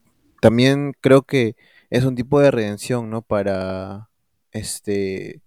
también 0.41 0.93
creo 1.01 1.23
que 1.23 1.57
es 1.91 2.05
un 2.05 2.15
tipo 2.15 2.41
de 2.41 2.51
redención, 2.51 3.11
¿no? 3.11 3.23
Para, 3.23 4.11
este, 4.53 5.43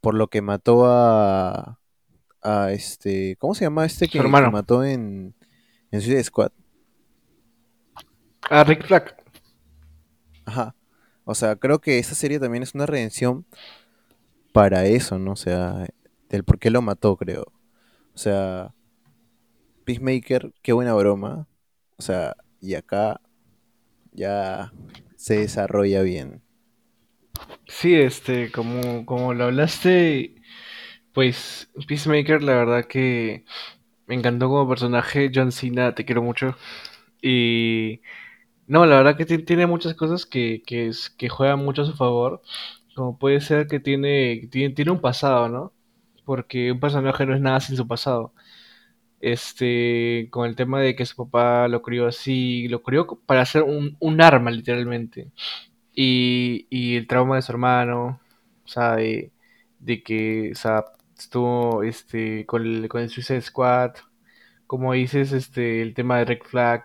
por 0.00 0.14
lo 0.14 0.28
que 0.28 0.42
mató 0.42 0.86
a, 0.86 1.80
a 2.42 2.72
este, 2.72 3.36
¿cómo 3.38 3.54
se 3.54 3.64
llama 3.64 3.86
este 3.86 4.08
que, 4.08 4.20
que 4.20 4.28
mató 4.28 4.84
en, 4.84 5.34
en 5.90 6.00
Suicide 6.00 6.24
Squad? 6.24 6.52
Ah, 8.50 8.64
Rick 8.64 8.86
Flag. 8.86 9.23
Ajá. 10.44 10.74
O 11.24 11.34
sea, 11.34 11.56
creo 11.56 11.80
que 11.80 11.98
esta 11.98 12.14
serie 12.14 12.38
también 12.38 12.62
es 12.62 12.74
una 12.74 12.86
redención 12.86 13.46
para 14.52 14.86
eso, 14.86 15.18
¿no? 15.18 15.32
O 15.32 15.36
sea, 15.36 15.86
del 16.28 16.44
por 16.44 16.58
qué 16.58 16.70
lo 16.70 16.82
mató, 16.82 17.16
creo. 17.16 17.44
O 18.14 18.18
sea, 18.18 18.74
Peacemaker, 19.84 20.52
qué 20.62 20.72
buena 20.72 20.94
broma. 20.94 21.48
O 21.96 22.02
sea, 22.02 22.36
y 22.60 22.74
acá 22.74 23.20
ya 24.12 24.72
se 25.16 25.38
desarrolla 25.38 26.02
bien. 26.02 26.42
Sí, 27.66 27.94
este, 27.94 28.50
como, 28.52 29.04
como 29.06 29.34
lo 29.34 29.44
hablaste, 29.44 30.36
pues 31.12 31.70
Peacemaker, 31.88 32.42
la 32.42 32.54
verdad 32.54 32.84
que 32.86 33.44
me 34.06 34.14
encantó 34.14 34.48
como 34.48 34.68
personaje. 34.68 35.30
John 35.34 35.52
Cena, 35.52 35.94
te 35.94 36.04
quiero 36.04 36.22
mucho. 36.22 36.56
Y 37.22 38.02
no, 38.66 38.86
la 38.86 38.96
verdad 38.96 39.16
que 39.16 39.26
ti- 39.26 39.38
tiene 39.44 39.66
muchas 39.66 39.94
cosas 39.94 40.26
que, 40.26 40.62
que, 40.66 40.88
es- 40.88 41.10
que 41.10 41.28
juegan 41.28 41.60
mucho 41.64 41.82
a 41.82 41.84
su 41.86 41.94
favor. 41.94 42.42
Como 42.94 43.18
puede 43.18 43.40
ser 43.40 43.66
que 43.68 43.80
tiene, 43.80 44.48
tiene, 44.50 44.74
tiene 44.74 44.90
un 44.92 45.00
pasado, 45.00 45.48
¿no? 45.48 45.72
Porque 46.24 46.72
un 46.72 46.80
personaje 46.80 47.26
no 47.26 47.34
es 47.34 47.40
nada 47.40 47.60
sin 47.60 47.76
su 47.76 47.86
pasado. 47.88 48.32
Este, 49.20 50.28
con 50.30 50.46
el 50.48 50.56
tema 50.56 50.80
de 50.80 50.96
que 50.96 51.06
su 51.06 51.16
papá 51.16 51.68
lo 51.68 51.82
crió 51.82 52.06
así, 52.08 52.68
lo 52.68 52.82
crió 52.82 53.06
para 53.26 53.42
hacer 53.42 53.62
un, 53.64 53.96
un 54.00 54.20
arma, 54.22 54.50
literalmente. 54.50 55.32
Y, 55.94 56.66
y 56.70 56.96
el 56.96 57.06
trauma 57.08 57.36
de 57.36 57.42
su 57.42 57.52
hermano, 57.52 58.20
o 58.64 58.68
sea, 58.68 58.96
de, 58.96 59.32
de 59.80 60.02
que, 60.02 60.50
o 60.52 60.56
sea, 60.56 60.84
estuvo 61.18 61.82
este, 61.84 62.46
con 62.46 62.62
el, 62.66 62.88
con 62.88 63.02
el 63.02 63.10
Suicide 63.10 63.42
Squad, 63.42 63.92
como 64.66 64.92
dices, 64.92 65.32
este, 65.32 65.82
el 65.82 65.94
tema 65.94 66.18
de 66.18 66.24
Red 66.26 66.42
Flag, 66.44 66.84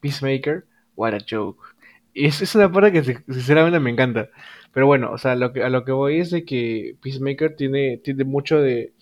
Peacemaker, 0.00 0.66
what 0.98 1.14
a 1.14 1.20
joke. 1.28 1.60
Es, 2.14 2.42
es 2.42 2.54
una 2.56 2.70
parte 2.72 2.92
que 2.92 3.02
sinceramente 3.32 3.80
me 3.80 3.90
encanta. 3.90 4.28
Pero 4.72 4.86
bueno, 4.86 5.12
o 5.12 5.18
sea, 5.18 5.36
lo 5.36 5.52
que, 5.52 5.62
a 5.64 5.70
lo 5.70 5.84
que 5.84 5.92
voy 5.92 6.20
es 6.20 6.30
de 6.30 6.44
que 6.44 6.96
Peacemaker 7.02 7.56
tiene, 7.56 7.98
tiene 7.98 8.24
mucho 8.24 8.60
de, 8.60 8.92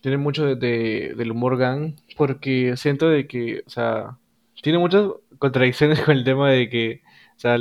tiene 0.00 0.16
mucho 0.18 0.46
de, 0.46 0.56
de- 0.56 1.14
del 1.16 1.30
humor 1.32 1.56
gang, 1.58 1.94
porque 2.16 2.76
siento 2.76 3.08
de 3.08 3.26
que, 3.26 3.62
o 3.66 3.70
sea, 3.70 4.18
tiene 4.62 4.78
muchas 4.78 5.08
contradicciones 5.38 6.00
con 6.04 6.16
el 6.16 6.24
tema 6.24 6.50
de 6.50 6.68
que, 6.68 7.02
o 7.36 7.40
sea, 7.40 7.58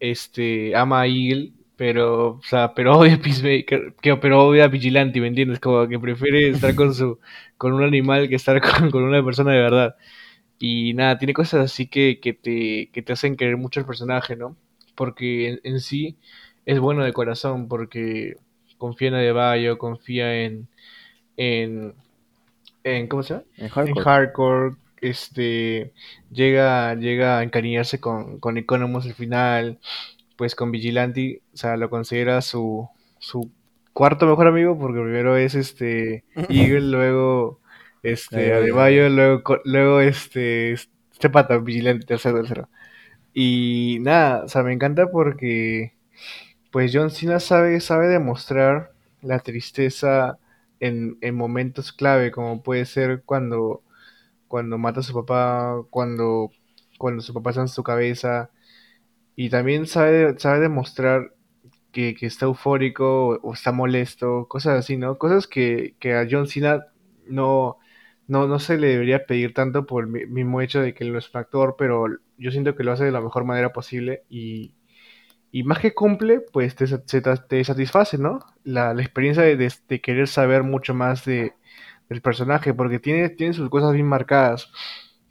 este, 0.00 0.74
ama 0.76 1.02
a 1.02 1.06
Eagle, 1.06 1.52
pero, 1.76 2.28
o 2.36 2.42
sea, 2.42 2.74
pero 2.74 2.98
odia 2.98 3.14
a 3.14 3.18
Peacemaker, 3.18 3.94
pero 4.20 4.46
odia 4.46 4.64
a 4.64 4.68
Vigilante, 4.68 5.20
¿me 5.20 5.28
entiendes? 5.28 5.60
Como 5.60 5.86
que 5.88 5.98
prefiere 5.98 6.50
estar 6.50 6.74
con 6.74 6.94
su, 6.94 7.18
con 7.56 7.72
un 7.72 7.82
animal 7.84 8.28
que 8.28 8.34
estar 8.36 8.60
con 8.90 9.02
una 9.02 9.24
persona 9.24 9.52
de 9.52 9.58
verdad. 9.60 9.96
Y 10.60 10.94
nada, 10.94 11.18
tiene 11.18 11.34
cosas 11.34 11.62
así 11.66 11.88
que, 11.88 12.20
que 12.20 12.34
te, 12.34 12.90
que 12.92 13.02
te 13.02 13.14
hacen 13.14 13.36
querer 13.36 13.58
mucho 13.58 13.80
el 13.80 13.86
personaje, 13.86 14.36
¿no? 14.36 14.56
Porque 14.96 15.50
en, 15.50 15.60
en 15.64 15.80
sí 15.80 16.18
es 16.66 16.80
bueno 16.80 17.04
de 17.04 17.14
corazón, 17.14 17.68
porque 17.68 18.36
confía 18.78 19.08
en 19.10 19.14
Adebayo, 19.16 19.78
confía 19.78 20.44
en, 20.44 20.68
en, 21.36 21.94
en 22.84 23.08
¿cómo 23.08 23.22
se 23.22 23.34
llama? 23.34 23.46
En 23.56 23.68
En 23.84 23.96
Hardcore. 23.96 23.96
Hardcore, 23.96 24.76
este, 25.00 25.92
llega, 26.30 26.94
llega 26.96 27.38
a 27.38 27.42
encariñarse 27.42 28.00
con, 28.00 28.38
con 28.40 28.58
Economos 28.58 29.06
al 29.06 29.14
final, 29.14 29.78
pues 30.36 30.54
con 30.56 30.72
Vigilante, 30.72 31.42
o 31.54 31.56
sea, 31.58 31.76
lo 31.78 31.90
considera 31.90 32.42
su, 32.42 32.88
su 33.18 33.50
cuarto 33.94 34.26
mejor 34.26 34.48
amigo, 34.48 34.78
porque 34.78 35.00
primero 35.00 35.36
es 35.36 35.54
este 35.54 36.24
Eagle, 36.48 36.82
luego 36.82 37.59
este 38.02 38.52
Adebayo, 38.54 39.08
luego, 39.08 39.58
luego 39.64 40.00
este, 40.00 40.72
este 40.72 41.30
pata, 41.30 41.58
Vigilante, 41.58 42.06
tercero, 42.06 42.38
tercero. 42.38 42.68
Y 43.34 43.98
nada, 44.02 44.44
o 44.44 44.48
sea, 44.48 44.62
me 44.62 44.72
encanta 44.72 45.10
porque 45.10 45.94
pues 46.70 46.92
John 46.94 47.10
Cena 47.10 47.40
sabe, 47.40 47.80
sabe 47.80 48.08
demostrar 48.08 48.92
la 49.22 49.40
tristeza 49.40 50.38
en, 50.80 51.18
en 51.20 51.34
momentos 51.36 51.92
clave, 51.92 52.30
como 52.30 52.62
puede 52.62 52.84
ser 52.86 53.22
cuando, 53.24 53.82
cuando 54.48 54.78
mata 54.78 55.00
a 55.00 55.02
su 55.04 55.14
papá, 55.14 55.82
cuando, 55.90 56.50
cuando 56.98 57.22
su 57.22 57.34
papá 57.34 57.50
está 57.50 57.62
en 57.62 57.68
su 57.68 57.82
cabeza, 57.82 58.50
y 59.36 59.50
también 59.50 59.86
sabe, 59.86 60.38
sabe 60.38 60.60
demostrar 60.60 61.34
que, 61.92 62.14
que 62.14 62.26
está 62.26 62.46
eufórico 62.46 63.30
o, 63.30 63.40
o 63.42 63.54
está 63.54 63.72
molesto, 63.72 64.46
cosas 64.48 64.78
así, 64.78 64.96
¿no? 64.96 65.18
Cosas 65.18 65.46
que, 65.46 65.96
que 66.00 66.14
a 66.14 66.26
John 66.30 66.46
Cena 66.48 66.86
no, 67.26 67.78
no, 68.30 68.46
no 68.48 68.58
se 68.60 68.78
le 68.78 68.88
debería 68.88 69.26
pedir 69.26 69.54
tanto 69.54 69.86
por 69.86 70.04
el 70.04 70.10
mi- 70.10 70.26
mismo 70.26 70.60
hecho 70.62 70.80
de 70.80 70.94
que 70.94 71.04
él 71.04 71.12
no 71.12 71.18
es 71.18 71.30
un 71.34 71.40
actor, 71.40 71.76
pero 71.78 72.06
yo 72.38 72.50
siento 72.52 72.74
que 72.76 72.84
lo 72.84 72.92
hace 72.92 73.04
de 73.04 73.12
la 73.12 73.20
mejor 73.22 73.44
manera 73.44 73.72
posible 73.72 74.24
y 74.30 74.74
Y 75.52 75.64
más 75.64 75.78
que 75.80 75.94
cumple, 75.94 76.40
pues 76.52 76.76
te, 76.76 76.86
ta- 77.22 77.36
te 77.46 77.64
satisface, 77.64 78.18
¿no? 78.18 78.40
La, 78.64 78.94
la 78.94 79.02
experiencia 79.02 79.42
de, 79.42 79.56
de- 79.56 79.72
de 79.88 80.00
querer 80.00 80.28
saber 80.28 80.62
mucho 80.62 80.94
más 80.94 81.24
de, 81.24 81.54
del 82.08 82.22
personaje, 82.22 82.74
porque 82.74 82.98
tiene, 83.00 83.30
tiene 83.30 83.52
sus 83.54 83.68
cosas 83.70 83.92
bien 83.94 84.06
marcadas, 84.06 84.70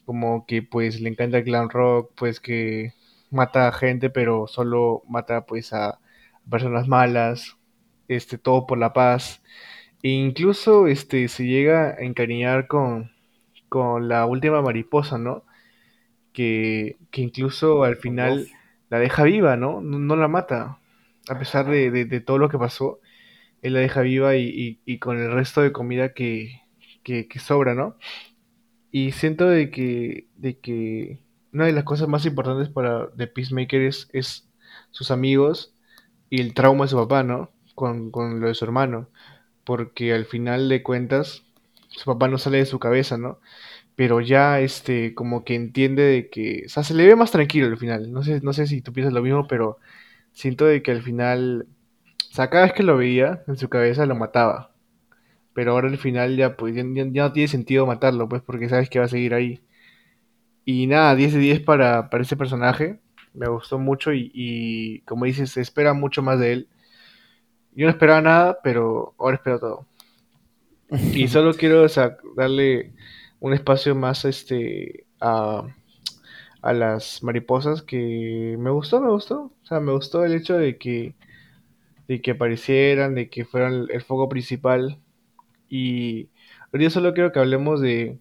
como 0.06 0.46
que 0.46 0.62
pues 0.64 1.00
le 1.02 1.10
encanta 1.10 1.38
el 1.38 1.44
glam 1.44 1.70
rock, 1.70 2.12
pues 2.16 2.40
que 2.40 2.94
mata 3.32 3.68
a 3.68 3.72
gente, 3.74 4.10
pero 4.10 4.48
solo 4.48 5.04
mata 5.08 5.46
pues 5.46 5.74
a 5.74 6.00
personas 6.50 6.88
malas, 6.88 7.58
este, 8.08 8.38
todo 8.38 8.66
por 8.68 8.78
la 8.78 8.94
paz. 8.94 9.42
E 10.04 10.10
incluso 10.10 10.88
este, 10.88 11.28
se 11.28 11.46
llega 11.46 11.90
a 11.92 12.02
encariñar 12.04 12.68
con, 12.68 13.12
con 13.70 14.08
la 14.10 14.26
última 14.26 14.62
mariposa, 14.62 15.18
¿no? 15.18 15.46
Que, 16.34 16.98
que 17.12 17.22
incluso 17.22 17.84
al 17.84 17.98
final 17.98 18.50
la 18.90 19.00
deja 19.00 19.24
viva, 19.24 19.58
¿no? 19.58 19.82
No, 19.82 20.00
no 20.00 20.16
la 20.18 20.28
mata. 20.28 20.80
A 21.30 21.40
pesar 21.40 21.68
de, 21.68 21.92
de- 21.92 22.06
de 22.06 22.22
todo 22.22 22.38
lo 22.40 22.50
que 22.50 22.58
pasó, 22.60 23.00
él 23.62 23.74
la 23.76 23.82
deja 23.82 24.02
viva 24.02 24.36
y, 24.38 24.44
y- 24.50 24.82
y 24.86 25.00
con 25.00 25.20
el 25.20 25.32
resto 25.34 25.62
de 25.62 25.74
comida 25.74 26.14
que, 26.14 26.62
que, 27.04 27.28
que 27.28 27.40
sobra, 27.40 27.76
¿no? 27.76 27.98
Y 28.92 29.12
siento 29.12 29.48
de 29.48 29.70
que, 29.72 30.28
de 30.36 30.60
que 30.60 31.20
una 31.54 31.66
de 31.66 31.74
las 31.74 31.84
cosas 31.84 32.08
más 32.08 32.26
importantes 32.26 32.70
para 32.70 33.10
The 33.16 33.28
Peacemaker 33.28 33.82
es, 33.82 34.10
es 34.14 34.50
sus 34.92 35.12
amigos 35.12 35.76
y 36.30 36.42
el 36.42 36.54
trauma 36.54 36.86
de 36.86 36.90
su 36.92 36.98
papá, 36.98 37.24
¿no? 37.24 37.52
Con, 37.76 38.12
con 38.12 38.40
lo 38.40 38.48
de 38.48 38.56
su 38.56 38.66
hermano. 38.66 39.10
Porque 39.70 40.14
al 40.14 40.26
final 40.26 40.70
de 40.70 40.84
cuentas, 40.84 41.44
su 41.90 42.06
papá 42.06 42.28
no 42.28 42.38
sale 42.40 42.58
de 42.60 42.66
su 42.66 42.80
cabeza, 42.80 43.18
¿no? 43.18 43.40
Pero 43.96 44.22
ya, 44.22 44.62
este, 44.62 45.16
como 45.16 45.46
que 45.46 45.56
entiende 45.56 46.04
de 46.04 46.30
que, 46.32 46.64
o 46.68 46.70
sea, 46.70 46.84
se 46.84 46.96
le 46.96 47.08
ve 47.08 47.16
más 47.18 47.32
tranquilo 47.32 47.68
al 47.68 47.78
final. 47.78 48.12
No 48.14 48.24
sé, 48.24 48.42
no 48.44 48.54
sé 48.54 48.68
si 48.68 48.82
tú 48.82 48.94
piensas 48.94 49.14
lo 49.14 49.24
mismo, 49.24 49.48
pero 49.48 49.80
siento 50.34 50.66
de 50.66 50.84
que 50.84 50.92
al 50.92 51.04
final, 51.04 51.68
o 52.32 52.36
sea, 52.36 52.50
cada 52.52 52.66
vez 52.66 52.74
que 52.74 52.84
lo 52.84 52.98
veía 52.98 53.44
en 53.48 53.58
su 53.58 53.70
cabeza 53.70 54.06
lo 54.08 54.16
mataba. 54.16 54.72
Pero 55.54 55.74
ahora 55.74 55.90
al 55.90 55.98
final 56.00 56.38
ya, 56.38 56.58
pues, 56.58 56.76
ya, 56.76 56.84
ya- 56.86 57.06
no 57.26 57.34
tiene 57.34 57.48
sentido 57.50 57.86
matarlo, 57.88 58.30
pues, 58.30 58.42
porque 58.44 58.70
sabes 58.70 58.90
que 58.90 59.00
va 59.00 59.06
a 59.06 59.10
seguir 59.10 59.34
ahí. 59.36 59.62
Y 60.66 60.88
nada, 60.88 61.16
10 61.16 61.34
de 61.34 61.40
10 61.40 61.60
para, 61.62 62.10
para 62.10 62.24
ese 62.24 62.38
personaje. 62.38 63.00
Me 63.34 63.48
gustó 63.48 63.80
mucho 63.80 64.14
y, 64.14 64.32
y, 64.34 65.02
como 65.02 65.26
dices, 65.26 65.52
se 65.52 65.62
espera 65.62 65.94
mucho 65.94 66.22
más 66.22 66.40
de 66.40 66.54
él. 66.54 66.68
Yo 67.74 67.86
no 67.86 67.92
esperaba 67.92 68.22
nada, 68.22 68.60
pero 68.64 69.14
ahora 69.18 69.36
espero 69.36 69.60
todo. 69.60 69.86
Y 71.14 71.28
solo 71.30 71.54
quiero, 71.54 71.84
o 71.84 71.90
sea, 71.90 72.18
darle 72.36 72.94
un 73.40 73.54
espacio 73.54 73.96
más 73.96 74.26
este, 74.26 75.06
a, 75.20 75.64
a 76.62 76.74
las 76.74 77.24
mariposas 77.24 77.82
que 77.82 78.56
me 78.60 78.70
gustó, 78.70 79.02
me 79.02 79.10
gustó. 79.10 79.52
O 79.64 79.66
sea, 79.66 79.80
me 79.80 79.92
gustó 79.92 80.26
el 80.26 80.34
hecho 80.34 80.58
de 80.58 80.78
que, 80.78 81.16
de 82.08 82.22
que 82.22 82.32
aparecieran, 82.32 83.16
de 83.16 83.30
que 83.30 83.46
fueran 83.46 83.88
el, 83.90 84.02
foco 84.02 84.30
principal. 84.30 85.00
Y 85.70 86.30
ahorita 86.74 86.90
solo 86.92 87.14
quiero 87.14 87.32
que 87.32 87.40
hablemos 87.40 87.82
de, 87.82 88.20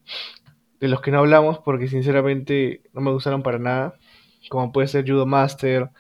de 0.81 0.89
los 0.89 1.01
que 1.01 1.11
no 1.11 1.19
hablamos, 1.19 1.59
porque 1.61 1.89
sinceramente 1.89 2.83
no 2.93 3.01
me 3.01 3.13
gustaron 3.13 3.43
para 3.43 3.59
nada. 3.59 3.99
Como 4.51 4.73
puede 4.73 4.89
ser 4.89 5.09
Judo 5.09 5.27
Master, 5.27 5.91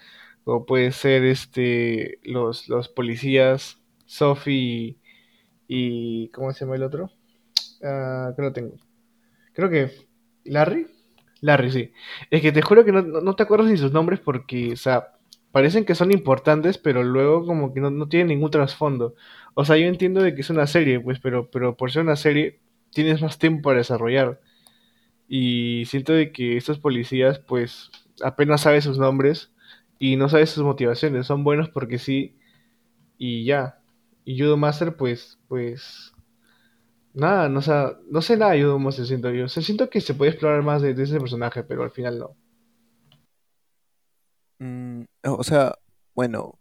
como 0.48 0.64
puede 0.66 0.92
ser 0.92 1.24
este 1.24 2.20
los, 2.24 2.68
los 2.68 2.88
policías, 2.88 3.78
Sophie 4.06 4.96
y. 5.68 6.28
¿Cómo 6.30 6.52
se 6.52 6.60
llama 6.64 6.76
el 6.76 6.84
otro? 6.84 7.10
Ah, 7.84 8.32
que 8.36 8.42
lo 8.42 8.52
tengo. 8.52 8.76
Creo 9.54 9.70
que. 9.70 9.90
¿Larry? 10.44 10.86
Larry, 11.40 11.70
sí. 11.72 11.92
Es 12.30 12.42
que 12.42 12.52
te 12.52 12.62
juro 12.62 12.84
que 12.84 12.92
no, 12.92 13.02
no- 13.02 13.36
te 13.36 13.42
acuerdas 13.44 13.68
ni 13.70 13.76
sus 13.76 13.92
nombres 13.92 14.20
porque, 14.20 14.72
o 14.72 14.76
sea, 14.76 15.12
parecen 15.52 15.84
que 15.84 15.94
son 15.94 16.12
importantes, 16.12 16.78
pero 16.78 17.02
luego 17.02 17.46
como 17.46 17.74
que 17.74 17.80
no, 17.80 17.90
no 17.90 18.08
tienen 18.08 18.28
ningún 18.28 18.50
trasfondo. 18.50 19.14
O 19.54 19.64
sea, 19.64 19.76
yo 19.76 19.86
entiendo 19.86 20.22
de 20.22 20.34
que 20.34 20.40
es 20.42 20.50
una 20.50 20.66
serie, 20.66 21.00
pues, 21.00 21.20
pero, 21.20 21.50
pero 21.50 21.76
por 21.76 21.92
ser 21.92 22.02
una 22.02 22.16
serie 22.16 22.60
tienes 22.92 23.22
más 23.22 23.38
tiempo 23.38 23.62
para 23.62 23.78
desarrollar. 23.78 24.40
Y 25.28 25.84
siento 25.86 26.12
de 26.12 26.32
que 26.32 26.56
estos 26.56 26.78
policías, 26.78 27.38
pues, 27.40 27.90
apenas 28.22 28.62
sabes 28.62 28.84
sus 28.84 28.98
nombres 28.98 29.50
y 29.98 30.16
no 30.16 30.28
sabes 30.28 30.50
sus 30.50 30.64
motivaciones. 30.64 31.26
Son 31.26 31.44
buenos 31.44 31.70
porque 31.70 31.98
sí 31.98 32.38
y 33.18 33.44
ya. 33.46 33.80
Y 34.24 34.38
Judo 34.40 34.56
Master, 34.58 34.96
pues, 34.96 35.40
pues, 35.48 36.12
nada, 37.14 37.48
no, 37.48 37.60
sa- 37.62 37.98
no 38.10 38.22
sé 38.22 38.36
nada 38.36 38.52
de 38.52 38.62
Judo 38.62 38.78
Master, 38.78 39.06
siento 39.06 39.30
yo. 39.30 39.44
O 39.46 39.48
sea, 39.48 39.62
siento 39.62 39.90
que 39.90 40.00
se 40.00 40.14
puede 40.14 40.30
explorar 40.32 40.62
más 40.62 40.82
de, 40.82 40.94
de 40.94 41.02
ese 41.04 41.20
personaje, 41.20 41.64
pero 41.64 41.82
al 41.82 41.90
final 41.90 42.18
no. 42.18 42.36
Mm, 44.58 45.04
o 45.24 45.44
sea, 45.44 45.74
bueno, 46.14 46.60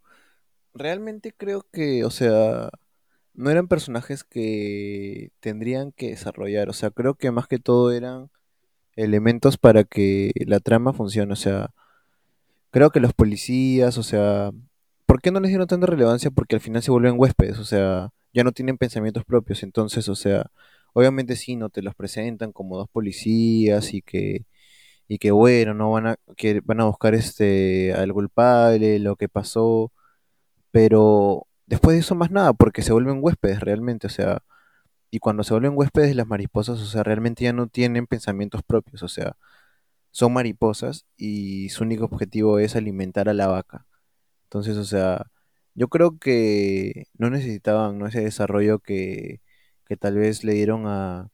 realmente 0.74 1.34
creo 1.38 1.68
que, 1.74 2.06
o 2.06 2.12
sea, 2.12 2.70
no 3.34 3.52
eran 3.52 3.68
personajes 3.70 4.24
que 4.24 5.32
tendrían 5.42 5.92
que 5.94 6.10
desarrollar. 6.12 6.70
O 6.70 6.74
sea, 6.74 6.92
creo 6.92 7.16
que 7.16 7.32
más 7.32 7.48
que 7.48 7.60
todo 7.60 7.92
eran 7.94 8.32
elementos 8.96 9.58
para 9.58 9.84
que 9.86 10.32
la 10.48 10.60
trama 10.62 10.94
funcione. 10.94 11.34
O 11.34 11.38
sea, 11.38 11.74
creo 12.78 12.92
que 12.92 13.00
los 13.00 13.14
policías, 13.14 13.98
o 13.98 14.04
sea, 14.04 14.52
¿por 15.08 15.20
qué 15.22 15.32
no 15.32 15.40
les 15.40 15.50
dieron 15.50 15.68
tanta 15.68 15.88
relevancia? 15.88 16.30
Porque 16.32 16.56
al 16.56 16.62
final 16.62 16.84
se 16.84 16.92
vuelven 16.92 17.16
huéspedes, 17.18 17.58
o 17.58 17.66
sea, 17.66 18.10
ya 18.34 18.44
no 18.44 18.52
tienen 18.52 18.78
pensamientos 18.78 19.26
propios. 19.26 19.64
Entonces, 19.64 20.08
o 20.10 20.16
sea, 20.16 20.52
obviamente 20.94 21.36
sí, 21.36 21.56
no 21.56 21.70
te 21.70 21.82
los 21.82 21.96
presentan 21.96 22.52
como 22.52 22.78
dos 22.78 22.88
policías 22.90 23.96
y 23.96 24.04
que, 24.04 24.46
y 25.08 25.18
que 25.20 25.32
bueno, 25.32 25.74
no 25.74 25.92
van 25.92 26.08
a, 26.08 26.16
que 26.38 26.62
van 26.64 26.82
a 26.82 26.86
buscar 26.86 27.16
este 27.16 27.94
al 27.94 28.14
culpable, 28.14 29.00
lo 29.00 29.16
que 29.16 29.30
pasó, 29.30 29.92
pero 30.72 31.48
después 31.68 31.96
de 31.96 32.02
eso 32.02 32.16
más 32.16 32.32
nada, 32.32 32.54
porque 32.54 32.84
se 32.84 32.94
vuelven 32.94 33.20
huéspedes 33.24 33.62
realmente, 33.62 34.08
o 34.08 34.10
sea, 34.12 34.44
y 35.12 35.20
cuando 35.20 35.44
se 35.44 35.54
vuelven 35.54 35.74
huéspedes 35.76 36.16
las 36.16 36.28
mariposas, 36.28 36.80
o 36.82 36.86
sea, 36.86 37.04
realmente 37.04 37.44
ya 37.46 37.54
no 37.54 37.68
tienen 37.68 38.08
pensamientos 38.08 38.62
propios, 38.64 39.04
o 39.04 39.08
sea, 39.10 39.38
son 40.18 40.34
mariposas 40.34 41.06
y 41.16 41.70
su 41.70 41.84
único 41.84 42.06
objetivo 42.06 42.58
es 42.58 42.76
alimentar 42.76 43.30
a 43.30 43.36
la 43.36 43.48
vaca. 43.48 43.86
Entonces, 44.46 44.78
o 44.78 44.86
sea, 44.86 45.28
yo 45.76 45.90
creo 45.90 46.18
que 46.20 47.06
no 47.20 47.30
necesitaban, 47.30 48.00
¿no? 48.00 48.08
ese 48.08 48.22
desarrollo 48.22 48.80
que, 48.80 49.42
que 49.86 49.98
tal 49.98 50.16
vez 50.18 50.44
le 50.44 50.54
dieron 50.54 50.88
a, 50.88 51.30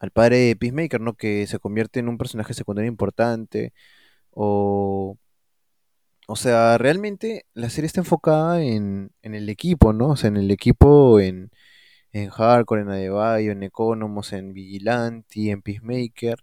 al 0.00 0.12
padre 0.12 0.38
de 0.38 0.56
Peacemaker, 0.56 1.00
¿no? 1.00 1.14
Que 1.14 1.46
se 1.48 1.58
convierte 1.58 2.00
en 2.00 2.08
un 2.08 2.18
personaje 2.18 2.54
secundario 2.54 2.90
importante. 2.90 3.72
O, 4.30 5.18
o 6.28 6.36
sea, 6.36 6.78
realmente 6.78 7.46
la 7.54 7.70
serie 7.70 7.86
está 7.86 8.00
enfocada 8.00 8.62
en, 8.62 9.10
en 9.22 9.34
el 9.34 9.48
equipo, 9.48 9.92
¿no? 9.92 10.10
O 10.10 10.16
sea, 10.16 10.28
en 10.28 10.36
el 10.38 10.50
equipo, 10.52 11.20
en, 11.20 11.50
en 12.12 12.30
Hardcore, 12.30 12.82
en 12.82 12.90
Adebayo, 12.90 13.52
en 13.52 13.62
Economos, 13.64 14.32
en 14.32 14.52
Vigilante, 14.54 15.50
en 15.50 15.62
Peacemaker. 15.62 16.38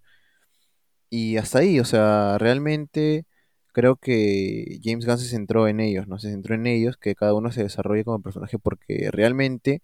Y 1.10 1.38
hasta 1.38 1.60
ahí, 1.60 1.80
o 1.80 1.86
sea, 1.86 2.38
realmente 2.38 3.26
creo 3.74 3.96
que 3.96 4.80
James 4.84 5.06
Gunn 5.06 5.18
se 5.18 5.28
centró 5.30 5.68
en 5.68 5.80
ellos, 5.80 6.08
¿no? 6.08 6.20
Se 6.20 6.30
centró 6.32 6.56
en 6.56 6.68
ellos, 6.68 6.98
que 6.98 7.16
cada 7.16 7.34
uno 7.34 7.52
se 7.52 7.64
desarrolle 7.64 8.04
como 8.04 8.22
personaje, 8.22 8.60
porque 8.60 9.10
realmente 9.12 9.82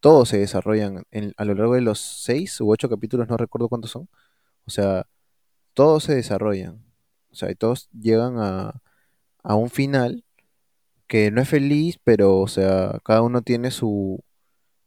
todos 0.00 0.30
se 0.30 0.38
desarrollan 0.38 1.04
a 1.36 1.44
lo 1.44 1.54
largo 1.54 1.74
de 1.74 1.82
los 1.82 2.00
seis 2.00 2.60
u 2.60 2.70
ocho 2.70 2.88
capítulos, 2.90 3.28
no 3.28 3.36
recuerdo 3.38 3.68
cuántos 3.68 3.92
son. 3.92 4.08
O 4.66 4.70
sea, 4.70 5.06
todos 5.74 6.04
se 6.04 6.14
desarrollan. 6.16 6.84
O 7.32 7.36
sea, 7.36 7.50
y 7.50 7.56
todos 7.56 7.90
llegan 7.92 8.38
a, 8.38 8.82
a 9.42 9.56
un 9.56 9.70
final 9.70 10.24
que 11.06 11.30
no 11.30 11.42
es 11.42 11.48
feliz, 11.48 11.98
pero, 12.04 12.40
o 12.40 12.48
sea, 12.48 13.00
cada 13.04 13.22
uno 13.22 13.42
tiene 13.42 13.70
su, 13.70 14.22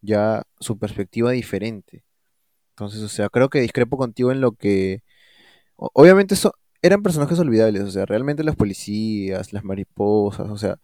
ya, 0.01 0.43
su 0.59 0.77
perspectiva 0.79 1.31
diferente. 1.31 2.03
Entonces, 2.71 3.01
o 3.03 3.09
sea, 3.09 3.29
creo 3.29 3.49
que 3.49 3.61
discrepo 3.61 3.97
contigo 3.97 4.31
en 4.31 4.41
lo 4.41 4.53
que 4.53 5.03
Obviamente 5.77 6.33
eso, 6.35 6.53
eran 6.81 7.03
personajes 7.03 7.39
olvidables, 7.39 7.83
o 7.83 7.91
sea, 7.91 8.05
realmente 8.05 8.43
los 8.43 8.55
policías, 8.55 9.53
las 9.53 9.63
mariposas, 9.63 10.49
o 10.49 10.57
sea, 10.57 10.79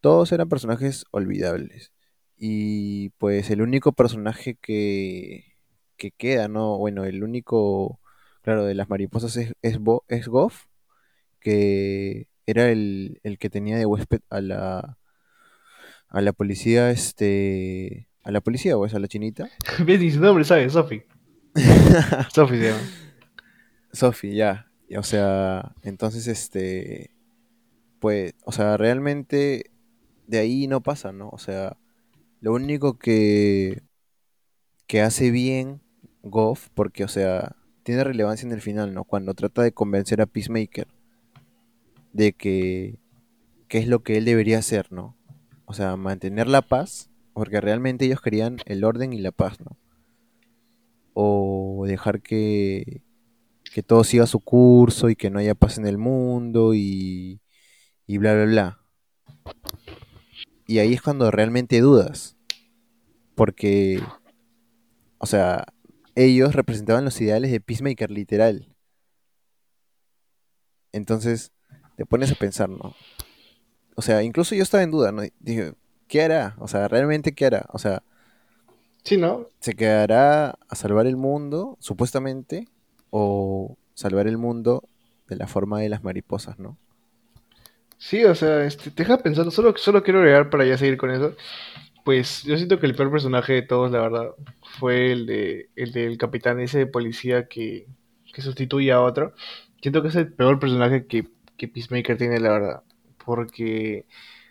todos 0.00 0.32
eran 0.32 0.48
personajes 0.48 1.04
olvidables. 1.10 1.92
Y 2.36 3.10
pues 3.18 3.50
el 3.50 3.62
único 3.62 3.92
personaje 3.92 4.56
que, 4.60 5.56
que 5.96 6.10
queda, 6.12 6.48
¿no? 6.48 6.78
Bueno, 6.78 7.04
el 7.04 7.22
único, 7.24 8.00
claro, 8.42 8.64
de 8.64 8.74
las 8.74 8.88
mariposas 8.90 9.36
es, 9.36 9.54
es, 9.62 9.78
Bo- 9.78 10.04
es 10.08 10.28
Goff, 10.28 10.64
que 11.40 12.28
era 12.46 12.70
el, 12.70 13.20
el 13.22 13.38
que 13.38 13.50
tenía 13.50 13.76
de 13.78 13.86
huésped 13.86 14.20
a 14.30 14.40
la, 14.40 14.98
a 16.08 16.20
la 16.20 16.32
policía, 16.32 16.90
este, 16.90 18.08
a 18.22 18.30
la 18.30 18.40
policía, 18.40 18.76
pues, 18.76 18.94
a 18.94 18.98
la 18.98 19.08
chinita. 19.08 19.48
¿Ves 19.84 20.00
ni 20.00 20.10
su 20.10 20.20
nombre, 20.20 20.44
sabes? 20.44 20.72
Sophie. 20.72 21.06
Sophie 22.32 22.58
se 22.58 22.70
llama. 22.70 22.80
Sophie, 23.94 24.34
ya. 24.34 24.70
O 24.96 25.02
sea, 25.02 25.74
entonces, 25.82 26.26
este, 26.26 27.10
pues, 28.00 28.34
o 28.44 28.52
sea, 28.52 28.76
realmente 28.76 29.70
de 30.26 30.38
ahí 30.38 30.66
no 30.66 30.82
pasa, 30.82 31.12
¿no? 31.12 31.28
O 31.30 31.38
sea, 31.38 31.76
lo 32.40 32.52
único 32.52 32.98
que, 32.98 33.82
que 34.86 35.00
hace 35.00 35.30
bien 35.30 35.80
Goff, 36.22 36.68
porque, 36.74 37.04
o 37.04 37.08
sea, 37.08 37.56
tiene 37.82 38.04
relevancia 38.04 38.46
en 38.46 38.52
el 38.52 38.60
final, 38.60 38.94
¿no? 38.94 39.04
Cuando 39.04 39.34
trata 39.34 39.62
de 39.62 39.72
convencer 39.72 40.20
a 40.20 40.26
Peacemaker 40.26 40.88
de 42.12 42.32
que, 42.32 42.98
qué 43.68 43.78
es 43.78 43.88
lo 43.88 44.02
que 44.02 44.16
él 44.16 44.24
debería 44.24 44.58
hacer, 44.58 44.92
¿no? 44.92 45.16
O 45.66 45.74
sea, 45.74 45.96
mantener 45.96 46.48
la 46.48 46.62
paz, 46.62 47.10
porque 47.32 47.60
realmente 47.60 48.04
ellos 48.06 48.20
querían 48.20 48.58
el 48.66 48.84
orden 48.84 49.12
y 49.12 49.18
la 49.18 49.32
paz, 49.32 49.60
¿no? 49.60 49.76
O 51.12 51.84
dejar 51.86 52.22
que, 52.22 53.03
que 53.74 53.82
todo 53.82 54.04
siga 54.04 54.28
su 54.28 54.38
curso 54.38 55.10
y 55.10 55.16
que 55.16 55.30
no 55.30 55.40
haya 55.40 55.56
paz 55.56 55.78
en 55.78 55.86
el 55.88 55.98
mundo 55.98 56.74
y, 56.74 57.40
y 58.06 58.18
bla, 58.18 58.32
bla, 58.32 58.44
bla. 58.44 58.80
Y 60.68 60.78
ahí 60.78 60.92
es 60.92 61.02
cuando 61.02 61.28
realmente 61.32 61.80
dudas. 61.80 62.36
Porque, 63.34 64.00
o 65.18 65.26
sea, 65.26 65.64
ellos 66.14 66.54
representaban 66.54 67.04
los 67.04 67.20
ideales 67.20 67.50
de 67.50 67.60
Peacemaker 67.60 68.12
literal. 68.12 68.76
Entonces, 70.92 71.50
te 71.96 72.06
pones 72.06 72.30
a 72.30 72.36
pensar, 72.36 72.68
¿no? 72.68 72.94
O 73.96 74.02
sea, 74.02 74.22
incluso 74.22 74.54
yo 74.54 74.62
estaba 74.62 74.84
en 74.84 74.92
duda, 74.92 75.10
¿no? 75.10 75.22
Dije, 75.40 75.74
¿qué 76.06 76.22
hará? 76.22 76.54
O 76.60 76.68
sea, 76.68 76.86
¿realmente 76.86 77.34
qué 77.34 77.46
hará? 77.46 77.66
O 77.72 77.80
sea, 77.80 78.04
Sí, 79.02 79.16
¿no? 79.16 79.48
¿se 79.58 79.74
quedará 79.74 80.50
a 80.68 80.74
salvar 80.76 81.08
el 81.08 81.16
mundo, 81.16 81.76
supuestamente? 81.80 82.68
¿O 83.16 83.76
salvar 83.94 84.26
el 84.26 84.38
mundo 84.38 84.82
de 85.28 85.36
la 85.36 85.46
forma 85.46 85.80
de 85.80 85.88
las 85.88 86.02
mariposas, 86.02 86.58
¿no? 86.58 86.76
Sí, 87.98 88.24
o 88.24 88.34
sea, 88.34 88.64
este, 88.64 88.90
te 88.90 89.04
deja 89.04 89.18
pensando, 89.18 89.50
solo, 89.50 89.74
solo 89.76 90.02
quiero 90.02 90.18
agregar 90.20 90.50
para 90.50 90.64
ya 90.66 90.76
seguir 90.76 90.96
con 90.98 91.10
eso. 91.10 91.34
Pues 92.04 92.42
yo 92.44 92.56
siento 92.56 92.80
que 92.80 92.86
el 92.86 92.96
peor 92.96 93.10
personaje 93.10 93.54
de 93.54 93.62
todos, 93.62 93.90
la 93.92 94.00
verdad, 94.00 94.30
fue 94.78 95.12
el 95.12 95.26
de 95.26 95.70
el 95.76 95.92
del 95.92 96.18
capitán 96.18 96.60
ese 96.60 96.78
de 96.80 96.86
policía 96.86 97.48
que, 97.48 97.86
que 98.32 98.42
sustituye 98.42 98.92
a 98.92 99.02
otro. 99.02 99.34
Siento 99.82 100.02
que 100.02 100.08
es 100.08 100.16
el 100.16 100.32
peor 100.32 100.58
personaje 100.60 101.06
que, 101.06 101.28
que 101.56 101.68
Peacemaker 101.68 102.18
tiene, 102.18 102.40
la 102.40 102.50
verdad. 102.52 102.82
Porque, 103.24 104.06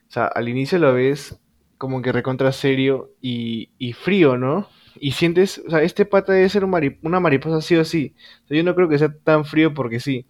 o 0.10 0.12
sea, 0.12 0.26
al 0.28 0.50
inicio 0.50 0.80
lo 0.80 0.94
ves 0.94 1.40
como 1.78 2.02
que 2.02 2.12
recontra 2.14 2.52
serio 2.54 3.12
y, 3.22 3.72
y 3.80 3.94
frío, 3.94 4.38
¿no? 4.38 4.70
Y 5.04 5.12
sientes, 5.12 5.60
o 5.68 5.70
sea, 5.70 5.84
este 5.84 6.06
pata 6.06 6.34
debe 6.34 6.48
ser 6.50 6.64
una 6.66 7.20
mariposa 7.20 7.62
sí 7.62 7.76
o 7.76 7.84
sí. 7.86 8.16
O 8.46 8.48
sea, 8.48 8.58
yo 8.58 8.64
no 8.64 8.76
creo 8.76 8.88
que 8.90 8.98
sea 9.00 9.14
tan 9.24 9.46
frío 9.46 9.74
porque 9.74 10.00
sí. 10.00 10.28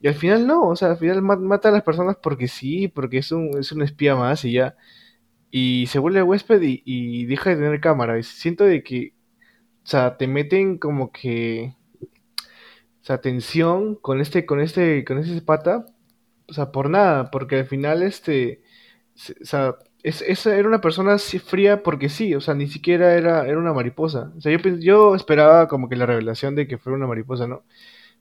Y 0.00 0.08
al 0.08 0.14
final 0.14 0.46
no, 0.46 0.68
o 0.68 0.76
sea, 0.76 0.90
al 0.92 0.98
final 0.98 1.22
ma- 1.22 1.36
mata 1.36 1.68
a 1.68 1.72
las 1.72 1.82
personas 1.84 2.16
porque 2.22 2.48
sí, 2.48 2.88
porque 2.88 3.18
es 3.18 3.32
un, 3.32 3.58
es 3.58 3.72
un 3.72 3.82
espía 3.82 4.16
más 4.16 4.44
y 4.44 4.52
ya. 4.52 4.76
Y 5.50 5.86
se 5.88 5.98
vuelve 6.00 6.22
huésped 6.22 6.62
y, 6.62 6.82
y 6.86 7.26
deja 7.26 7.50
de 7.50 7.56
tener 7.56 7.80
cámara. 7.80 8.18
Y 8.18 8.22
siento 8.24 8.64
de 8.64 8.82
que, 8.84 9.14
o 9.84 9.86
sea, 9.88 10.16
te 10.18 10.28
meten 10.28 10.78
como 10.78 11.12
que, 11.12 11.74
o 13.02 13.04
sea, 13.04 13.20
tensión 13.20 13.94
con 13.96 14.20
este, 14.20 14.46
con 14.46 14.60
este, 14.60 15.04
con 15.04 15.18
ese 15.18 15.40
pata, 15.42 15.86
o 16.48 16.52
sea, 16.52 16.72
por 16.72 16.90
nada, 16.90 17.30
porque 17.30 17.56
al 17.60 17.66
final 17.66 18.02
este, 18.02 18.62
o 19.42 19.44
sea, 19.44 19.76
es, 20.06 20.22
esa 20.22 20.56
era 20.56 20.68
una 20.68 20.80
persona 20.80 21.18
fría 21.18 21.82
porque 21.82 22.08
sí, 22.08 22.34
o 22.34 22.40
sea, 22.40 22.54
ni 22.54 22.68
siquiera 22.68 23.14
era, 23.14 23.46
era 23.46 23.58
una 23.58 23.72
mariposa. 23.72 24.32
O 24.36 24.40
sea, 24.40 24.52
yo, 24.56 24.58
yo 24.78 25.16
esperaba 25.16 25.66
como 25.68 25.88
que 25.88 25.96
la 25.96 26.06
revelación 26.06 26.54
de 26.54 26.68
que 26.68 26.78
fuera 26.78 26.96
una 26.96 27.08
mariposa, 27.08 27.48
¿no? 27.48 27.64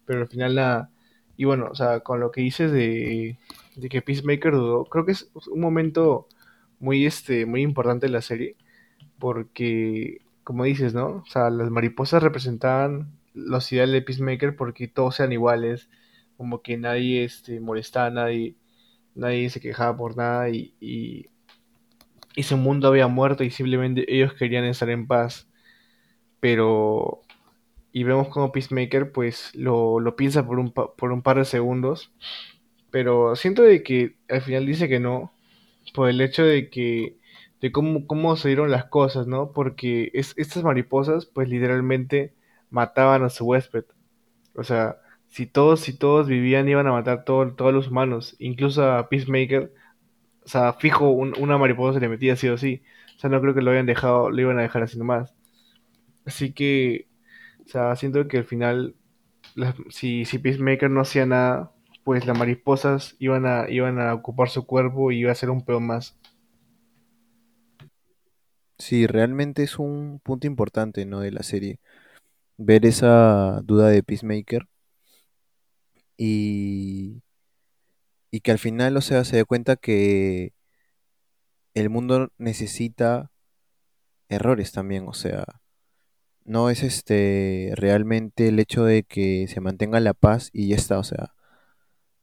Pero 0.06 0.22
al 0.22 0.28
final 0.28 0.56
nada. 0.56 0.92
Y 1.38 1.46
bueno, 1.46 1.70
o 1.72 1.76
sea, 1.76 2.02
con 2.02 2.20
lo 2.20 2.32
que 2.32 2.42
dices 2.42 2.72
de, 2.72 3.38
de 3.76 3.90
que 3.90 4.02
Peacemaker 4.02 4.54
dudó, 4.54 4.86
creo 4.86 5.06
que 5.06 5.14
es 5.14 5.30
un 5.52 5.60
momento 5.62 6.28
muy, 6.80 7.06
este, 7.06 7.46
muy 7.46 7.62
importante 7.62 8.08
de 8.08 8.14
la 8.14 8.22
serie, 8.22 8.58
porque, 9.20 10.22
como 10.44 10.64
dices, 10.66 10.94
¿no? 10.94 11.08
O 11.18 11.26
sea, 11.28 11.50
las 11.52 11.70
mariposas 11.72 12.24
representaban 12.24 13.12
los 13.34 13.72
ideales 13.72 13.94
de 13.94 14.02
Peacemaker 14.04 14.56
porque 14.56 14.88
todos 14.88 15.16
sean 15.18 15.34
iguales, 15.34 15.90
como 16.38 16.62
que 16.62 16.78
nadie, 16.78 17.24
este, 17.26 17.60
molestaba 17.60 18.10
nadie, 18.12 18.56
nadie 19.16 19.50
se 19.50 19.62
quejaba 19.62 19.98
por 19.98 20.18
nada 20.18 20.50
y, 20.50 21.28
y 22.36 22.44
su 22.44 22.58
mundo 22.58 22.88
había 22.90 23.08
muerto 23.08 23.44
y 23.44 23.52
simplemente 23.52 24.06
ellos 24.14 24.34
querían 24.34 24.66
estar 24.66 24.90
en 24.90 25.08
paz, 25.08 25.48
pero... 26.40 27.22
Y 27.94 28.04
vemos 28.04 28.30
como 28.30 28.52
Peacemaker 28.52 29.12
pues 29.14 29.52
lo, 29.56 30.00
lo 30.02 30.16
piensa 30.16 30.46
por 30.46 30.60
un, 30.60 30.72
por 30.74 31.12
un 31.12 31.22
par 31.24 31.38
de 31.40 31.46
segundos 31.46 32.12
pero 32.92 33.36
siento 33.36 33.64
de 33.64 33.84
que 33.84 34.18
al 34.30 34.42
final 34.42 34.66
dice 34.66 34.90
que 34.90 35.00
no, 35.00 35.34
por 35.96 36.10
el 36.10 36.22
hecho 36.22 36.44
de 36.44 36.70
que, 36.70 37.18
de 37.62 37.72
cómo, 37.72 38.08
cómo 38.08 38.36
se 38.38 38.50
dieron 38.50 38.72
las 38.72 38.86
cosas, 38.86 39.28
¿no? 39.28 39.52
Porque 39.54 40.12
es, 40.14 40.34
estas 40.38 40.64
mariposas, 40.64 41.26
pues 41.28 41.50
literalmente 41.50 42.34
mataban 42.72 43.24
a 43.24 43.30
su 43.30 43.46
huésped. 43.46 43.86
O 44.56 44.64
sea, 44.64 44.98
si 45.30 45.46
todos, 45.46 45.82
si 45.82 45.94
todos 45.98 46.28
vivían, 46.28 46.68
iban 46.70 46.88
a 46.88 46.92
matar 46.92 47.24
todo- 47.26 47.54
todos 47.56 47.74
los 47.74 47.88
humanos, 47.90 48.36
incluso 48.40 48.84
a 48.92 49.10
Peacemaker. 49.10 49.74
O 50.46 50.50
sea, 50.50 50.74
fijo, 50.74 51.10
un- 51.12 51.34
una 51.40 51.58
mariposa 51.58 51.96
se 51.96 52.00
le 52.02 52.10
metía 52.10 52.36
sí 52.36 52.48
o 52.50 52.58
sí. 52.58 52.84
O 53.18 53.20
sea, 53.20 53.30
no 53.30 53.42
creo 53.42 53.54
que 53.56 53.62
lo 53.62 53.72
hayan 53.72 53.86
dejado, 53.88 54.30
lo 54.32 54.42
iban 54.42 54.60
a 54.60 54.62
dejar 54.64 54.84
así 54.84 54.98
nomás. 54.98 55.34
Así 56.26 56.54
que, 56.54 57.08
o 57.66 57.70
sea, 57.70 57.96
siento 57.96 58.28
que 58.28 58.40
al 58.40 58.46
final 58.46 58.96
si, 59.90 60.26
si 60.26 60.40
Peacemaker 60.40 60.90
no 60.92 61.02
hacía 61.02 61.26
nada, 61.26 61.72
pues 62.04 62.26
las 62.28 62.38
mariposas 62.38 63.16
iban 63.20 63.46
a, 63.48 63.70
iban 63.70 64.00
a 64.00 64.14
ocupar 64.14 64.50
su 64.50 64.66
cuerpo 64.66 65.12
y 65.12 65.20
iba 65.22 65.32
a 65.32 65.36
ser 65.36 65.50
un 65.50 65.66
peón 65.66 65.88
más. 65.88 66.18
Sí, 68.78 69.08
realmente 69.08 69.64
es 69.64 69.80
un 69.80 70.20
punto 70.24 70.48
importante, 70.48 71.06
¿no? 71.06 71.20
De 71.22 71.32
la 71.32 71.44
serie. 71.44 71.80
Ver 72.58 72.86
esa 72.86 73.62
duda 73.64 73.90
de 73.90 74.04
Peacemaker 74.04 74.68
y, 76.18 77.22
y 78.36 78.42
que 78.42 78.52
al 78.52 78.60
final, 78.60 78.98
o 78.98 79.02
sea, 79.02 79.24
se 79.24 79.38
dé 79.38 79.46
cuenta 79.46 79.78
que 79.78 80.54
el 81.74 81.90
mundo 81.90 82.34
necesita 82.38 83.32
errores 84.28 84.74
también, 84.74 85.08
o 85.08 85.14
sea, 85.14 85.62
no 86.44 86.70
es 86.70 86.84
este 86.84 87.72
realmente 87.76 88.50
el 88.50 88.60
hecho 88.60 88.84
de 88.84 89.04
que 89.04 89.48
se 89.48 89.62
mantenga 89.62 90.02
la 90.02 90.14
paz 90.14 90.50
y 90.52 90.68
ya 90.68 90.76
está, 90.76 91.00
o 91.00 91.04
sea, 91.06 91.34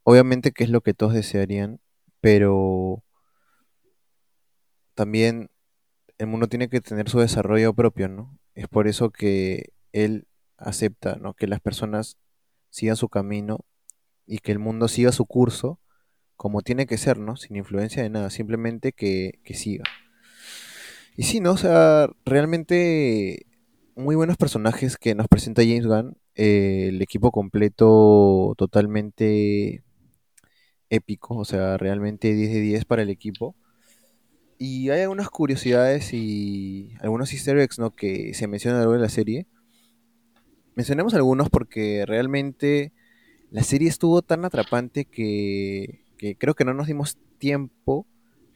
obviamente 0.03 0.51
que 0.51 0.63
es 0.63 0.69
lo 0.69 0.81
que 0.81 0.93
todos 0.93 1.15
desearían, 1.15 1.81
pero 2.21 3.03
también 4.93 5.49
el 6.19 6.27
mundo 6.27 6.47
tiene 6.47 6.69
que 6.69 6.79
tener 6.79 7.09
su 7.09 7.21
desarrollo 7.21 7.73
propio, 7.73 8.07
¿no? 8.07 8.37
Es 8.53 8.67
por 8.67 8.87
eso 8.87 9.09
que 9.09 9.73
él 9.93 10.27
acepta, 10.57 11.15
¿no? 11.15 11.33
Que 11.33 11.47
las 11.47 11.59
personas 11.59 12.19
sigan 12.69 12.97
su 12.97 13.09
camino 13.09 13.65
y 14.27 14.37
que 14.37 14.51
el 14.51 14.59
mundo 14.59 14.87
siga 14.87 15.11
su 15.11 15.25
curso 15.25 15.79
como 16.43 16.61
tiene 16.61 16.87
que 16.87 16.97
ser, 16.97 17.19
¿no? 17.19 17.37
Sin 17.37 17.55
influencia 17.55 18.03
de 18.03 18.09
nada, 18.09 18.29
simplemente 18.29 18.91
que, 18.91 19.39
que 19.45 19.53
siga. 19.53 19.85
Y 21.15 21.23
sí, 21.23 21.39
¿no? 21.39 21.53
O 21.53 21.57
sea, 21.57 22.09
realmente 22.25 23.45
muy 23.95 24.17
buenos 24.17 24.35
personajes 24.35 24.97
que 24.97 25.15
nos 25.15 25.29
presenta 25.29 25.61
James 25.61 25.87
Gunn. 25.87 26.17
eh, 26.35 26.87
el 26.89 27.01
equipo 27.01 27.31
completo 27.31 28.55
totalmente 28.57 29.85
épico, 30.89 31.37
o 31.37 31.45
sea, 31.45 31.77
realmente 31.77 32.33
10 32.33 32.51
de 32.51 32.59
10 32.59 32.83
para 32.83 33.03
el 33.03 33.09
equipo. 33.09 33.55
Y 34.57 34.89
hay 34.89 34.99
algunas 35.03 35.29
curiosidades 35.29 36.13
y 36.13 36.91
algunos 36.99 37.31
easter 37.31 37.57
eggs, 37.57 37.79
¿no? 37.79 37.95
que 37.95 38.33
se 38.33 38.47
mencionan 38.47 38.81
a 38.81 38.83
lo 38.83 38.89
largo 38.89 39.01
de 39.01 39.07
la 39.07 39.09
serie. 39.09 39.47
Mencionemos 40.75 41.13
algunos 41.13 41.49
porque 41.49 42.05
realmente 42.05 42.91
la 43.49 43.63
serie 43.63 43.87
estuvo 43.87 44.21
tan 44.23 44.43
atrapante 44.43 45.05
que, 45.05 46.02
creo 46.37 46.53
que 46.55 46.65
no 46.65 46.73
nos 46.73 46.87
dimos 46.87 47.17
tiempo 47.37 48.07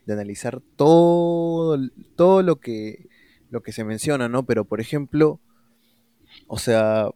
de 0.05 0.13
analizar 0.13 0.61
todo, 0.75 1.77
todo 2.15 2.41
lo 2.41 2.57
que, 2.57 3.09
lo 3.49 3.61
que 3.61 3.73
se 3.73 3.83
menciona, 3.83 4.29
¿no? 4.29 4.45
Pero, 4.45 4.65
por 4.65 4.79
ejemplo, 4.79 5.41
o 6.47 6.57
sea, 6.57 7.09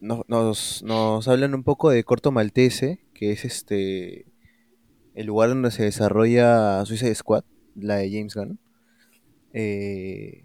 nos, 0.00 0.28
nos, 0.28 0.82
nos 0.82 1.28
hablan 1.28 1.54
un 1.54 1.64
poco 1.64 1.90
de 1.90 2.04
Corto 2.04 2.30
Maltese, 2.32 3.00
que 3.14 3.32
es 3.32 3.44
este 3.44 4.26
el 5.14 5.26
lugar 5.26 5.48
donde 5.48 5.70
se 5.70 5.82
desarrolla 5.82 6.84
Suicide 6.84 7.14
Squad, 7.14 7.44
la 7.74 7.96
de 7.96 8.10
James 8.10 8.34
Gunn. 8.34 8.58
Eh, 9.54 10.44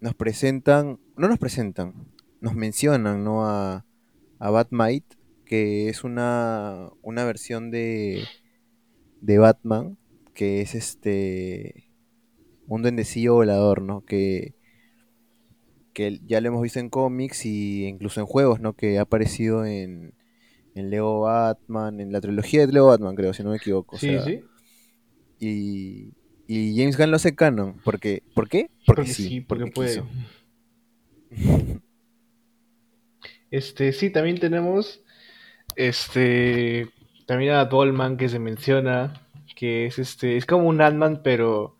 nos 0.00 0.14
presentan, 0.14 0.98
no 1.16 1.28
nos 1.28 1.38
presentan, 1.38 1.94
nos 2.40 2.56
mencionan, 2.56 3.22
¿no? 3.22 3.46
A, 3.46 3.86
a 4.40 4.50
Batmite, 4.50 5.16
que 5.44 5.88
es 5.88 6.02
una, 6.02 6.90
una 7.02 7.24
versión 7.24 7.70
de, 7.70 8.24
de 9.22 9.38
Batman, 9.38 9.98
que 10.34 10.62
es 10.62 10.76
este 10.76 11.90
un 12.68 12.82
duendecillo 12.82 13.34
volador, 13.36 13.82
¿no? 13.82 14.04
Que, 14.06 14.56
que 15.92 16.20
ya 16.26 16.40
lo 16.40 16.48
hemos 16.48 16.62
visto 16.62 16.78
en 16.80 16.88
cómics 16.90 17.44
y 17.46 17.86
incluso 17.86 18.20
en 18.20 18.26
juegos, 18.26 18.60
¿no? 18.60 18.74
Que 18.74 18.98
ha 18.98 19.02
aparecido 19.02 19.64
en, 19.66 20.14
en 20.74 20.90
Lego 20.90 21.22
Batman, 21.22 22.00
en 22.00 22.12
la 22.12 22.20
trilogía 22.20 22.66
de 22.66 22.72
Lego 22.72 22.88
Batman, 22.88 23.16
creo, 23.16 23.34
si 23.34 23.42
no 23.44 23.50
me 23.50 23.58
equivoco. 23.58 23.96
O 23.96 23.98
Sí, 23.98 24.08
sea, 24.08 24.20
sí. 24.20 24.42
y, 25.38 26.14
y 26.46 26.76
James 26.76 26.96
Gunn 26.98 27.10
lo 27.10 27.16
hace 27.16 27.34
canon. 27.34 27.80
Porque, 27.84 28.22
¿Por 28.34 28.48
qué? 28.48 28.70
Porque 28.84 29.04
Porque 29.04 29.14
sí, 29.14 29.24
sí, 29.28 29.40
porque 29.40 29.66
porque 29.66 29.70
puede. 29.70 30.02
quiso. 30.02 30.06
Este, 33.50 33.92
sí, 33.92 34.10
también 34.10 34.38
tenemos, 34.40 35.02
este, 35.76 36.88
también 37.32 37.52
a 37.54 37.64
Dolman 37.66 38.16
que 38.16 38.28
se 38.28 38.38
menciona, 38.38 39.14
que 39.56 39.86
es 39.86 39.98
este, 39.98 40.36
es 40.36 40.46
como 40.46 40.68
un 40.68 40.80
Ant-Man, 40.82 41.20
pero, 41.24 41.62
o 41.64 41.76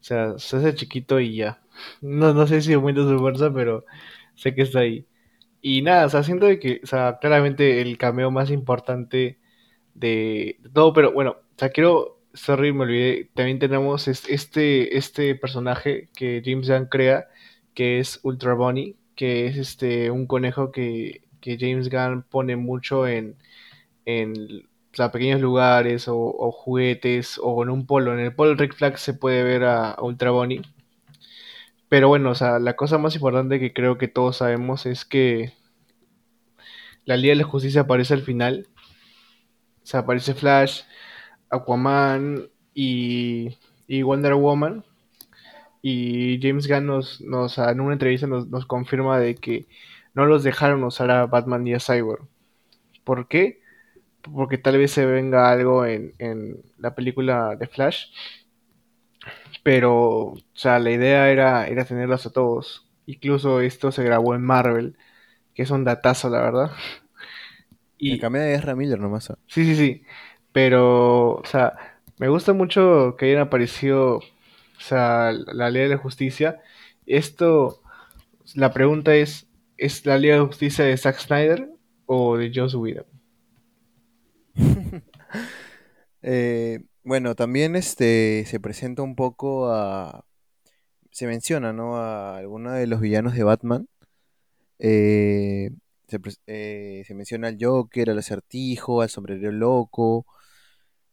sea, 0.00 0.38
se 0.38 0.56
hace 0.58 0.74
chiquito 0.74 1.20
y 1.20 1.36
ya. 1.36 1.62
No, 2.02 2.34
no 2.34 2.46
sé 2.46 2.62
si 2.62 2.72
aumenta 2.74 3.02
su 3.02 3.18
fuerza, 3.18 3.52
pero 3.52 3.84
sé 4.34 4.54
que 4.54 4.62
está 4.62 4.80
ahí. 4.80 5.06
Y 5.62 5.82
nada, 5.82 6.06
o 6.06 6.08
sea, 6.10 6.22
siento 6.24 6.46
de 6.46 6.58
que, 6.60 6.80
o 6.84 6.86
sea, 6.86 7.18
claramente 7.20 7.80
el 7.82 7.98
cameo 7.98 8.30
más 8.30 8.50
importante 8.50 9.38
de, 9.94 10.58
de 10.60 10.70
todo, 10.70 10.92
pero 10.92 11.12
bueno, 11.12 11.32
o 11.32 11.58
sea, 11.58 11.70
quiero, 11.70 12.20
sorry, 12.34 12.72
me 12.72 12.82
olvidé, 12.84 13.30
también 13.34 13.58
tenemos 13.58 14.08
es- 14.08 14.28
este, 14.28 14.96
este 14.98 15.34
personaje 15.36 16.08
que 16.16 16.42
James 16.44 16.68
Gunn 16.70 16.86
crea, 16.86 17.28
que 17.74 17.98
es 18.00 18.20
Ultra 18.24 18.54
Bunny, 18.54 18.96
que 19.16 19.46
es 19.46 19.56
este, 19.58 20.10
un 20.10 20.26
conejo 20.26 20.72
que, 20.72 21.22
que 21.40 21.58
James 21.60 21.90
Gunn 21.90 22.24
pone 22.30 22.56
mucho 22.56 23.06
en, 23.08 23.36
en 24.06 24.68
o 24.92 24.96
sea, 24.96 25.12
pequeños 25.12 25.40
lugares 25.40 26.08
o, 26.08 26.16
o 26.18 26.52
juguetes 26.52 27.38
o 27.42 27.62
en 27.62 27.70
un 27.70 27.86
polo. 27.86 28.12
En 28.14 28.20
el 28.20 28.34
polo 28.34 28.54
Rick 28.54 28.74
Flag 28.74 28.98
se 28.98 29.14
puede 29.14 29.44
ver 29.44 29.64
a, 29.64 29.92
a 29.92 30.02
Ultra 30.02 30.30
Bunny. 30.30 30.62
Pero 31.88 32.08
bueno, 32.08 32.30
o 32.30 32.34
sea, 32.34 32.58
la 32.58 32.76
cosa 32.76 32.98
más 32.98 33.14
importante 33.14 33.58
que 33.60 33.72
creo 33.72 33.98
que 33.98 34.08
todos 34.08 34.38
sabemos 34.38 34.86
es 34.86 35.04
que 35.04 35.52
la 37.04 37.16
Liga 37.16 37.32
de 37.32 37.36
la 37.42 37.44
Justicia 37.44 37.82
aparece 37.82 38.14
al 38.14 38.22
final. 38.22 38.68
O 39.82 39.86
sea, 39.86 40.00
aparece 40.00 40.34
Flash, 40.34 40.82
Aquaman 41.50 42.48
y, 42.74 43.56
y 43.86 44.02
Wonder 44.02 44.34
Woman. 44.34 44.84
Y 45.82 46.38
James 46.42 46.68
Gunn 46.68 46.86
nos, 46.86 47.20
nos 47.22 47.58
en 47.58 47.80
una 47.80 47.94
entrevista 47.94 48.26
nos, 48.26 48.48
nos 48.48 48.66
confirma 48.66 49.18
de 49.18 49.34
que 49.34 49.66
no 50.14 50.26
los 50.26 50.42
dejaron 50.44 50.84
usar 50.84 51.10
a 51.10 51.26
Batman 51.26 51.66
y 51.66 51.74
a 51.74 51.80
Cyborg. 51.80 52.28
¿Por 53.04 53.28
qué? 53.28 53.59
Porque 54.22 54.58
tal 54.58 54.78
vez 54.78 54.92
se 54.92 55.06
venga 55.06 55.50
algo 55.50 55.84
en, 55.86 56.14
en 56.18 56.62
la 56.78 56.94
película 56.94 57.56
de 57.56 57.66
Flash. 57.68 58.06
Pero, 59.62 59.94
o 60.32 60.38
sea, 60.54 60.78
la 60.78 60.90
idea 60.90 61.30
era, 61.30 61.66
era 61.68 61.84
tenerlos 61.84 62.26
a 62.26 62.30
todos. 62.32 62.88
Incluso 63.06 63.60
esto 63.60 63.92
se 63.92 64.04
grabó 64.04 64.34
en 64.34 64.42
Marvel, 64.42 64.96
que 65.54 65.62
es 65.64 65.70
un 65.70 65.84
datazo, 65.84 66.30
la 66.30 66.40
verdad. 66.42 66.72
Y 67.98 68.18
cameo 68.18 68.42
de 68.42 68.54
Ezra 68.54 68.74
Miller 68.74 68.98
nomás. 68.98 69.30
ah. 69.30 69.38
sí, 69.46 69.64
sí, 69.64 69.76
sí. 69.76 70.02
Pero, 70.52 71.34
o 71.36 71.44
sea, 71.44 71.74
me 72.18 72.28
gusta 72.28 72.52
mucho 72.52 73.16
que 73.16 73.26
hayan 73.26 73.40
aparecido, 73.42 74.16
o 74.18 74.22
sea, 74.78 75.32
la 75.32 75.70
Liga 75.70 75.84
de 75.84 75.90
la 75.90 75.98
Justicia. 75.98 76.60
Esto, 77.06 77.82
la 78.54 78.72
pregunta 78.72 79.14
es, 79.16 79.48
¿es 79.78 80.06
la 80.06 80.18
Liga 80.18 80.36
de 80.36 80.42
Justicia 80.46 80.84
de 80.84 80.96
Zack 80.98 81.18
Snyder 81.20 81.70
o 82.06 82.36
de 82.38 82.52
Joss 82.54 82.74
Whedon? 82.76 83.06
Eh, 86.22 86.80
bueno, 87.02 87.34
también 87.34 87.76
este 87.76 88.44
se 88.46 88.60
presenta 88.60 89.00
un 89.02 89.16
poco 89.16 89.72
a, 89.72 90.26
se 91.10 91.26
menciona, 91.26 91.72
¿no? 91.72 91.96
A 91.96 92.38
algunos 92.38 92.74
de 92.74 92.86
los 92.86 93.00
villanos 93.00 93.34
de 93.34 93.44
Batman. 93.44 93.88
Eh, 94.78 95.70
eh, 96.46 97.04
se 97.06 97.14
menciona 97.14 97.48
al 97.48 97.58
Joker, 97.60 98.10
al 98.10 98.18
Acertijo, 98.18 99.02
al 99.02 99.10
Sombrero 99.10 99.52
Loco. 99.52 100.26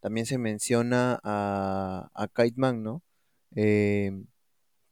También 0.02 0.26
se 0.26 0.38
menciona 0.38 1.20
a, 1.24 2.10
a 2.14 2.28
Kite 2.28 2.60
Man, 2.60 2.84
¿no? 2.84 3.02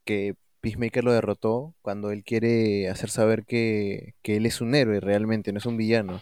Que 0.04 0.34
Peacemaker 0.60 1.04
lo 1.04 1.12
derrotó 1.12 1.74
cuando 1.82 2.10
él 2.10 2.24
quiere 2.24 2.88
hacer 2.88 3.10
saber 3.10 3.44
que, 3.44 4.14
que 4.22 4.36
él 4.36 4.46
es 4.46 4.60
un 4.60 4.74
héroe 4.74 5.00
realmente, 5.00 5.52
no 5.52 5.58
es 5.58 5.66
un 5.66 5.76
villano. 5.76 6.20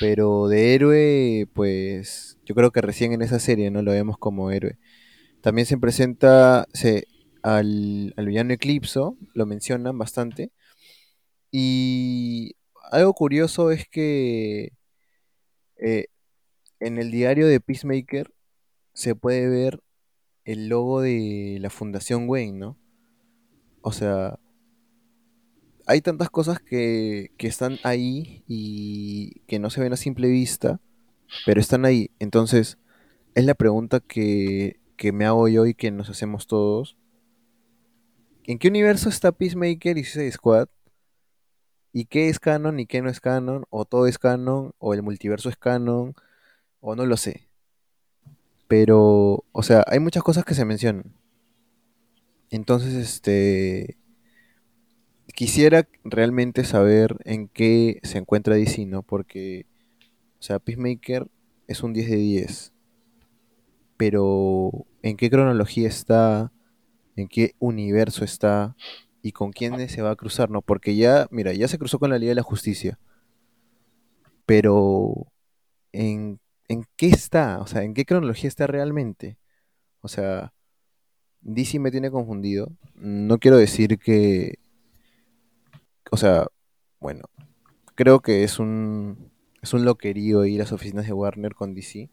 Pero 0.00 0.48
de 0.48 0.74
héroe, 0.74 1.46
pues 1.54 2.38
yo 2.44 2.54
creo 2.54 2.70
que 2.70 2.80
recién 2.80 3.12
en 3.12 3.22
esa 3.22 3.38
serie 3.38 3.70
no 3.70 3.82
lo 3.82 3.92
vemos 3.92 4.18
como 4.18 4.50
héroe. 4.50 4.78
También 5.40 5.66
se 5.66 5.78
presenta 5.78 6.66
se, 6.72 7.06
al, 7.42 8.14
al 8.16 8.26
villano 8.26 8.52
Eclipso, 8.52 9.16
lo 9.34 9.46
mencionan 9.46 9.98
bastante. 9.98 10.52
Y 11.50 12.56
algo 12.90 13.14
curioso 13.14 13.70
es 13.70 13.88
que 13.88 14.72
eh, 15.76 16.06
en 16.80 16.98
el 16.98 17.10
diario 17.10 17.46
de 17.46 17.60
Peacemaker 17.60 18.32
se 18.92 19.14
puede 19.14 19.48
ver 19.48 19.80
el 20.44 20.68
logo 20.68 21.00
de 21.00 21.58
la 21.60 21.70
Fundación 21.70 22.28
Wayne, 22.28 22.58
¿no? 22.58 22.78
O 23.82 23.92
sea, 23.92 24.38
hay 25.88 26.02
tantas 26.02 26.28
cosas 26.28 26.60
que, 26.60 27.32
que 27.38 27.46
están 27.46 27.78
ahí 27.82 28.44
y 28.46 29.40
que 29.46 29.58
no 29.58 29.70
se 29.70 29.80
ven 29.80 29.94
a 29.94 29.96
simple 29.96 30.28
vista, 30.28 30.80
pero 31.46 31.60
están 31.60 31.86
ahí. 31.86 32.10
Entonces, 32.18 32.76
es 33.34 33.44
la 33.46 33.54
pregunta 33.54 34.00
que, 34.00 34.80
que 34.98 35.12
me 35.12 35.24
hago 35.24 35.48
yo 35.48 35.64
y 35.64 35.72
que 35.72 35.90
nos 35.90 36.10
hacemos 36.10 36.46
todos. 36.46 36.98
¿En 38.44 38.58
qué 38.58 38.68
universo 38.68 39.08
está 39.08 39.32
Peacemaker 39.32 39.96
y 39.96 40.04
Suicide 40.04 40.32
Squad? 40.32 40.68
¿Y 41.94 42.04
qué 42.04 42.28
es 42.28 42.38
canon 42.38 42.80
y 42.80 42.86
qué 42.86 43.00
no 43.00 43.08
es 43.08 43.20
canon? 43.20 43.64
¿O 43.70 43.86
todo 43.86 44.06
es 44.06 44.18
canon? 44.18 44.74
¿O 44.76 44.92
el 44.92 45.02
multiverso 45.02 45.48
es 45.48 45.56
canon? 45.56 46.14
¿O 46.80 46.96
no 46.96 47.06
lo 47.06 47.16
sé? 47.16 47.48
Pero, 48.68 49.46
o 49.52 49.62
sea, 49.62 49.84
hay 49.86 50.00
muchas 50.00 50.22
cosas 50.22 50.44
que 50.44 50.54
se 50.54 50.66
mencionan. 50.66 51.14
Entonces, 52.50 52.92
este, 52.92 53.96
quisiera 55.34 55.88
realmente 56.04 56.64
saber 56.64 57.16
en 57.24 57.48
qué 57.48 58.00
se 58.02 58.18
encuentra 58.18 58.56
DC, 58.56 58.86
¿no? 58.86 59.02
Porque, 59.02 59.66
o 60.38 60.42
sea, 60.42 60.58
Peacemaker 60.58 61.30
es 61.66 61.82
un 61.82 61.92
10 61.92 62.10
de 62.10 62.16
10, 62.16 62.72
pero 63.96 64.86
¿en 65.02 65.16
qué 65.16 65.30
cronología 65.30 65.88
está? 65.88 66.52
¿En 67.16 67.28
qué 67.28 67.54
universo 67.58 68.24
está? 68.24 68.76
¿Y 69.22 69.32
con 69.32 69.52
quiénes 69.52 69.92
se 69.92 70.02
va 70.02 70.10
a 70.12 70.16
cruzar, 70.16 70.50
no? 70.50 70.62
Porque 70.62 70.96
ya, 70.96 71.28
mira, 71.30 71.52
ya 71.52 71.68
se 71.68 71.78
cruzó 71.78 71.98
con 71.98 72.10
la 72.10 72.18
Liga 72.18 72.30
de 72.30 72.36
la 72.36 72.42
Justicia, 72.42 72.98
pero 74.46 75.26
¿en, 75.92 76.40
en 76.68 76.84
qué 76.96 77.08
está? 77.08 77.60
O 77.60 77.66
sea, 77.66 77.82
¿en 77.82 77.94
qué 77.94 78.04
cronología 78.04 78.48
está 78.48 78.66
realmente? 78.66 79.36
O 80.00 80.08
sea, 80.08 80.52
DC 81.42 81.78
me 81.78 81.90
tiene 81.90 82.10
confundido. 82.10 82.72
No 82.94 83.38
quiero 83.38 83.58
decir 83.58 83.98
que, 83.98 84.58
o 86.10 86.16
sea, 86.16 86.46
bueno, 87.00 87.24
creo 87.94 88.20
que 88.20 88.44
es 88.44 88.58
un, 88.58 89.32
es 89.62 89.74
un 89.74 89.84
loquerío 89.84 90.44
ir 90.44 90.60
a 90.60 90.64
las 90.64 90.72
oficinas 90.72 91.06
de 91.06 91.12
Warner 91.12 91.54
con 91.54 91.74
DC. 91.74 92.10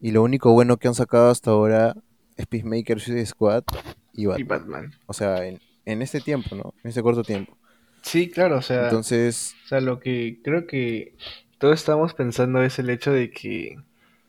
Y 0.00 0.10
lo 0.12 0.22
único 0.22 0.52
bueno 0.52 0.78
que 0.78 0.88
han 0.88 0.94
sacado 0.94 1.30
hasta 1.30 1.50
ahora 1.50 1.96
es 2.36 2.46
Peacemaker, 2.46 3.00
Suicide 3.00 3.26
Squad 3.26 3.64
y 4.12 4.26
Y 4.34 4.42
Batman. 4.44 4.60
Batman. 4.66 4.92
O 5.06 5.12
sea, 5.12 5.46
en, 5.46 5.60
en 5.84 6.02
este 6.02 6.20
tiempo, 6.20 6.54
¿no? 6.56 6.74
En 6.82 6.88
este 6.90 7.02
corto 7.02 7.24
tiempo. 7.24 7.58
Sí, 8.02 8.30
claro, 8.30 8.58
o 8.58 8.62
sea, 8.62 8.84
Entonces, 8.84 9.54
o 9.64 9.68
sea, 9.68 9.80
lo 9.80 10.00
que 10.00 10.40
creo 10.42 10.66
que 10.66 11.16
todos 11.58 11.74
estamos 11.74 12.14
pensando 12.14 12.62
es 12.62 12.78
el 12.78 12.90
hecho 12.90 13.12
de 13.12 13.30
que, 13.30 13.76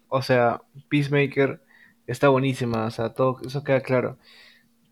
o 0.09 0.21
sea, 0.21 0.61
Peacemaker 0.89 1.61
está 2.07 2.29
buenísima, 2.29 2.85
o 2.85 2.91
sea, 2.91 3.13
todo 3.13 3.39
eso 3.45 3.63
queda 3.63 3.81
claro. 3.81 4.17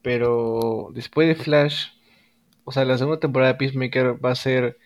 Pero 0.04 0.92
después 0.94 1.28
de 1.28 1.36
Flash, 1.36 1.90
o 2.66 2.72
sea, 2.74 2.86
la 2.86 2.98
segunda 3.00 3.20
temporada 3.22 3.54
de 3.54 3.60
Peacemaker 3.60 4.24
va 4.26 4.32
a 4.32 4.36
ser 4.36 4.80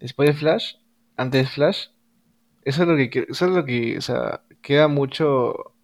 después 0.00 0.28
de 0.28 0.34
Flash, 0.34 0.76
antes 1.16 1.44
de 1.44 1.48
Flash. 1.50 1.88
Eso 2.64 2.82
es 2.82 2.88
lo 2.88 2.96
que, 2.96 3.26
eso 3.30 3.46
es 3.46 3.52
lo 3.52 3.64
que, 3.64 3.98
o 3.98 4.00
sea, 4.02 4.42
queda 4.62 4.88
mucho 4.88 5.74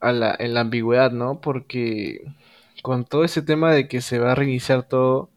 a 0.00 0.12
la, 0.12 0.36
en 0.38 0.54
la 0.54 0.60
ambigüedad, 0.60 1.12
¿no? 1.12 1.40
Porque 1.40 2.22
con 2.82 3.04
todo 3.04 3.24
ese 3.24 3.42
tema 3.42 3.72
de 3.72 3.88
que 3.88 4.00
se 4.02 4.18
va 4.18 4.32
a 4.32 4.34
reiniciar 4.34 4.84
todo, 4.88 5.30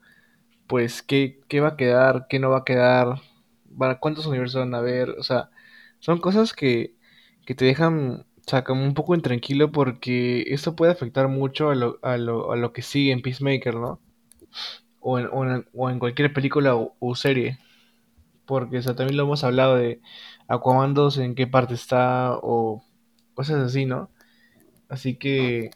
pues, 0.67 1.01
¿qué, 1.03 1.39
qué 1.47 1.61
va 1.61 1.69
a 1.69 1.77
quedar? 1.77 2.27
¿Qué 2.29 2.39
no 2.39 2.49
va 2.51 2.59
a 2.59 2.65
quedar? 2.65 3.21
¿Van- 3.65 3.97
¿Cuántos 3.99 4.27
universos 4.27 4.61
van 4.61 4.75
a 4.75 4.79
haber? 4.79 5.11
O 5.11 5.23
sea, 5.23 5.49
son 5.99 6.19
cosas 6.19 6.53
que, 6.53 6.95
que 7.45 7.55
te 7.55 7.65
dejan, 7.65 8.25
como 8.65 8.83
un 8.85 8.93
poco 8.93 9.15
intranquilo 9.15 9.71
porque 9.71 10.43
esto 10.47 10.75
puede 10.75 10.91
afectar 10.93 11.27
mucho 11.29 11.69
a 11.69 11.75
lo, 11.75 11.99
a 12.03 12.17
lo, 12.17 12.51
a 12.53 12.55
lo 12.57 12.73
que 12.73 12.81
sigue 12.81 13.11
en 13.11 13.21
Peacemaker, 13.21 13.75
¿no? 13.75 14.01
O 15.09 15.19
en, 15.19 15.29
o 15.73 15.89
en, 15.89 15.99
cualquier 15.99 16.33
película 16.33 16.75
o, 16.75 17.15
serie. 17.15 17.59
Porque, 18.45 18.77
o 18.79 18.81
sea, 18.83 18.95
también 18.95 19.17
lo 19.17 19.23
hemos 19.23 19.43
hablado 19.43 19.75
de 19.77 20.01
Aquaman 20.47 20.93
2, 20.93 21.17
en 21.19 21.35
qué 21.35 21.47
parte 21.47 21.73
está 21.75 22.33
o 22.41 22.83
cosas 23.35 23.57
así, 23.63 23.85
¿no? 23.85 24.11
Así 24.89 25.17
que 25.17 25.71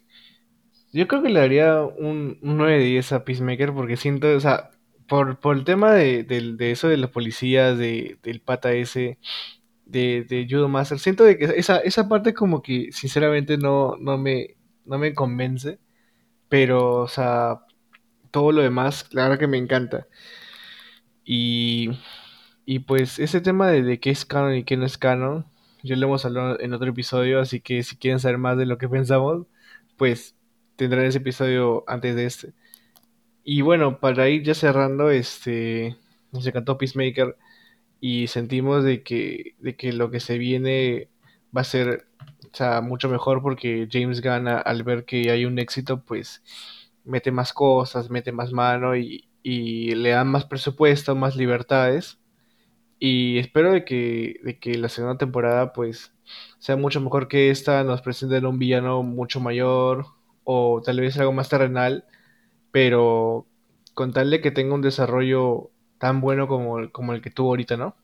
yo 0.92 1.08
creo 1.08 1.22
que 1.22 1.28
le 1.30 1.40
daría 1.40 1.82
un, 1.82 2.38
un 2.42 2.56
9 2.58 2.78
de 2.78 2.84
10 2.84 3.12
a 3.12 3.24
Peacemaker 3.24 3.72
porque 3.72 3.96
siento, 3.96 4.28
o 4.36 4.40
sea, 4.40 4.70
por, 5.08 5.38
por 5.40 5.56
el 5.56 5.64
tema 5.64 5.92
de, 5.92 6.24
del- 6.24 6.56
de 6.56 6.70
eso 6.72 6.88
de 6.88 6.96
los 6.98 7.10
policías, 7.10 7.78
de, 7.78 8.18
del 8.22 8.40
pata 8.40 8.72
ese, 8.72 9.18
de, 9.86 10.24
de 10.28 10.46
Judo 10.50 10.68
Master, 10.68 10.98
siento 10.98 11.24
de 11.24 11.38
que 11.38 11.46
esa, 11.46 11.78
esa 11.78 12.08
parte 12.08 12.34
como 12.34 12.62
que 12.62 12.90
sinceramente 12.92 13.58
no, 13.58 13.96
no 13.98 14.18
me, 14.18 14.56
no 14.86 14.98
me 14.98 15.14
convence, 15.14 15.80
pero, 16.48 16.96
o 17.02 17.08
sea, 17.08 17.60
todo 18.32 18.52
lo 18.52 18.62
demás, 18.62 19.06
la 19.12 19.24
verdad 19.24 19.38
que 19.38 19.46
me 19.48 19.58
encanta. 19.58 20.08
Y, 21.24 21.90
y 22.66 22.80
pues 22.80 23.18
ese 23.18 23.40
tema 23.40 23.68
de, 23.70 23.82
de 23.82 24.00
qué 24.00 24.10
es 24.10 24.24
canon 24.24 24.56
y 24.56 24.64
qué 24.64 24.76
no 24.76 24.86
es 24.86 24.98
canon, 24.98 25.46
ya 25.82 25.96
lo 25.96 26.06
hemos 26.06 26.24
hablado 26.24 26.60
en 26.60 26.74
otro 26.74 26.90
episodio, 26.90 27.40
así 27.40 27.60
que 27.60 27.82
si 27.82 27.96
quieren 27.96 28.20
saber 28.20 28.38
más 28.38 28.58
de 28.58 28.66
lo 28.66 28.78
que 28.78 28.88
pensamos, 28.90 29.46
pues 29.96 30.36
tendrán 30.76 31.04
ese 31.06 31.18
episodio 31.18 31.84
antes 31.86 32.16
de 32.16 32.26
este. 32.26 32.54
Y 33.44 33.62
bueno, 33.62 34.00
para 34.00 34.28
ir 34.28 34.42
ya 34.44 34.54
cerrando, 34.54 35.10
este, 35.10 35.96
nos 36.32 36.46
encantó 36.46 36.78
Peacemaker 36.78 37.36
y 38.00 38.28
sentimos 38.28 38.84
de 38.84 39.02
que, 39.02 39.56
de 39.58 39.76
que 39.76 39.92
lo 39.92 40.10
que 40.10 40.20
se 40.20 40.38
viene 40.38 41.08
va 41.56 41.62
a 41.62 41.64
ser 41.64 42.06
o 42.52 42.56
sea, 42.56 42.80
mucho 42.82 43.08
mejor 43.08 43.42
porque 43.42 43.88
James 43.90 44.20
Gunn 44.22 44.48
al 44.48 44.82
ver 44.84 45.04
que 45.04 45.30
hay 45.30 45.44
un 45.44 45.58
éxito, 45.58 46.02
pues 46.04 46.42
mete 47.04 47.30
más 47.32 47.52
cosas, 47.52 48.10
mete 48.10 48.32
más 48.32 48.52
mano 48.52 48.96
y, 48.96 49.28
y 49.42 49.94
le 49.96 50.10
dan 50.10 50.28
más 50.28 50.44
presupuesto, 50.46 51.14
más 51.16 51.36
libertades. 51.36 52.18
Y 52.98 53.38
espero 53.38 53.72
de 53.72 53.84
que, 53.84 54.40
de 54.44 54.58
que 54.58 54.78
la 54.78 54.88
segunda 54.88 55.18
temporada 55.18 55.72
pues 55.72 56.14
sea 56.58 56.76
mucho 56.76 57.00
mejor 57.00 57.28
que 57.28 57.50
esta, 57.50 57.84
nos 57.84 58.02
presenten 58.02 58.46
un 58.46 58.58
villano 58.58 59.02
mucho 59.02 59.40
mayor 59.40 60.06
o 60.44 60.82
tal 60.84 61.00
vez 61.00 61.18
algo 61.18 61.32
más 61.32 61.48
terrenal, 61.48 62.06
pero 62.72 63.46
con 63.94 64.12
tal 64.12 64.30
de 64.30 64.40
que 64.42 64.50
tenga 64.52 64.74
un 64.74 64.82
desarrollo 64.82 65.70
tan 65.98 66.20
bueno 66.20 66.48
como, 66.48 66.90
como 66.92 67.12
el 67.14 67.22
que 67.22 67.30
tuvo 67.30 67.50
ahorita, 67.50 67.76
¿no? 67.76 67.96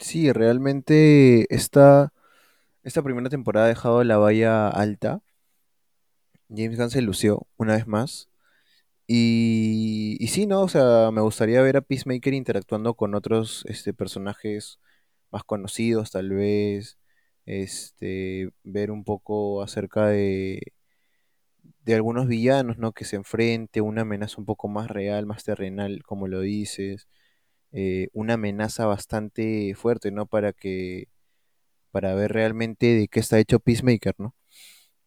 Sí, 0.00 0.32
realmente 0.32 1.46
esta, 1.54 2.12
esta 2.84 3.02
primera 3.02 3.30
temporada 3.30 3.66
ha 3.66 3.70
dejado 3.70 4.04
la 4.04 4.18
valla 4.18 4.68
alta. 4.68 5.22
James 6.54 6.78
Gunn 6.78 6.90
se 6.90 7.02
lució 7.02 7.46
una 7.56 7.74
vez 7.76 7.86
más. 7.86 8.28
Y, 9.06 10.16
y 10.20 10.28
sí, 10.28 10.46
¿no? 10.46 10.62
O 10.62 10.68
sea, 10.68 11.10
me 11.12 11.20
gustaría 11.22 11.62
ver 11.62 11.76
a 11.78 11.82
Peacemaker 11.82 12.34
interactuando 12.34 12.94
con 12.94 13.14
otros 13.14 13.64
este, 13.68 13.94
personajes 13.94 14.80
más 15.32 15.44
conocidos, 15.44 16.10
tal 16.12 16.30
vez. 16.30 16.98
Este, 17.46 18.50
ver 18.64 18.90
un 18.92 19.04
poco 19.04 19.62
acerca 19.62 20.08
de, 20.08 20.60
de 21.84 21.94
algunos 21.94 22.26
villanos, 22.28 22.78
¿no? 22.78 22.92
Que 22.92 23.04
se 23.04 23.16
enfrente, 23.16 23.80
una 23.80 24.02
amenaza 24.02 24.36
un 24.38 24.44
poco 24.46 24.68
más 24.68 24.88
real, 24.90 25.26
más 25.26 25.44
terrenal, 25.44 26.02
como 26.04 26.28
lo 26.28 26.40
dices. 26.40 27.08
eh, 27.72 28.08
una 28.14 28.34
amenaza 28.34 28.86
bastante 28.86 29.74
fuerte, 29.76 30.10
¿no? 30.12 30.26
Para 30.26 30.52
que, 30.54 31.08
para 31.92 32.14
ver 32.14 32.32
realmente 32.32 32.86
de 32.88 33.08
qué 33.08 33.20
está 33.20 33.38
hecho 33.40 33.60
Peacemaker, 33.60 34.14
¿no? 34.18 34.34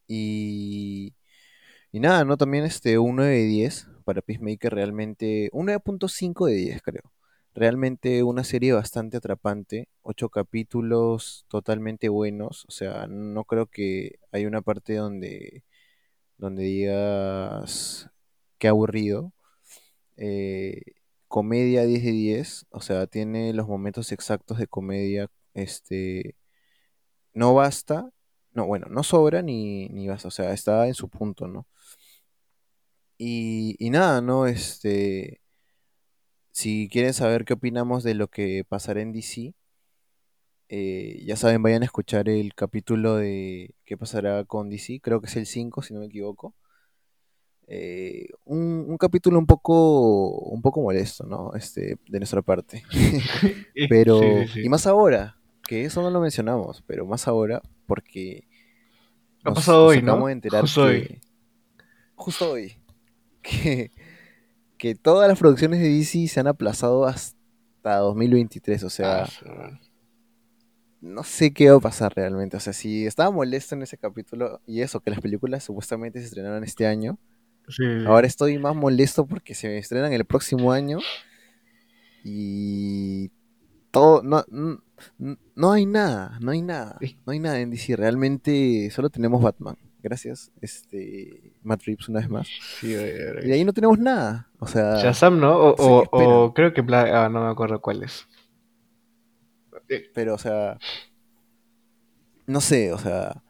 Y, 0.07 1.15
y 1.93 1.99
nada, 2.01 2.25
¿no? 2.25 2.37
También 2.37 2.65
este, 2.65 2.97
un 2.99 3.17
9 3.17 3.31
de 3.33 3.45
10 3.45 3.87
para 4.05 4.21
Peacemaker 4.21 4.73
realmente, 4.73 5.49
un 5.53 5.67
nueve 5.67 5.79
punto 5.79 6.07
cinco 6.09 6.47
de 6.47 6.55
10 6.55 6.81
creo. 6.81 7.03
Realmente 7.53 8.23
una 8.23 8.43
serie 8.43 8.73
bastante 8.73 9.17
atrapante, 9.17 9.89
ocho 10.01 10.29
capítulos 10.29 11.45
totalmente 11.49 12.09
buenos, 12.09 12.65
o 12.67 12.71
sea, 12.71 13.07
no 13.07 13.43
creo 13.45 13.67
que 13.67 14.19
hay 14.31 14.45
una 14.47 14.61
parte 14.63 14.95
donde, 14.95 15.63
donde 16.37 16.63
digas 16.63 18.09
qué 18.59 18.69
aburrido. 18.69 19.33
Eh, 20.17 20.81
comedia 21.27 21.85
10 21.85 22.03
de 22.03 22.11
10, 22.11 22.67
o 22.71 22.81
sea, 22.81 23.07
tiene 23.07 23.53
los 23.53 23.67
momentos 23.67 24.11
exactos 24.11 24.57
de 24.59 24.67
comedia, 24.67 25.29
este, 25.53 26.35
no 27.33 27.53
basta, 27.55 28.09
no, 28.53 28.65
bueno, 28.65 28.87
no 28.89 29.03
sobra 29.03 29.41
ni, 29.41 29.87
ni 29.89 30.07
basta, 30.07 30.27
o 30.27 30.31
sea, 30.31 30.53
está 30.53 30.87
en 30.87 30.93
su 30.93 31.09
punto, 31.09 31.47
¿no? 31.47 31.67
Y, 33.17 33.75
y 33.79 33.89
nada, 33.89 34.21
¿no? 34.21 34.47
Este, 34.47 35.41
si 36.51 36.89
quieren 36.91 37.13
saber 37.13 37.45
qué 37.45 37.53
opinamos 37.53 38.03
de 38.03 38.13
lo 38.13 38.27
que 38.27 38.63
pasará 38.67 39.01
en 39.01 39.11
DC, 39.11 39.53
eh, 40.69 41.23
ya 41.25 41.35
saben, 41.35 41.61
vayan 41.61 41.83
a 41.83 41.85
escuchar 41.85 42.29
el 42.29 42.53
capítulo 42.55 43.15
de 43.15 43.75
qué 43.85 43.97
pasará 43.97 44.43
con 44.45 44.69
DC, 44.69 44.99
creo 45.01 45.21
que 45.21 45.27
es 45.27 45.35
el 45.35 45.45
5 45.45 45.81
si 45.81 45.93
no 45.93 45.99
me 45.99 46.07
equivoco. 46.07 46.55
Eh, 47.67 48.27
un, 48.43 48.85
un 48.87 48.97
capítulo 48.97 49.39
un 49.39 49.45
poco, 49.45 50.29
un 50.31 50.61
poco 50.61 50.81
molesto, 50.81 51.25
¿no? 51.25 51.53
Este, 51.53 51.97
de 52.07 52.19
nuestra 52.19 52.41
parte. 52.41 52.83
Pero, 53.89 54.19
Sí, 54.19 54.47
sí, 54.53 54.61
y 54.65 54.69
más 54.69 54.85
ahora, 54.85 55.37
que 55.73 55.85
eso 55.85 56.01
no 56.01 56.09
lo 56.11 56.21
mencionamos, 56.21 56.83
pero 56.87 57.05
más 57.05 57.27
ahora 57.27 57.61
porque 57.87 58.47
Ha 59.43 59.51
nos, 59.51 59.55
pasado 59.55 59.87
nos 59.87 59.91
hoy, 59.91 59.97
acabamos 59.97 60.27
¿no? 60.27 60.27
de 60.27 60.33
enterar 60.33 60.61
Justo 60.61 60.83
hoy. 60.83 61.07
que, 61.07 61.21
justo 62.15 62.51
hoy, 62.51 62.77
que, 63.41 63.91
que 64.77 64.95
todas 64.95 65.27
las 65.29 65.39
producciones 65.39 65.79
de 65.81 65.89
DC 65.89 66.27
se 66.27 66.39
han 66.39 66.47
aplazado 66.47 67.05
hasta 67.05 67.97
2023, 67.97 68.83
o 68.83 68.89
Ah, 69.01 69.25
sea, 69.27 69.33
madre. 69.45 69.79
no 71.01 71.23
sé 71.23 71.53
qué 71.53 71.69
va 71.69 71.77
a 71.77 71.81
pasar 71.81 72.13
realmente, 72.15 72.57
o 72.57 72.59
sea, 72.59 72.73
si 72.73 73.05
estaba 73.05 73.31
molesto 73.31 73.75
en 73.75 73.83
ese 73.83 73.97
capítulo 73.97 74.61
y 74.65 74.81
eso, 74.81 75.01
que 75.01 75.11
las 75.11 75.19
películas 75.21 75.63
supuestamente 75.63 76.19
se 76.19 76.25
estrenaron 76.25 76.63
este 76.63 76.87
año, 76.87 77.19
Sí, 77.69 77.83
ahora 78.05 78.27
estoy 78.27 78.57
más 78.59 78.75
molesto 78.75 79.25
porque 79.25 79.55
se 79.55 79.77
estrenan 79.77 80.11
el 80.13 80.25
próximo 80.25 80.73
año 80.73 80.99
y 82.23 83.31
todo, 83.91 84.23
no, 84.23 84.43
no 85.17 85.71
hay 85.71 85.85
nada, 85.85 86.37
no 86.41 86.51
hay 86.51 86.61
nada, 86.61 86.97
no 87.25 87.33
hay 87.33 87.39
nada 87.39 87.59
en 87.59 87.69
DC, 87.69 87.95
realmente 87.95 88.89
solo 88.91 89.09
tenemos 89.09 89.41
Batman, 89.41 89.77
gracias, 90.01 90.51
este, 90.61 91.53
Matt 91.63 91.83
Reeves 91.83 92.09
una 92.09 92.19
vez 92.19 92.29
más, 92.29 92.47
Sí, 92.79 92.93
y 92.93 93.51
ahí 93.51 93.63
no 93.63 93.73
tenemos 93.73 93.99
nada, 93.99 94.49
o 94.59 94.67
sea, 94.67 94.97
Shazam, 95.01 95.39
¿no? 95.39 95.57
O, 95.57 96.03
o, 96.11 96.53
creo 96.53 96.73
que. 96.73 96.83
Ah, 96.91 97.29
no 97.31 97.45
me 97.45 97.51
acuerdo 97.51 97.81
cuál 97.81 98.03
es. 98.03 98.27
Eh, 99.89 100.09
pero 100.13 100.35
o 100.35 100.37
sea, 100.37 100.77
no 102.45 102.61
sé, 102.61 102.93
o 102.93 102.97
sea, 102.97 103.43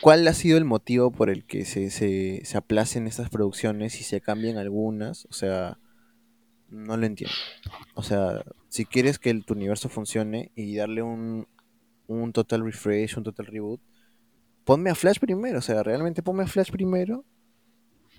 ¿cuál 0.00 0.26
ha 0.28 0.32
sido 0.32 0.58
el 0.58 0.64
motivo 0.64 1.10
por 1.10 1.30
el 1.30 1.44
que 1.44 1.64
se, 1.64 1.90
se, 1.90 2.42
se 2.44 2.58
aplacen 2.58 3.06
estas 3.06 3.30
producciones 3.30 4.00
y 4.00 4.04
se 4.04 4.20
cambien 4.20 4.58
algunas? 4.58 5.26
O 5.26 5.32
sea, 5.32 5.78
no 6.68 6.96
lo 6.96 7.06
entiendo. 7.06 7.34
O 7.94 8.02
sea, 8.02 8.44
si 8.76 8.84
quieres 8.84 9.18
que 9.18 9.30
el, 9.30 9.46
tu 9.46 9.54
universo 9.54 9.88
funcione 9.88 10.52
y 10.54 10.76
darle 10.76 11.02
un, 11.02 11.48
un 12.06 12.32
total 12.34 12.62
refresh, 12.62 13.16
un 13.16 13.24
total 13.24 13.46
reboot, 13.46 13.80
ponme 14.64 14.90
a 14.90 14.94
Flash 14.94 15.18
primero, 15.18 15.60
o 15.60 15.62
sea, 15.62 15.82
realmente 15.82 16.22
ponme 16.22 16.42
a 16.42 16.46
Flash 16.46 16.70
primero 16.70 17.24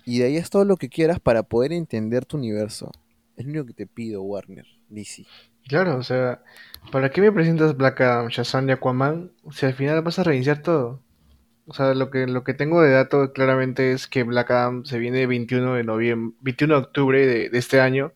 y 0.04 0.18
de 0.18 0.24
ahí 0.24 0.36
es 0.36 0.50
todo 0.50 0.64
lo 0.64 0.76
que 0.76 0.88
quieras 0.88 1.20
para 1.20 1.44
poder 1.44 1.72
entender 1.72 2.24
tu 2.24 2.38
universo. 2.38 2.90
Es 3.36 3.44
lo 3.44 3.50
único 3.52 3.66
que 3.66 3.74
te 3.74 3.86
pido, 3.86 4.22
Warner, 4.22 4.66
DC. 4.88 5.26
Claro, 5.68 5.96
o 5.96 6.02
sea, 6.02 6.42
¿para 6.90 7.10
qué 7.10 7.20
me 7.20 7.30
presentas 7.30 7.76
Black 7.76 8.00
Adam, 8.00 8.26
Shazam 8.26 8.68
y 8.68 8.72
Aquaman 8.72 9.30
si 9.52 9.64
al 9.64 9.74
final 9.74 10.02
vas 10.02 10.18
a 10.18 10.24
reiniciar 10.24 10.62
todo? 10.62 11.00
O 11.66 11.74
sea, 11.74 11.94
lo 11.94 12.10
que, 12.10 12.26
lo 12.26 12.42
que 12.42 12.54
tengo 12.54 12.82
de 12.82 12.90
dato 12.90 13.32
claramente 13.32 13.92
es 13.92 14.08
que 14.08 14.24
Black 14.24 14.50
Adam 14.50 14.84
se 14.84 14.98
viene 14.98 15.22
el 15.22 15.28
21 15.28 15.74
de 15.74 15.84
noviembre, 15.84 16.36
21 16.40 16.74
de 16.74 16.80
octubre 16.80 17.26
de 17.48 17.58
este 17.58 17.80
año, 17.80 18.12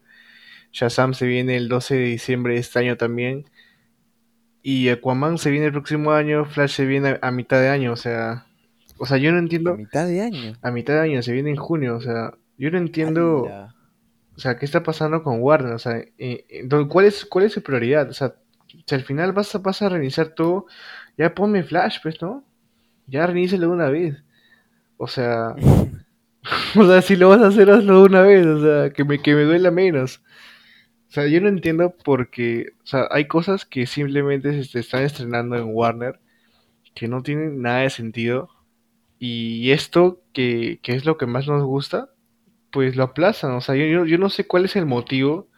Shazam 0.73 1.15
se 1.15 1.27
viene 1.27 1.57
el 1.57 1.69
12 1.69 1.95
de 1.97 2.05
diciembre 2.05 2.55
de 2.55 2.61
este 2.61 2.79
año 2.81 2.97
también, 2.97 3.45
y 4.63 4.89
Aquaman 4.89 5.39
se 5.39 5.51
viene 5.51 5.67
el 5.67 5.73
próximo 5.73 6.13
año, 6.13 6.45
Flash 6.45 6.71
se 6.73 6.87
viene 6.87 7.19
a, 7.23 7.29
a 7.29 7.31
mitad 7.31 7.61
de 7.61 7.69
año, 7.69 7.93
o 7.93 7.97
sea, 7.97 8.47
o 8.99 9.07
sea, 9.07 9.17
yo 9.19 9.33
no 9.33 9.39
A 9.39 9.41
entiendo, 9.41 9.77
mitad 9.77 10.07
de 10.07 10.21
año. 10.23 10.53
a 10.63 10.71
mitad 10.71 10.95
de 10.95 11.01
año 11.01 11.23
se 11.23 11.33
viene 11.33 11.51
en 11.51 11.57
junio, 11.57 11.97
o 11.97 12.01
sea, 12.01 12.33
yo 12.57 12.71
no 12.71 12.79
entiendo, 12.79 13.45
o 14.35 14.39
sea, 14.41 14.57
qué 14.57 14.65
está 14.65 14.83
pasando 14.83 15.23
con 15.23 15.41
Warner, 15.41 15.73
o 15.73 15.79
sea, 15.79 15.99
eh, 15.99 16.11
eh, 16.49 16.69
¿cuál 16.89 17.07
es, 17.07 17.25
cuál 17.25 17.45
es 17.45 17.53
su 17.53 17.63
prioridad? 17.63 18.09
O 18.09 18.15
sea, 18.15 18.35
si 18.87 18.95
al 18.95 19.03
final 19.05 19.33
vas 19.33 19.55
a, 19.55 19.59
vas 19.59 19.83
a 19.83 19.89
reiniciar 19.89 20.29
todo, 20.29 20.67
ya 21.19 21.35
ponme 21.35 21.63
Flash, 21.65 21.99
pues, 22.03 22.21
¿no? 22.23 22.45
Ya 23.07 23.27
reinícialo 23.27 23.67
de 23.67 23.73
una 23.73 23.91
vez. 23.91 24.23
O 24.97 25.07
sea, 25.09 25.55
o 26.77 26.87
sea, 26.87 27.03
si 27.03 27.17
lo 27.17 27.29
vas 27.29 27.41
a 27.43 27.49
hacer, 27.49 27.71
hazlo 27.71 28.01
de 28.01 28.05
una 28.05 28.23
vez, 28.23 28.47
o 28.47 28.61
sea, 28.63 28.91
que 28.91 29.05
me, 29.05 29.21
que 29.21 29.35
me 29.35 29.43
duela 29.45 29.71
menos. 29.71 30.23
O 31.13 31.15
sea, 31.15 31.27
yo 31.27 31.43
no 31.43 31.49
entiendo 31.49 31.95
porque, 32.05 32.73
o 32.85 32.87
sea, 32.87 33.07
hay 33.11 33.29
cosas 33.29 33.67
que 33.67 33.87
simplemente 33.87 34.65
se, 34.65 34.79
están 34.81 35.03
estrenando 35.03 35.57
en 35.57 35.67
Warner 35.67 36.19
que 36.95 37.07
no 37.07 37.23
tienen 37.23 37.61
nada 37.61 37.81
de 37.81 37.91
sentido. 37.91 38.49
Y 39.19 39.73
esto, 39.73 40.23
que, 40.33 40.81
que 40.83 40.95
es 40.95 41.05
lo 41.05 41.19
que 41.19 41.27
más 41.27 41.47
nos 41.47 41.65
gusta, 41.65 42.09
pues 42.71 42.97
lo 42.97 43.05
aplazan. 43.05 43.53
O 43.53 43.61
sea, 43.61 43.75
yo, 43.77 44.07
yo 44.07 44.17
no 44.17 44.31
sé 44.31 44.47
cuál 44.47 44.65
es 44.65 44.75
el 44.75 44.87
motivo 44.87 45.49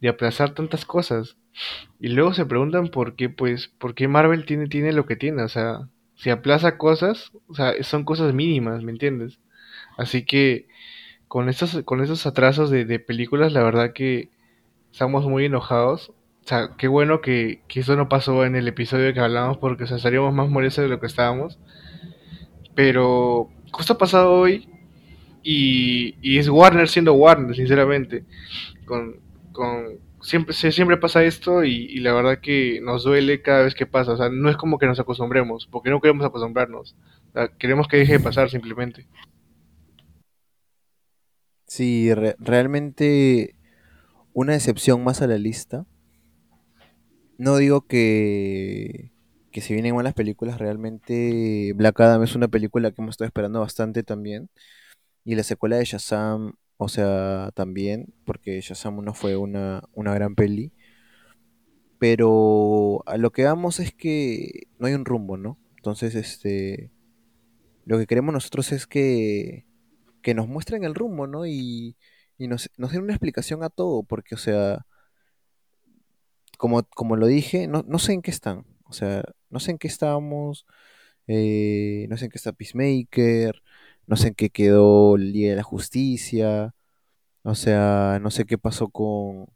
de 0.00 0.08
aplazar 0.08 0.54
tantas 0.54 0.84
cosas. 0.84 1.36
Y 1.98 2.08
luego 2.10 2.32
se 2.32 2.46
preguntan 2.46 2.86
por 2.86 3.16
qué, 3.16 3.28
pues, 3.28 3.72
por 3.78 3.96
qué 3.96 4.06
Marvel 4.06 4.46
tiene, 4.46 4.68
tiene 4.68 4.92
lo 4.92 5.06
que 5.06 5.16
tiene. 5.16 5.42
O 5.42 5.48
sea, 5.48 5.88
si 6.14 6.30
aplaza 6.30 6.78
cosas, 6.78 7.32
o 7.48 7.54
sea, 7.54 7.74
son 7.82 8.04
cosas 8.04 8.34
mínimas, 8.34 8.84
¿me 8.84 8.92
entiendes? 8.92 9.40
Así 9.98 10.24
que 10.24 10.68
con 11.26 11.48
estos, 11.48 11.82
con 11.84 12.02
estos 12.02 12.24
atrasos 12.26 12.70
de, 12.70 12.84
de 12.84 13.00
películas, 13.00 13.52
la 13.52 13.64
verdad 13.64 13.92
que 13.94 14.31
estamos 14.92 15.26
muy 15.26 15.46
enojados. 15.46 16.10
O 16.44 16.48
sea, 16.48 16.70
qué 16.76 16.88
bueno 16.88 17.20
que, 17.20 17.62
que 17.68 17.80
eso 17.80 17.96
no 17.96 18.08
pasó 18.08 18.44
en 18.44 18.56
el 18.56 18.68
episodio 18.68 19.12
que 19.12 19.20
hablamos 19.20 19.58
porque 19.58 19.84
o 19.84 19.86
sea, 19.86 19.96
estaríamos 19.96 20.34
más 20.34 20.48
molestos 20.48 20.82
de 20.82 20.88
lo 20.88 21.00
que 21.00 21.06
estábamos. 21.06 21.58
Pero 22.74 23.50
justo 23.72 23.94
ha 23.94 23.98
pasado 23.98 24.32
hoy 24.32 24.68
y, 25.42 26.16
y 26.20 26.38
es 26.38 26.48
Warner 26.48 26.88
siendo 26.88 27.14
Warner, 27.14 27.54
sinceramente. 27.54 28.24
Con, 28.84 29.20
con, 29.52 29.98
siempre, 30.20 30.54
siempre 30.54 30.96
pasa 30.96 31.24
esto 31.24 31.64
y, 31.64 31.86
y, 31.86 32.00
la 32.00 32.12
verdad 32.12 32.38
que 32.40 32.80
nos 32.82 33.04
duele 33.04 33.42
cada 33.42 33.64
vez 33.64 33.74
que 33.74 33.86
pasa. 33.86 34.12
O 34.12 34.16
sea, 34.16 34.28
no 34.30 34.48
es 34.50 34.56
como 34.56 34.78
que 34.78 34.86
nos 34.86 35.00
acostumbremos, 35.00 35.66
porque 35.70 35.90
no 35.90 36.00
queremos 36.00 36.26
acostumbrarnos. 36.26 36.96
O 37.30 37.32
sea, 37.32 37.48
queremos 37.48 37.88
que 37.88 37.98
deje 37.98 38.14
de 38.14 38.20
pasar 38.20 38.50
simplemente. 38.50 39.06
Sí, 41.66 42.12
re 42.12 42.36
realmente 42.38 43.54
una 44.34 44.54
excepción 44.54 45.04
más 45.04 45.22
a 45.22 45.26
la 45.26 45.38
lista. 45.38 45.86
No 47.38 47.56
digo 47.56 47.86
que, 47.86 49.12
que 49.50 49.60
si 49.60 49.74
vienen 49.74 49.96
malas 49.96 50.14
películas, 50.14 50.58
realmente 50.58 51.72
Black 51.74 52.00
Adam 52.00 52.22
es 52.22 52.34
una 52.34 52.48
película 52.48 52.90
que 52.90 53.02
hemos 53.02 53.14
estado 53.14 53.26
esperando 53.26 53.60
bastante 53.60 54.02
también. 54.02 54.50
Y 55.24 55.34
la 55.36 55.42
secuela 55.42 55.76
de 55.76 55.84
Shazam, 55.84 56.54
o 56.76 56.88
sea, 56.88 57.50
también, 57.54 58.12
porque 58.24 58.60
Shazam 58.60 59.02
no 59.04 59.14
fue 59.14 59.36
una, 59.36 59.82
una 59.94 60.14
gran 60.14 60.34
peli. 60.34 60.72
Pero 61.98 63.02
a 63.06 63.16
lo 63.16 63.30
que 63.30 63.44
vamos 63.44 63.78
es 63.80 63.92
que 63.94 64.66
no 64.78 64.88
hay 64.88 64.94
un 64.94 65.04
rumbo, 65.04 65.36
¿no? 65.36 65.58
Entonces, 65.76 66.14
este, 66.16 66.90
lo 67.84 67.98
que 67.98 68.06
queremos 68.06 68.32
nosotros 68.34 68.72
es 68.72 68.86
que, 68.86 69.66
que 70.22 70.34
nos 70.34 70.48
muestren 70.48 70.84
el 70.84 70.94
rumbo, 70.94 71.26
¿no? 71.28 71.46
Y, 71.46 71.96
y 72.42 72.48
nos, 72.48 72.70
nos 72.76 72.92
den 72.92 73.02
una 73.02 73.12
explicación 73.14 73.62
a 73.62 73.70
todo, 73.70 74.02
porque, 74.02 74.34
o 74.34 74.38
sea, 74.38 74.86
como, 76.58 76.82
como 76.84 77.16
lo 77.16 77.26
dije, 77.26 77.66
no, 77.68 77.84
no 77.86 77.98
sé 77.98 78.12
en 78.12 78.22
qué 78.22 78.30
están. 78.30 78.66
O 78.84 78.92
sea, 78.92 79.22
no 79.50 79.60
sé 79.60 79.72
en 79.72 79.78
qué 79.78 79.88
estábamos, 79.88 80.66
eh, 81.26 82.06
no 82.08 82.16
sé 82.16 82.26
en 82.26 82.30
qué 82.32 82.38
está 82.38 82.52
Peacemaker, 82.52 83.62
no 84.06 84.16
sé 84.16 84.28
en 84.28 84.34
qué 84.34 84.50
quedó 84.50 85.16
el 85.16 85.32
Día 85.32 85.50
de 85.50 85.56
la 85.56 85.62
Justicia, 85.62 86.74
o 87.42 87.54
sea, 87.54 88.18
no 88.22 88.30
sé 88.30 88.46
qué 88.46 88.58
pasó 88.58 88.88
con, 88.90 89.46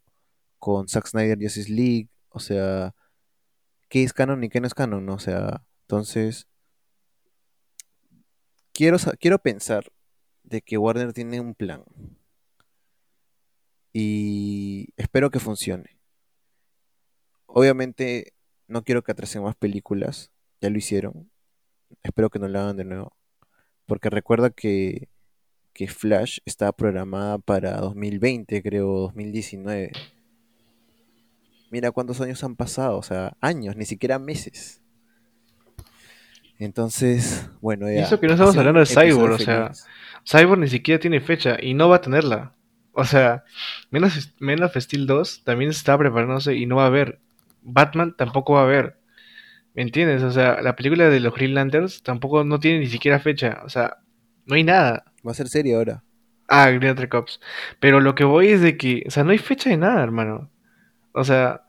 con 0.59 0.87
Zack 0.87 1.07
Snyder 1.07 1.39
Justice 1.41 1.71
League, 1.71 2.09
o 2.29 2.39
sea, 2.39 2.95
qué 3.89 4.03
es 4.03 4.13
canon 4.13 4.43
y 4.43 4.49
qué 4.49 4.61
no 4.61 4.67
es 4.67 4.73
canon, 4.75 5.05
¿no? 5.05 5.15
O 5.15 5.19
sea, 5.19 5.63
entonces, 5.83 6.47
quiero, 8.73 8.97
quiero 9.19 9.39
pensar 9.39 9.91
de 10.43 10.61
que 10.61 10.77
Warner 10.77 11.13
tiene 11.13 11.41
un 11.41 11.55
plan 11.55 11.83
y 13.99 14.93
espero 14.95 15.31
que 15.31 15.39
funcione. 15.39 15.97
Obviamente, 17.47 18.33
no 18.67 18.83
quiero 18.83 19.01
que 19.01 19.11
atrasen 19.11 19.41
más 19.41 19.55
películas, 19.55 20.29
ya 20.61 20.69
lo 20.69 20.77
hicieron, 20.77 21.31
espero 22.03 22.29
que 22.29 22.37
no 22.37 22.47
lo 22.47 22.59
hagan 22.59 22.77
de 22.77 22.83
nuevo, 22.83 23.17
porque 23.87 24.11
recuerda 24.11 24.51
que, 24.51 25.09
que 25.73 25.87
Flash 25.87 26.37
estaba 26.45 26.73
programada 26.73 27.39
para 27.39 27.77
2020, 27.77 28.61
creo, 28.61 28.85
2019. 28.85 29.91
Mira 31.71 31.89
cuántos 31.89 32.21
años 32.21 32.43
han 32.43 32.55
pasado, 32.55 32.99
o 32.99 33.03
sea, 33.03 33.35
años, 33.41 33.75
ni 33.77 33.85
siquiera 33.85 34.19
meses. 34.19 34.79
Entonces, 36.59 37.49
bueno, 37.61 37.91
Y 37.91 37.97
eso 37.97 38.17
ya, 38.17 38.21
que 38.21 38.27
no 38.27 38.33
estamos 38.33 38.57
hablando 38.57 38.79
de 38.79 38.85
Cyborg, 38.85 39.33
o 39.33 39.39
sea. 39.39 39.71
Cyborg 40.23 40.59
ni 40.59 40.67
siquiera 40.67 40.99
tiene 40.99 41.19
fecha 41.19 41.57
y 41.59 41.73
no 41.73 41.89
va 41.89 41.95
a 41.95 42.01
tenerla. 42.01 42.56
O 42.99 43.05
sea, 43.05 43.43
menos 43.91 44.33
Man 44.39 44.63
of 44.63 44.75
Steel 44.75 45.05
2 45.05 45.43
también 45.43 45.69
está 45.69 45.95
preparándose 45.99 46.55
y 46.55 46.65
no 46.65 46.77
va 46.77 46.85
a 46.85 46.87
haber. 46.87 47.19
Batman 47.61 48.15
tampoco 48.17 48.53
va 48.53 48.61
a 48.61 48.63
haber. 48.63 48.97
¿Me 49.75 49.83
entiendes? 49.83 50.23
O 50.23 50.31
sea, 50.31 50.63
la 50.63 50.75
película 50.75 51.07
de 51.07 51.19
los 51.19 51.31
Green 51.35 51.53
Lanterns 51.53 52.01
tampoco 52.01 52.43
no 52.43 52.59
tiene 52.59 52.79
ni 52.79 52.87
siquiera 52.87 53.19
fecha. 53.19 53.61
O 53.63 53.69
sea, 53.69 53.97
no 54.47 54.55
hay 54.55 54.63
nada. 54.63 55.05
Va 55.25 55.29
a 55.29 55.35
ser 55.35 55.47
serie 55.47 55.75
ahora. 55.75 56.03
Ah, 56.47 56.69
Green 56.71 56.85
Lantern 56.85 57.09
Cops. 57.09 57.39
Pero 57.79 57.99
lo 57.99 58.15
que 58.15 58.23
voy 58.23 58.47
es 58.47 58.61
de 58.61 58.77
que, 58.77 59.03
o 59.05 59.11
sea, 59.11 59.23
no 59.23 59.29
hay 59.29 59.37
fecha 59.37 59.69
de 59.69 59.77
nada, 59.77 60.01
hermano. 60.01 60.49
O 61.11 61.23
sea, 61.23 61.61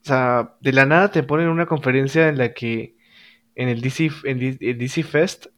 o 0.00 0.06
sea, 0.06 0.54
de 0.62 0.72
la 0.72 0.86
nada 0.86 1.10
te 1.10 1.22
ponen 1.22 1.48
una 1.48 1.66
conferencia 1.66 2.28
en 2.28 2.38
la 2.38 2.54
que 2.54 2.96
en 3.56 3.68
el 3.68 3.82
DC, 3.82 4.10
en 4.24 4.42
el 4.42 4.78
DC 4.78 5.02
Fest 5.02 5.48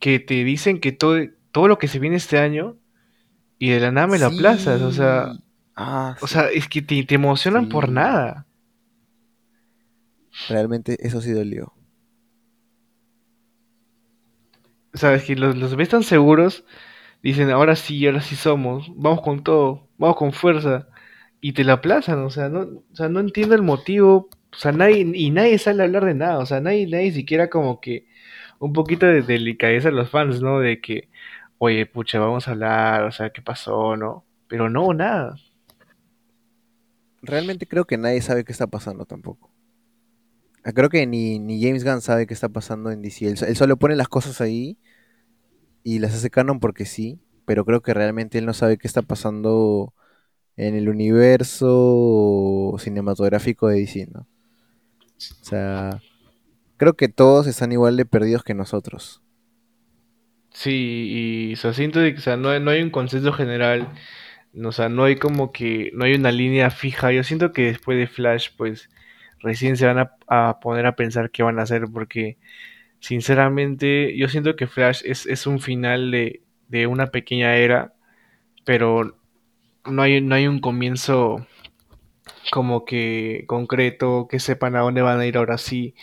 que 0.00 0.18
te 0.18 0.44
dicen 0.44 0.80
que 0.80 0.92
todo, 0.92 1.18
todo 1.52 1.68
lo 1.68 1.78
que 1.78 1.88
se 1.88 1.98
viene 1.98 2.16
este 2.16 2.38
año 2.38 2.79
y 3.60 3.70
de 3.70 3.78
la 3.80 3.92
nada 3.92 4.08
me 4.08 4.18
lo 4.18 4.26
aplazas. 4.26 4.82
O 4.82 4.90
sea, 4.92 5.34
Sí. 5.34 5.44
Ah, 5.76 6.16
o 6.20 6.26
sea, 6.26 6.50
es 6.50 6.68
que 6.68 6.82
te, 6.82 7.02
te 7.04 7.14
emocionan 7.14 7.68
por 7.68 7.88
nada. 7.90 8.46
Realmente 10.48 10.96
eso 11.06 11.20
sí 11.20 11.30
dolió. 11.32 11.72
O 14.94 14.98
sea, 14.98 15.14
es 15.14 15.24
que 15.24 15.36
los, 15.36 15.56
los 15.56 15.76
ves 15.76 15.88
tan 15.88 16.02
seguros, 16.02 16.64
dicen, 17.22 17.50
ahora 17.50 17.76
sí, 17.76 18.06
ahora 18.06 18.20
sí 18.22 18.36
somos, 18.36 18.90
vamos 18.96 19.22
con 19.22 19.44
todo, 19.44 19.88
vamos 19.98 20.16
con 20.16 20.32
fuerza. 20.32 20.88
Y 21.40 21.52
te 21.54 21.64
lo 21.64 21.72
aplazan, 21.74 22.18
o 22.20 22.30
sea, 22.30 22.48
no, 22.48 22.60
o 22.62 22.96
sea, 22.96 23.08
no 23.08 23.20
entiendo 23.20 23.54
el 23.54 23.62
motivo. 23.62 24.28
O 24.52 24.56
sea, 24.56 24.72
nadie, 24.72 25.10
y 25.14 25.30
nadie 25.30 25.58
sale 25.58 25.82
a 25.82 25.86
hablar 25.86 26.04
de 26.04 26.14
nada. 26.14 26.38
O 26.38 26.46
sea, 26.46 26.60
nadie, 26.60 26.86
nadie 26.86 27.12
siquiera 27.12 27.50
como 27.50 27.80
que 27.80 28.06
un 28.58 28.72
poquito 28.72 29.06
de 29.06 29.22
delicadeza 29.22 29.88
a 29.88 29.92
los 29.92 30.10
fans, 30.10 30.42
¿no? 30.42 30.60
De 30.60 30.80
que, 30.80 31.08
oye, 31.60 31.86
pucha, 31.86 32.20
vamos 32.20 32.48
a 32.48 32.52
hablar, 32.52 33.04
o 33.04 33.12
sea, 33.12 33.30
¿qué 33.30 33.42
pasó, 33.42 33.96
no? 33.96 34.26
Pero 34.48 34.70
no, 34.70 34.94
nada. 34.94 35.36
Realmente 37.22 37.66
creo 37.66 37.86
que 37.86 37.96
nadie 37.96 38.20
sabe 38.20 38.44
qué 38.44 38.52
está 38.52 38.66
pasando 38.66 39.06
tampoco. 39.06 39.50
Ah, 40.64 40.72
Creo 40.72 40.90
que 40.90 41.06
ni, 41.06 41.38
ni 41.38 41.62
James 41.62 41.84
Gunn 41.84 42.00
sabe 42.02 42.26
qué 42.26 42.34
está 42.34 42.48
pasando 42.48 42.90
en 42.90 43.02
DC. 43.02 43.26
Él, 43.26 43.36
so- 43.38 43.46
él 43.46 43.56
solo 43.56 43.78
pone 43.78 43.96
las 43.96 44.08
cosas 44.08 44.40
ahí 44.40 44.78
y 45.82 45.98
las 45.98 46.14
hace 46.14 46.30
canon 46.30 46.60
porque 46.60 46.84
sí, 46.84 47.20
pero 47.44 47.64
creo 47.64 47.82
que 47.82 47.94
realmente 47.94 48.38
él 48.38 48.46
no 48.46 48.54
sabe 48.54 48.78
qué 48.78 48.86
está 48.86 49.02
pasando 49.02 49.94
en 50.56 50.76
el 50.76 50.88
universo 50.90 52.76
cinematográfico 52.78 53.68
de 53.68 53.80
DC, 53.80 54.08
¿no? 54.12 54.28
O 55.42 55.44
sea, 55.44 56.00
creo 56.78 56.94
que 56.96 57.08
todos 57.08 57.46
están 57.46 57.72
igual 57.72 57.96
de 57.96 58.06
perdidos 58.06 58.44
que 58.44 58.54
nosotros. 58.54 59.22
Sí, 60.52 61.50
y 61.50 61.52
o 61.54 61.56
sea, 61.56 61.72
siento 61.72 62.00
que 62.00 62.36
no, 62.36 62.58
no 62.60 62.70
hay 62.70 62.82
un 62.82 62.90
consenso 62.90 63.32
general. 63.32 63.88
O 64.64 64.72
sea, 64.72 64.88
no 64.88 65.04
hay 65.04 65.16
como 65.16 65.52
que, 65.52 65.90
no 65.94 66.04
hay 66.04 66.14
una 66.14 66.32
línea 66.32 66.70
fija. 66.70 67.12
Yo 67.12 67.24
siento 67.24 67.52
que 67.52 67.64
después 67.66 67.98
de 67.98 68.06
Flash, 68.08 68.50
pues, 68.56 68.90
recién 69.40 69.76
se 69.76 69.86
van 69.86 69.98
a, 69.98 70.12
a 70.28 70.60
poner 70.60 70.86
a 70.86 70.96
pensar 70.96 71.30
qué 71.30 71.42
van 71.42 71.58
a 71.60 71.62
hacer, 71.62 71.84
porque 71.92 72.38
sinceramente, 73.00 74.16
yo 74.18 74.28
siento 74.28 74.56
que 74.56 74.66
Flash 74.68 75.02
es, 75.04 75.26
es 75.26 75.46
un 75.46 75.60
final 75.60 76.10
de, 76.12 76.42
de 76.68 76.86
una 76.88 77.08
pequeña 77.08 77.56
era, 77.56 77.94
pero 78.64 79.16
no 79.86 80.02
hay, 80.02 80.20
no 80.22 80.34
hay 80.36 80.46
un 80.48 80.60
comienzo 80.60 81.46
como 82.52 82.84
que 82.84 83.44
concreto, 83.46 84.26
que 84.28 84.40
sepan 84.40 84.76
a 84.76 84.80
dónde 84.80 85.02
van 85.02 85.20
a 85.20 85.26
ir 85.26 85.36
ahora 85.36 85.58
sí, 85.58 85.94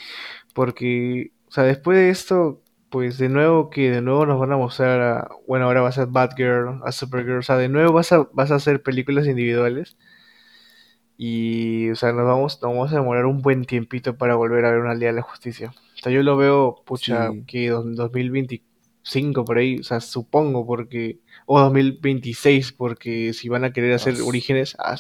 porque, 0.54 1.32
o 1.48 1.52
sea, 1.52 1.66
después 1.66 1.98
de 1.98 2.10
esto, 2.10 2.62
pues 2.90 3.18
de 3.18 3.30
nuevo 3.30 3.70
que 3.70 3.92
de 3.92 4.02
nuevo 4.02 4.26
nos 4.26 4.40
van 4.40 4.52
a 4.54 4.58
mostrar 4.58 5.02
a, 5.02 5.30
bueno, 5.48 5.66
ahora 5.66 5.82
va 5.82 5.90
a 5.90 5.92
ser 5.94 6.08
Batgirl, 6.08 6.82
a 6.86 6.92
Supergirl, 6.92 7.40
o 7.40 7.42
sea, 7.42 7.58
de 7.58 7.70
nuevo 7.70 7.94
vas 7.94 8.12
a, 8.14 8.28
vas 8.34 8.52
a 8.52 8.56
hacer 8.56 8.82
películas 8.84 9.28
individuales 9.28 9.98
y, 11.18 11.90
o 11.90 11.96
sea, 11.96 12.12
nos 12.12 12.26
vamos, 12.26 12.60
nos 12.62 12.72
vamos 12.72 12.92
a 12.92 12.96
demorar 12.98 13.26
un 13.26 13.42
buen 13.42 13.66
tiempito 13.66 14.18
para 14.18 14.36
volver 14.36 14.66
a 14.66 14.72
ver 14.72 14.80
una 14.82 14.94
Liga 14.94 15.08
de 15.08 15.18
la 15.18 15.22
Justicia. 15.24 15.74
O 15.96 16.02
sea, 16.04 16.12
yo 16.12 16.22
lo 16.22 16.38
veo, 16.38 16.84
pucha, 16.86 17.32
Sí, 17.32 17.44
que 17.48 17.70
dos- 17.70 17.96
2025 17.96 19.44
por 19.44 19.58
ahí, 19.58 19.80
o 19.80 19.84
sea, 19.84 20.00
supongo, 20.00 20.66
porque, 20.68 21.20
o 21.48 21.60
2026, 21.60 22.72
porque 22.72 23.34
si 23.34 23.50
van 23.50 23.64
a 23.64 23.74
querer 23.74 23.94
hacer 23.94 24.16
orígenes, 24.22 24.76
ah, 24.80 24.96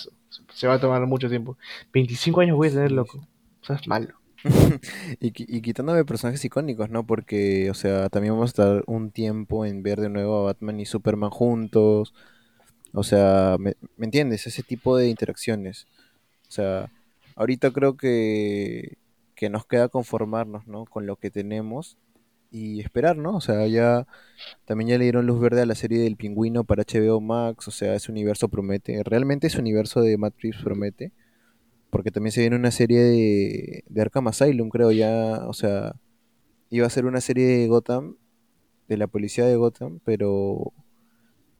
se 0.53 0.67
va 0.67 0.75
a 0.75 0.79
tomar 0.79 1.05
mucho 1.05 1.29
tiempo. 1.29 1.57
25 1.93 2.41
años 2.41 2.57
voy 2.57 2.69
a 2.69 2.71
tener, 2.71 2.91
loco. 2.91 3.19
O 3.61 3.65
sea, 3.65 3.75
es 3.75 3.87
malo. 3.87 4.15
Y, 5.19 5.31
qui- 5.31 5.45
y 5.47 5.61
quitándome 5.61 6.05
personajes 6.05 6.43
icónicos, 6.45 6.89
¿no? 6.89 7.05
Porque, 7.05 7.69
o 7.71 7.73
sea, 7.73 8.09
también 8.09 8.33
vamos 8.33 8.49
a 8.49 8.53
estar 8.63 8.83
un 8.87 9.11
tiempo 9.11 9.65
en 9.65 9.83
ver 9.83 9.99
de 10.01 10.09
nuevo 10.09 10.39
a 10.39 10.43
Batman 10.43 10.79
y 10.79 10.85
Superman 10.85 11.29
juntos. 11.31 12.13
O 12.93 13.03
sea, 13.03 13.57
¿me, 13.59 13.75
entiendes? 13.99 14.47
Ese 14.47 14.63
tipo 14.63 14.97
de 14.97 15.09
interacciones. 15.09 15.87
O 16.49 16.51
sea, 16.51 16.91
ahorita 17.35 17.71
creo 17.71 17.97
que, 17.97 18.97
que 19.35 19.49
nos 19.49 19.65
queda 19.65 19.89
conformarnos, 19.89 20.67
¿no? 20.67 20.85
Con 20.85 21.05
lo 21.07 21.17
que 21.17 21.31
tenemos 21.31 21.97
y 22.51 22.79
esperar, 22.81 23.17
¿no? 23.17 23.35
O 23.35 23.41
sea, 23.41 23.67
ya 23.67 24.07
también 24.65 24.89
ya 24.89 24.97
le 24.97 25.05
dieron 25.05 25.27
luz 25.27 25.39
verde 25.41 25.61
a 25.61 25.65
la 25.65 25.75
serie 25.75 25.99
del 26.01 26.17
Pingüino 26.17 26.63
para 26.65 26.83
HBO 26.83 27.21
Max. 27.21 27.67
O 27.67 27.71
sea, 27.71 27.95
ese 27.95 28.11
universo 28.11 28.49
promete. 28.49 29.03
Realmente 29.03 29.47
ese 29.47 29.59
universo 29.59 30.01
de 30.01 30.17
Reeves 30.39 30.61
promete. 30.63 31.11
Porque 31.89 32.11
también 32.11 32.31
se 32.31 32.41
viene 32.41 32.55
una 32.55 32.71
serie 32.71 32.99
de, 33.01 33.83
de 33.87 34.01
Arkham 34.01 34.27
Asylum, 34.27 34.69
creo 34.69 34.91
ya. 34.91 35.47
O 35.47 35.53
sea, 35.53 35.95
iba 36.69 36.87
a 36.87 36.89
ser 36.89 37.05
una 37.05 37.21
serie 37.21 37.45
de 37.45 37.67
Gotham, 37.67 38.17
de 38.87 38.97
la 38.97 39.07
policía 39.07 39.45
de 39.45 39.55
Gotham, 39.55 39.99
pero, 40.03 40.73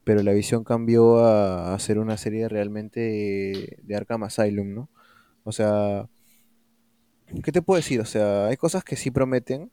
pero 0.04 0.24
la 0.24 0.34
visión 0.34 0.64
cambió 0.64 1.20
a, 1.20 1.72
a 1.72 1.76
hacer 1.76 2.00
una 2.00 2.18
serie 2.18 2.48
realmente 2.50 3.78
de, 3.84 3.96
Arkham 3.96 4.24
Asylum, 4.24 4.74
¿no? 4.74 4.90
O 5.44 5.52
sea, 5.52 6.10
¿qué 7.44 7.52
te 7.52 7.62
puedo 7.62 7.78
decir? 7.78 8.02
O 8.02 8.06
sea, 8.06 8.48
hay 8.48 8.58
cosas 8.58 8.84
que 8.84 8.96
sí 8.96 9.12
prometen, 9.12 9.72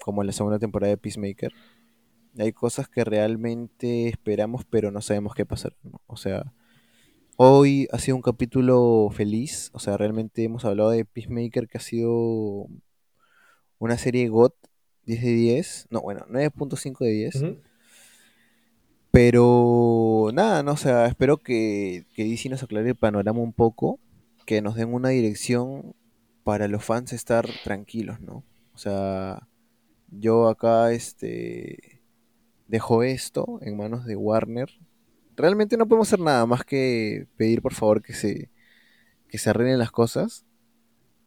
como 0.00 0.22
en 0.22 0.28
la 0.28 0.32
segunda 0.32 0.58
temporada 0.58 0.90
de 0.90 0.96
Peacemaker. 0.96 1.52
Hay 2.38 2.52
cosas 2.52 2.88
que 2.88 3.04
realmente 3.04 4.08
esperamos, 4.08 4.64
pero 4.64 4.90
no 4.90 5.00
sabemos 5.00 5.34
qué 5.34 5.44
pasar, 5.44 5.76
¿no? 5.82 6.00
O 6.06 6.16
sea, 6.16 6.52
Hoy 7.40 7.86
ha 7.92 8.00
sido 8.00 8.16
un 8.16 8.22
capítulo 8.22 9.10
feliz, 9.12 9.70
o 9.72 9.78
sea, 9.78 9.96
realmente 9.96 10.42
hemos 10.42 10.64
hablado 10.64 10.90
de 10.90 11.04
Peacemaker 11.04 11.68
que 11.68 11.78
ha 11.78 11.80
sido 11.80 12.66
una 13.78 13.96
serie 13.96 14.26
GOT 14.28 14.56
10 15.04 15.22
de 15.22 15.32
10, 15.34 15.86
no, 15.90 16.00
bueno, 16.00 16.26
9.5 16.28 17.04
de 17.04 17.10
10, 17.12 17.34
Ujú. 17.36 17.58
pero 19.12 20.30
nada, 20.34 20.64
no, 20.64 20.72
o 20.72 20.76
sea, 20.76 21.06
espero 21.06 21.36
que, 21.36 22.06
que 22.16 22.24
DC 22.24 22.48
nos 22.48 22.64
aclare 22.64 22.88
el 22.88 22.96
panorama 22.96 23.38
un 23.38 23.52
poco, 23.52 24.00
que 24.44 24.60
nos 24.60 24.74
den 24.74 24.92
una 24.92 25.10
dirección 25.10 25.94
para 26.42 26.66
los 26.66 26.84
fans 26.84 27.12
estar 27.12 27.48
tranquilos, 27.62 28.20
¿no? 28.20 28.42
O 28.74 28.78
sea, 28.78 29.46
yo 30.10 30.48
acá, 30.48 30.90
este, 30.90 32.02
dejo 32.66 33.04
esto 33.04 33.60
en 33.62 33.76
manos 33.76 34.06
de 34.06 34.16
Warner. 34.16 34.70
Realmente 35.38 35.76
no 35.78 35.86
podemos 35.88 36.08
hacer 36.08 36.20
nada 36.20 36.44
más 36.46 36.64
que 36.64 37.26
pedir 37.36 37.62
por 37.62 37.72
favor 37.72 38.02
que 38.02 38.12
se, 38.12 38.50
que 39.28 39.38
se 39.38 39.50
arreglen 39.50 39.78
las 39.78 39.90
cosas. 39.92 40.44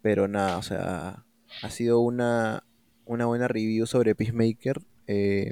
Pero 0.03 0.27
nada, 0.27 0.57
o 0.57 0.63
sea, 0.63 1.25
ha 1.63 1.69
sido 1.71 1.99
una, 2.01 2.63
una 3.05 3.25
buena 3.25 3.47
review 3.47 3.87
sobre 3.87 4.15
Peacemaker. 4.15 4.81
eh, 5.07 5.51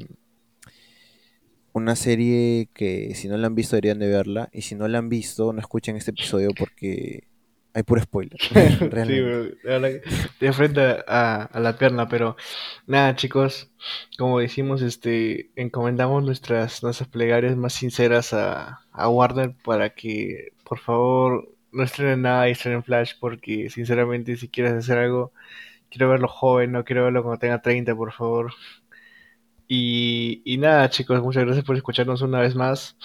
una 1.73 1.95
serie 1.95 2.69
que 2.73 3.13
si 3.15 3.27
no 3.27 3.37
la 3.37 3.47
han 3.47 3.55
visto 3.55 3.75
deberían 3.75 3.99
de 3.99 4.07
verla. 4.09 4.49
Y 4.51 4.63
si 4.63 4.75
no 4.75 4.87
la 4.87 4.97
han 4.99 5.09
visto, 5.09 5.53
no 5.53 5.59
escuchen 5.59 5.95
este 5.95 6.11
episodio 6.11 6.49
porque 6.57 7.27
hay 7.73 7.83
puro 7.83 8.01
spoiler, 8.01 8.39
Sí, 8.51 8.77
realmente. 8.89 9.21
bro, 9.21 9.49
que 9.63 10.01
de 10.39 10.53
frente 10.53 10.81
a, 11.07 11.43
a 11.43 11.59
la 11.59 11.77
pierna, 11.77 12.07
pero 12.07 12.35
nada, 12.87 13.15
chicos, 13.15 13.71
como 14.17 14.39
decimos, 14.39 14.81
este, 14.81 15.51
encomendamos 15.55 16.23
nuestras, 16.23 16.83
nuestras 16.83 17.09
plegarias 17.09 17.55
más 17.57 17.73
sinceras 17.73 18.33
a, 18.33 18.81
a 18.91 19.09
Warner 19.09 19.53
para 19.63 19.91
que, 19.91 20.53
por 20.63 20.79
favor, 20.79 21.49
no 21.71 21.83
estrenen 21.83 22.23
nada 22.23 22.47
y 22.49 22.51
estrenen 22.51 22.83
Flash, 22.83 23.13
porque 23.19 23.69
sinceramente, 23.69 24.35
si 24.37 24.49
quieres 24.49 24.73
hacer 24.73 24.97
algo, 24.97 25.31
quiero 25.89 26.09
verlo 26.09 26.27
joven, 26.29 26.71
no 26.73 26.85
quiero 26.85 27.05
verlo 27.05 27.23
cuando 27.23 27.39
tenga 27.39 27.61
30, 27.61 27.95
por 27.95 28.13
favor. 28.13 28.53
Y, 29.67 30.41
y 30.45 30.57
nada, 30.57 30.89
chicos, 30.89 31.21
muchas 31.21 31.45
gracias 31.45 31.65
por 31.65 31.75
escucharnos 31.75 32.21
una 32.21 32.39
vez 32.41 32.55
más. 32.55 32.97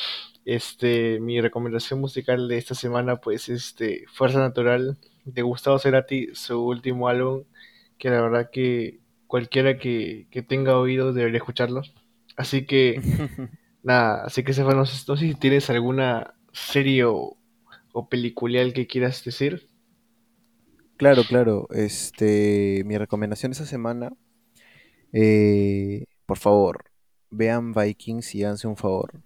Este, 0.44 1.20
mi 1.20 1.40
recomendación 1.40 2.00
musical 2.00 2.48
de 2.48 2.58
esta 2.58 2.74
semana, 2.74 3.16
pues, 3.20 3.48
este, 3.48 4.04
Fuerza 4.12 4.38
Natural 4.40 4.98
de 5.24 5.42
Gustavo 5.42 5.78
Cerati, 5.78 6.28
su 6.34 6.60
último 6.62 7.08
álbum, 7.08 7.44
que 7.98 8.10
la 8.10 8.20
verdad 8.20 8.50
que 8.52 9.00
cualquiera 9.26 9.78
que, 9.78 10.28
que 10.30 10.42
tenga 10.42 10.78
oídos 10.78 11.14
debería 11.14 11.38
escucharlo. 11.38 11.82
Así 12.36 12.66
que, 12.66 13.00
nada, 13.82 14.24
así 14.24 14.44
que 14.44 14.52
Sefa, 14.52 14.74
no, 14.74 14.86
sé 14.86 15.04
no 15.08 15.16
sé 15.16 15.28
si 15.28 15.34
tienes 15.34 15.70
alguna 15.70 16.34
serie 16.52 17.04
o, 17.04 17.36
o 17.92 18.08
peliculial 18.08 18.72
que 18.72 18.86
quieras 18.86 19.24
decir. 19.24 19.68
Claro, 20.96 21.24
claro. 21.24 21.66
Este, 21.70 22.82
mi 22.86 22.96
recomendación 22.98 23.52
esta 23.52 23.66
semana, 23.66 24.12
eh, 25.12 26.04
por 26.26 26.38
favor, 26.38 26.84
vean 27.30 27.72
Vikings 27.72 28.34
y 28.34 28.44
háganse 28.44 28.66
un 28.68 28.76
favor. 28.76 29.22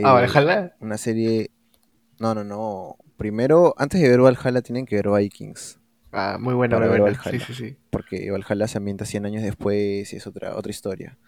Ah, 0.00 0.12
Eh, 0.12 0.14
Valhalla. 0.14 0.76
una 0.80 0.98
serie, 0.98 1.50
no, 2.20 2.34
no, 2.34 2.44
no. 2.44 2.96
Primero, 3.16 3.74
antes 3.78 4.00
de 4.00 4.08
ver 4.08 4.20
Valhalla, 4.20 4.62
tienen 4.62 4.86
que 4.86 4.96
ver 4.96 5.08
Vikings 5.10 5.80
Ah, 6.12 6.36
muy 6.40 6.54
buena, 6.54 6.76
muy 6.78 6.88
buena. 6.88 7.14
Sí, 7.22 7.38
Valhalla, 7.38 7.40
sí, 7.40 7.54
sí. 7.54 7.76
porque 7.90 8.30
Valhalla 8.30 8.68
se 8.68 8.78
ambienta 8.78 9.04
100 9.06 9.26
años 9.26 9.42
después 9.42 10.12
y 10.12 10.16
es 10.16 10.26
otra, 10.26 10.56
otra 10.56 10.70
historia. 10.70 11.18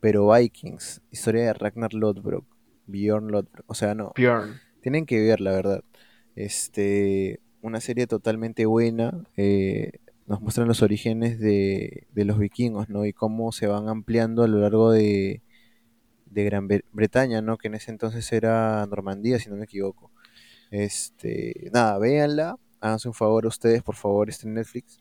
Pero 0.00 0.32
Vikings, 0.32 1.02
historia 1.10 1.46
de 1.46 1.52
Ragnar 1.54 1.94
Lodbrok, 1.94 2.46
Bjorn 2.86 3.28
Lodbrok, 3.32 3.64
o 3.68 3.74
sea, 3.74 3.94
no, 3.94 4.12
Bjorn. 4.16 4.60
tienen 4.82 5.06
que 5.06 5.20
ver, 5.22 5.40
la 5.40 5.52
verdad. 5.52 5.84
Este, 6.34 7.40
una 7.62 7.80
serie 7.80 8.06
totalmente 8.06 8.66
buena. 8.66 9.24
eh, 9.36 9.92
nos 10.26 10.40
muestran 10.42 10.68
los 10.68 10.82
orígenes 10.82 11.38
de, 11.40 12.06
de 12.12 12.24
los 12.24 12.38
vikingos, 12.38 12.88
¿no? 12.88 13.04
Y 13.06 13.12
cómo 13.12 13.52
se 13.52 13.66
van 13.68 13.88
ampliando 13.88 14.42
a 14.44 14.48
lo 14.48 14.58
largo 14.58 14.90
de, 14.92 15.42
de 16.36 16.44
Gran 16.44 16.68
Bre- 16.68 16.84
Bretaña, 16.92 17.40
¿no? 17.42 17.56
Que 17.56 17.68
en 17.68 17.74
ese 17.74 17.90
entonces 17.90 18.30
era 18.32 18.86
Normandía, 18.86 19.38
si 19.38 19.48
no 19.48 19.56
me 19.56 19.64
equivoco. 19.64 20.12
Este, 20.70 21.70
nada, 21.72 21.98
véanla, 21.98 22.56
háganse 22.80 23.08
un 23.08 23.14
favor 23.14 23.46
a 23.46 23.48
ustedes, 23.48 23.82
por 23.82 23.96
favor, 23.96 24.28
está 24.28 24.46
en 24.46 24.54
Netflix. 24.54 25.00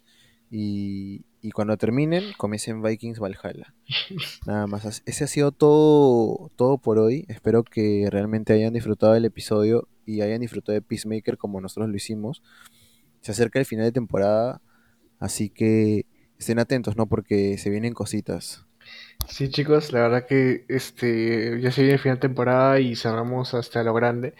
Y, 0.49 1.25
y 1.41 1.51
cuando 1.51 1.75
terminen, 1.75 2.23
comiencen 2.37 2.81
Vikings 2.81 3.19
Valhalla. 3.19 3.73
Nada 4.47 4.67
más, 4.67 5.03
ese 5.05 5.23
ha 5.23 5.27
sido 5.27 5.51
todo, 5.51 6.49
todo 6.55 6.77
por 6.77 6.99
hoy. 6.99 7.25
Espero 7.27 7.63
que 7.63 8.07
realmente 8.09 8.53
hayan 8.53 8.73
disfrutado 8.73 9.13
del 9.13 9.25
episodio 9.25 9.87
y 10.05 10.21
hayan 10.21 10.39
disfrutado 10.41 10.73
de 10.75 10.81
Peacemaker 10.81 11.37
como 11.37 11.59
nosotros 11.59 11.89
lo 11.89 11.95
hicimos. 11.95 12.41
Se 13.21 13.31
acerca 13.31 13.59
el 13.59 13.65
final 13.65 13.85
de 13.85 13.91
temporada, 13.91 14.61
así 15.19 15.49
que 15.49 16.05
estén 16.37 16.59
atentos, 16.59 16.95
¿no? 16.95 17.07
Porque 17.07 17.57
se 17.57 17.69
vienen 17.71 17.93
cositas. 17.93 18.64
Sí, 19.27 19.49
chicos, 19.49 19.91
la 19.91 20.01
verdad 20.01 20.25
que 20.27 20.65
este 20.69 21.59
ya 21.61 21.71
se 21.71 21.81
viene 21.83 21.97
final 21.97 22.17
de 22.17 22.21
temporada 22.21 22.79
y 22.79 22.95
cerramos 22.95 23.53
hasta 23.53 23.83
lo 23.83 23.93
grande. 23.93 24.35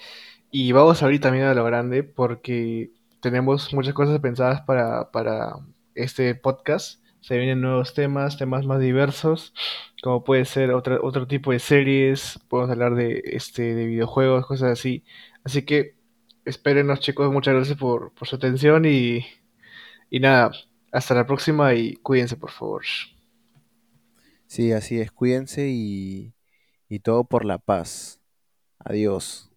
Y 0.52 0.72
vamos 0.74 1.02
a 1.02 1.06
abrir 1.06 1.22
también 1.22 1.46
a 1.46 1.54
lo 1.56 1.64
grande 1.66 2.04
porque 2.04 2.92
tenemos 3.22 3.74
muchas 3.74 3.94
cosas 3.96 4.20
pensadas 4.22 4.62
para, 4.62 5.12
para 5.12 5.56
este 5.96 6.36
podcast. 6.36 7.02
Se 7.22 7.38
vienen 7.38 7.62
nuevos 7.62 7.94
temas, 7.96 8.38
temas 8.38 8.66
más 8.66 8.80
diversos, 8.82 9.54
como 10.04 10.24
puede 10.24 10.46
ser 10.46 10.72
otra, 10.74 11.00
otro 11.02 11.28
tipo 11.28 11.52
de 11.52 11.60
series, 11.60 12.40
podemos 12.50 12.72
hablar 12.72 12.96
de, 12.96 13.22
este, 13.26 13.76
de 13.76 13.86
videojuegos, 13.88 14.46
cosas 14.48 14.72
así. 14.74 15.04
Así 15.44 15.64
que 15.66 15.98
espérenos, 16.46 17.00
chicos, 17.02 17.32
muchas 17.34 17.56
gracias 17.56 17.78
por, 17.80 18.14
por 18.14 18.28
su 18.28 18.38
atención 18.38 18.86
y, 18.86 19.26
y 20.10 20.20
nada, 20.22 20.52
hasta 20.92 21.16
la 21.16 21.28
próxima 21.28 21.74
y 21.76 21.96
cuídense, 21.98 22.38
por 22.38 22.52
favor. 22.52 22.84
Sí, 24.56 24.72
así 24.72 25.00
es, 25.02 25.12
cuídense 25.12 25.68
y, 25.70 26.34
y 26.90 27.00
todo 27.00 27.26
por 27.26 27.46
la 27.46 27.58
paz. 27.60 28.22
Adiós. 28.80 29.52